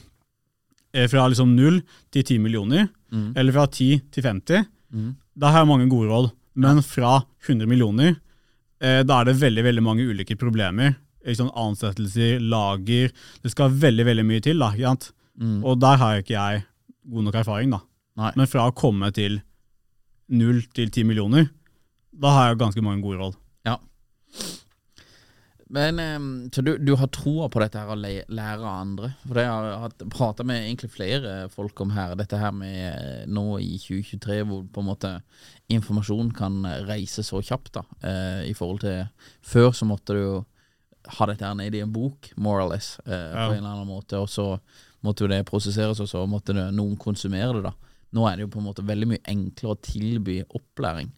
fra 1.12 1.28
liksom 1.32 1.56
0 1.58 1.82
til 2.14 2.24
10 2.24 2.40
millioner, 2.44 2.88
mm. 3.12 3.34
eller 3.36 3.56
fra 3.56 3.66
10 3.68 4.02
til 4.16 4.24
50. 4.24 4.68
Mm. 4.96 5.10
Da 5.36 5.52
har 5.52 5.64
jeg 5.64 5.72
mange 5.72 5.90
gode 5.92 6.10
råd. 6.12 6.30
Men 6.56 6.80
fra 6.86 7.18
100 7.48 7.68
millioner, 7.68 8.16
eh, 8.80 9.02
da 9.04 9.20
er 9.20 9.30
det 9.30 9.42
veldig 9.42 9.66
veldig 9.66 9.84
mange 9.84 10.08
ulike 10.08 10.38
problemer. 10.40 10.96
Sånn 11.26 11.50
Ansettelser, 11.58 12.38
lager 12.40 13.10
Det 13.42 13.50
skal 13.50 13.74
veldig 13.74 14.06
veldig 14.06 14.26
mye 14.26 14.42
til. 14.46 14.60
da? 14.60 14.70
Mhm. 14.72 15.64
Og 15.66 15.80
der 15.80 15.98
har 15.98 16.22
ikke 16.22 16.38
jeg 16.38 16.66
god 17.10 17.24
nok 17.24 17.36
erfaring. 17.36 17.72
da. 17.72 17.82
Nei. 18.16 18.32
Men 18.36 18.48
fra 18.48 18.70
å 18.70 18.76
komme 18.76 19.12
til 19.12 19.42
0 20.30 20.62
til 20.74 20.90
10 20.90 21.04
millioner, 21.04 21.50
da 22.14 22.30
har 22.30 22.50
jeg 22.50 22.60
ganske 22.60 22.82
mange 22.82 23.02
gode 23.04 23.18
råd. 23.20 23.36
Ja. 23.66 23.78
Men 25.68 25.98
Så 26.54 26.62
du, 26.62 26.78
du 26.78 26.92
har 26.96 27.08
troa 27.10 27.48
på 27.50 27.60
dette 27.60 27.80
her 27.82 27.90
å 27.90 27.96
lære 27.98 28.70
andre? 28.70 29.14
For 29.26 29.34
det 29.40 29.46
har 29.50 29.66
jeg 29.72 30.10
prata 30.14 30.44
med 30.46 30.62
egentlig 30.62 30.92
flere 30.94 31.50
folk 31.50 31.80
om 31.82 31.90
her. 31.96 32.14
Dette 32.20 32.38
her 32.38 32.52
med 32.54 32.76
eh, 32.86 33.24
nå 33.26 33.46
i 33.64 33.80
2023 33.82 34.44
hvor 34.46 34.66
på 34.70 34.84
en 34.84 34.90
måte 34.92 35.14
informasjon 35.74 36.30
kan 36.38 36.60
reise 36.86 37.26
så 37.26 37.42
kjapt. 37.42 37.80
da 37.80 37.84
eh, 38.06 38.44
I 38.52 38.54
forhold 38.54 38.84
til 38.86 39.08
Før 39.42 39.72
så 39.74 39.88
måtte 39.90 40.14
du 40.14 40.22
jo 40.22 40.36
ha 41.18 41.26
dette 41.30 41.46
her 41.46 41.58
nede 41.58 41.78
i 41.78 41.84
en 41.86 41.92
bok, 41.94 42.32
more 42.38 42.64
or 42.64 42.70
less, 42.72 42.96
eh, 43.06 43.14
Ja. 43.14 43.48
på 43.48 43.54
en 43.54 43.60
eller 43.64 43.74
annen 43.76 43.90
måte. 43.90 44.18
Og 44.22 44.30
så 44.30 44.60
måtte 45.06 45.26
jo 45.26 45.28
det 45.30 45.44
prosesseres, 45.46 46.00
og 46.02 46.08
så 46.10 46.24
måtte 46.30 46.54
det, 46.54 46.70
noen 46.74 46.96
konsumere 46.98 47.54
det. 47.60 47.64
da 47.68 47.74
Nå 48.16 48.24
er 48.30 48.38
det 48.38 48.46
jo 48.46 48.54
på 48.54 48.62
en 48.62 48.66
måte 48.70 48.86
veldig 48.86 49.08
mye 49.12 49.26
enklere 49.30 49.74
å 49.76 49.82
tilby 49.82 50.40
opplæring. 50.56 51.10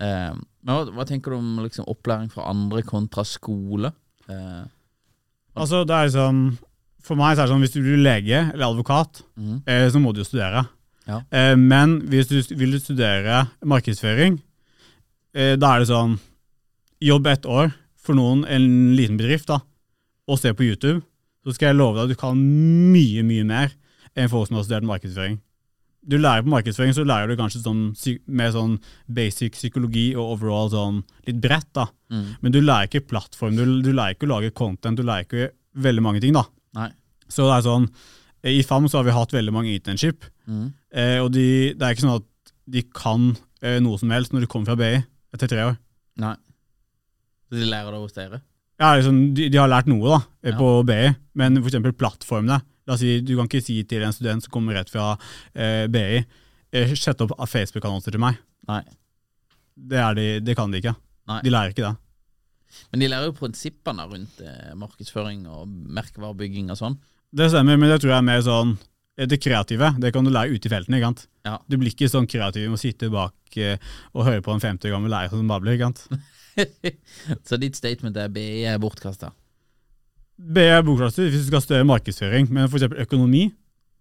Eh, 0.00 0.34
men 0.64 0.76
hva, 0.76 0.92
hva 0.96 1.06
tenker 1.08 1.32
du 1.32 1.38
om 1.38 1.62
liksom, 1.64 1.88
opplæring 1.90 2.28
fra 2.32 2.48
andre 2.50 2.82
kontra 2.86 3.24
skole? 3.26 3.92
Eh, 4.28 4.68
Altså, 5.58 5.82
det 5.88 5.96
er 5.96 6.12
sånn 6.14 6.42
For 7.04 7.18
meg 7.18 7.34
så 7.34 7.42
er 7.42 7.48
det 7.48 7.54
sånn 7.54 7.64
hvis 7.64 7.74
du 7.74 7.80
blir 7.82 8.02
lege 8.04 8.42
eller 8.52 8.68
advokat, 8.68 9.22
mm. 9.40 9.62
eh, 9.66 9.86
så 9.90 10.00
må 10.02 10.12
du 10.12 10.20
jo 10.20 10.28
studere. 10.28 10.66
Ja. 11.08 11.22
Eh, 11.32 11.54
men 11.56 11.96
hvis 12.12 12.28
du 12.28 12.36
vil 12.60 12.76
studere 12.78 13.46
markedsføring, 13.66 14.36
eh, 15.34 15.54
da 15.56 15.74
er 15.74 15.82
det 15.82 15.90
sånn 15.90 16.18
Jobb 17.00 17.30
ett 17.30 17.46
år 17.48 17.70
for 17.96 18.12
noen, 18.12 18.42
en 18.44 18.92
liten 18.92 19.16
bedrift, 19.16 19.48
da, 19.48 19.62
og 20.28 20.36
se 20.36 20.52
på 20.52 20.66
YouTube. 20.66 21.00
Så 21.40 21.54
skal 21.56 21.70
jeg 21.70 21.78
love 21.78 21.96
deg 21.96 22.10
at 22.10 22.12
du 22.12 22.20
kan 22.20 22.36
mye, 22.36 23.22
mye 23.24 23.46
mer 23.48 23.72
enn 24.12 24.28
folk 24.28 24.50
som 24.50 24.58
har 24.58 24.66
studert 24.66 24.84
markedsføring. 24.90 25.38
Du 26.00 26.16
lærer 26.16 26.44
på 26.46 26.52
markedsføring, 26.54 26.94
så 26.96 27.04
lærer 27.04 27.28
du 27.28 27.36
kanskje 27.36 27.60
sånn, 27.60 27.80
mer 28.32 28.52
sånn 28.54 28.78
basic 29.12 29.58
psykologi 29.58 30.06
og 30.16 30.36
overall 30.36 30.70
sånn 30.72 31.02
litt 31.28 31.42
bredt, 31.44 31.68
da. 31.76 31.90
Mm. 32.08 32.24
Men 32.40 32.54
du 32.54 32.60
lærer 32.62 32.88
ikke 32.88 33.04
plattform, 33.10 33.58
du, 33.58 33.66
du 33.84 33.90
lærer 33.92 34.16
ikke 34.16 34.28
å 34.28 34.32
lage 34.32 34.54
content, 34.56 34.96
du 34.96 35.04
lærer 35.04 35.26
ikke 35.28 35.50
veldig 35.84 36.04
mange 36.06 36.22
ting, 36.24 36.32
da. 36.36 36.46
Nei. 36.78 36.88
Så 37.28 37.44
det 37.44 37.58
er 37.58 37.66
sånn, 37.68 37.86
I 38.48 38.62
FAM 38.64 38.88
så 38.88 39.00
har 39.00 39.06
vi 39.06 39.14
hatt 39.14 39.36
veldig 39.36 39.54
mange 39.54 39.74
internship, 39.74 40.24
mm. 40.48 40.66
eh, 40.96 41.18
og 41.20 41.30
de, 41.36 41.46
det 41.76 41.84
er 41.84 41.94
ikke 41.94 42.06
sånn 42.06 42.18
at 42.22 42.54
de 42.70 42.84
kan 42.96 43.28
eh, 43.60 43.76
noe 43.84 44.00
som 44.00 44.14
helst 44.14 44.32
når 44.32 44.46
de 44.46 44.50
kommer 44.50 44.72
fra 44.72 44.80
BI 44.80 45.02
etter 45.36 45.52
tre 45.52 45.68
år. 45.68 45.76
Nei. 46.24 46.36
Så 47.50 47.60
de 47.60 47.68
lærer 47.68 47.92
det 47.92 48.00
hos 48.00 48.16
dere? 48.16 48.40
Ja, 48.80 48.94
liksom, 48.96 49.20
de, 49.36 49.50
de 49.52 49.60
har 49.60 49.68
lært 49.68 49.90
noe 49.90 50.16
da, 50.16 50.20
eh, 50.46 50.54
Ja. 50.54 50.56
på 50.56 50.72
BI, 50.88 51.14
men 51.36 51.60
for 51.60 51.68
eksempel 51.68 51.92
plattformene. 51.92 52.62
La 52.90 52.96
oss 52.96 53.04
si, 53.04 53.20
du 53.22 53.36
kan 53.38 53.46
ikke 53.46 53.62
si 53.62 53.76
til 53.86 54.02
en 54.02 54.14
student 54.14 54.42
som 54.42 54.50
kommer 54.50 54.74
rett 54.74 54.88
fra 54.90 55.12
eh, 55.54 55.84
BI, 55.86 56.24
eh, 56.74 56.94
sett 56.98 57.22
opp 57.22 57.36
Facebook-annonser 57.46 58.16
til 58.16 58.22
meg. 58.22 58.40
Nei. 58.66 58.80
Det, 59.78 60.00
er 60.02 60.16
de, 60.18 60.24
det 60.42 60.56
kan 60.58 60.74
de 60.74 60.80
ikke. 60.82 60.96
Nei. 61.30 61.38
De 61.46 61.52
lærer 61.54 61.70
ikke 61.70 61.86
det. 61.86 61.94
Men 62.90 63.04
de 63.04 63.10
lærer 63.12 63.30
jo 63.30 63.36
prinsippene 63.38 64.06
rundt 64.10 64.42
eh, 64.42 64.74
markedsføring 64.78 65.44
og 65.50 65.70
merkevarebygging 65.70 66.70
og 66.74 66.80
sånn. 66.80 66.98
Det 67.30 67.46
stemmer, 67.52 67.78
men 67.78 67.92
det 67.92 68.00
tror 68.02 68.16
jeg 68.16 68.18
er 68.18 68.26
mer 68.26 68.42
sånn 68.46 68.74
eh, 68.74 69.30
det 69.30 69.38
kreative. 69.42 69.92
Det 70.02 70.10
kan 70.14 70.26
du 70.26 70.34
lære 70.34 70.58
ute 70.58 70.66
i 70.66 70.72
feltene. 70.74 70.98
ikke 70.98 71.12
sant? 71.12 71.26
Ja. 71.46 71.56
Du 71.70 71.78
blir 71.78 71.94
ikke 71.94 72.10
sånn 72.10 72.26
kreativ 72.30 72.66
med 72.66 72.78
å 72.78 72.82
sitte 72.82 73.10
bak 73.14 73.58
eh, 73.62 73.78
og 74.14 74.26
høre 74.26 74.42
på 74.46 74.54
en 74.54 74.66
50 74.66 74.90
år 74.90 74.96
gammel 74.96 75.14
lærer 75.14 75.34
som 75.34 75.50
babler. 75.54 75.78
ikke 75.78 75.92
sant? 75.92 76.26
Så 77.48 77.58
ditt 77.62 77.78
statement 77.78 78.18
er 78.18 78.34
BI 78.34 78.64
er 78.66 78.82
bortkasta? 78.82 79.30
BI 80.40 80.64
er 80.72 80.84
bokklasser 80.86 81.28
hvis 81.28 81.44
du 81.44 81.50
skal 81.50 81.62
studere 81.64 81.88
markedsføring, 81.88 82.48
men 82.48 82.66
eksempel 82.66 83.02
økonomi, 83.04 83.50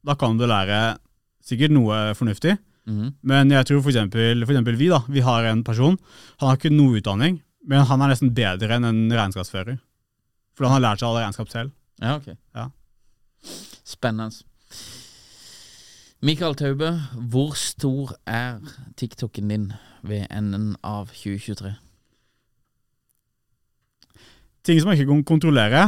da 0.06 0.16
kan 0.16 0.38
du 0.40 0.46
lære 0.48 0.98
sikkert 1.44 1.74
noe 1.76 2.14
fornuftig. 2.18 2.56
Mhm. 2.90 3.14
Men 3.22 3.52
jeg 3.52 3.68
tror 3.68 3.86
eksempel, 3.86 4.76
vi 4.80 4.90
da, 4.90 5.02
vi 5.08 5.22
har 5.22 5.46
en 5.46 5.64
person, 5.64 5.98
han 6.40 6.50
har 6.50 6.58
ikke 6.58 6.74
noe 6.74 7.00
utdanning, 7.00 7.42
men 7.68 7.86
han 7.86 8.02
er 8.02 8.14
nesten 8.14 8.34
bedre 8.34 8.78
enn 8.78 8.88
en 8.88 9.12
regnskapsfører. 9.12 9.80
For 10.56 10.66
han 10.66 10.80
har 10.80 10.86
lært 10.90 11.02
seg 11.02 11.10
alle 11.10 11.26
regnskap 11.26 11.52
selv. 11.52 11.72
Ja, 12.02 12.16
ok. 12.16 12.34
Ja. 12.56 12.70
Spennende. 13.88 14.44
Mikael 16.22 16.56
Taube, 16.56 16.90
hvor 17.32 17.54
stor 17.56 18.18
er 18.28 18.60
TikToken 19.00 19.48
din 19.48 19.70
ved 20.04 20.26
enden 20.28 20.74
av 20.84 21.14
2023? 21.14 21.72
Ting 24.68 24.82
som 24.82 24.92
jeg 24.92 25.00
ikke 25.00 25.14
kan 25.14 25.24
kontrollere, 25.24 25.86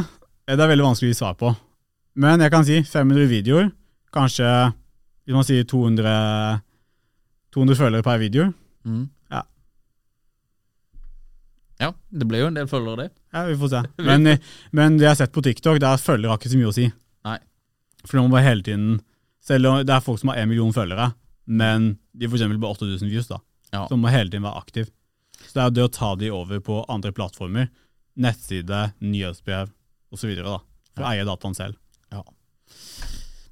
er 0.59 0.71
veldig 0.71 0.87
vanskelig 0.89 1.11
å 1.11 1.13
gi 1.13 1.19
svar 1.21 1.35
på. 1.39 1.53
Men 2.19 2.43
jeg 2.43 2.51
kan 2.51 2.65
si 2.67 2.81
500 2.83 3.29
videoer, 3.31 3.69
kanskje 4.11 4.47
hvis 5.23 5.37
man 5.37 5.45
sier 5.47 5.67
200, 5.69 6.13
200 7.55 7.77
følgere 7.79 8.05
per 8.05 8.19
video. 8.19 8.47
Mm. 8.83 9.05
Ja. 9.31 9.43
Ja, 11.81 11.91
det 12.09 12.27
blir 12.27 12.43
jo 12.43 12.49
en 12.49 12.57
del 12.57 12.67
følgere, 12.69 13.05
det. 13.05 13.13
Ja, 13.31 13.45
vi 13.47 13.55
får 13.61 13.71
se. 13.71 13.83
Men, 14.09 14.27
men 14.75 14.97
det 14.97 15.05
jeg 15.05 15.13
har 15.13 15.19
sett 15.21 15.33
på 15.33 15.43
TikTok, 15.45 15.79
det 15.79 15.87
er 15.87 15.95
at 15.95 16.03
følgere 16.03 16.33
har 16.33 16.41
ikke 16.41 16.51
så 16.51 16.59
mye 16.59 16.71
å 16.71 16.75
si. 16.75 16.89
Nei. 17.27 17.37
For 18.03 18.17
nå 18.17 18.25
må 18.25 18.33
bare 18.33 18.47
hele 18.49 18.65
tiden 18.65 18.95
Selv 19.45 19.69
om 19.69 19.83
det 19.85 19.93
er 19.93 20.03
folk 20.03 20.19
som 20.21 20.31
har 20.31 20.41
1 20.41 20.49
million 20.49 20.73
følgere, 20.73 21.11
men 21.49 21.95
de 22.13 22.27
får 22.27 22.37
eksempel 22.37 22.59
bare 22.61 22.75
8000 22.75 23.09
views, 23.09 23.29
da. 23.29 23.39
Ja. 23.71 23.85
Så 23.87 23.95
man 23.95 24.03
må 24.03 24.11
hele 24.13 24.29
tiden 24.29 24.45
være 24.45 24.59
aktiv. 24.59 24.91
Så 25.41 25.55
det 25.55 25.63
er 25.63 25.73
det 25.73 25.85
å 25.87 25.93
ta 25.95 26.11
de 26.19 26.29
over 26.29 26.61
på 26.61 26.83
andre 26.91 27.09
plattformer, 27.15 27.71
nettside, 28.21 28.83
nyhetsbrev 29.01 29.71
osv.. 30.11 30.31
For 30.91 31.05
å 31.05 31.11
eie 31.11 31.25
dataen 31.27 31.55
selv. 31.57 31.79
Ja. 32.11 32.23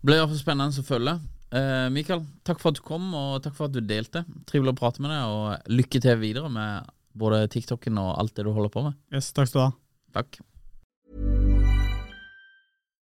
Ble 0.05 0.19
iallfall 0.19 0.39
spennende 0.39 0.83
å 0.83 0.87
følge. 0.87 1.15
Eh, 1.55 1.87
Mikael, 1.93 2.21
takk 2.45 2.61
for 2.61 2.71
at 2.71 2.77
du 2.77 2.83
kom, 2.85 3.09
og 3.17 3.39
takk 3.43 3.55
for 3.57 3.69
at 3.69 3.75
du 3.75 3.81
delte. 3.81 4.23
Trivelig 4.49 4.75
å 4.75 4.79
prate 4.79 5.01
med 5.03 5.13
deg, 5.13 5.33
og 5.33 5.71
lykke 5.73 6.01
til 6.03 6.19
videre 6.21 6.51
med 6.53 6.89
både 7.19 7.41
TikToken 7.51 7.97
og 8.01 8.13
alt 8.21 8.35
det 8.37 8.45
du 8.45 8.51
holder 8.53 8.73
på 8.73 8.85
med. 8.85 8.99
Yes, 9.13 9.31
takk 9.35 9.49
skal 9.49 9.59
du 9.59 9.65
ha. 9.65 9.71
Takk. 10.19 10.39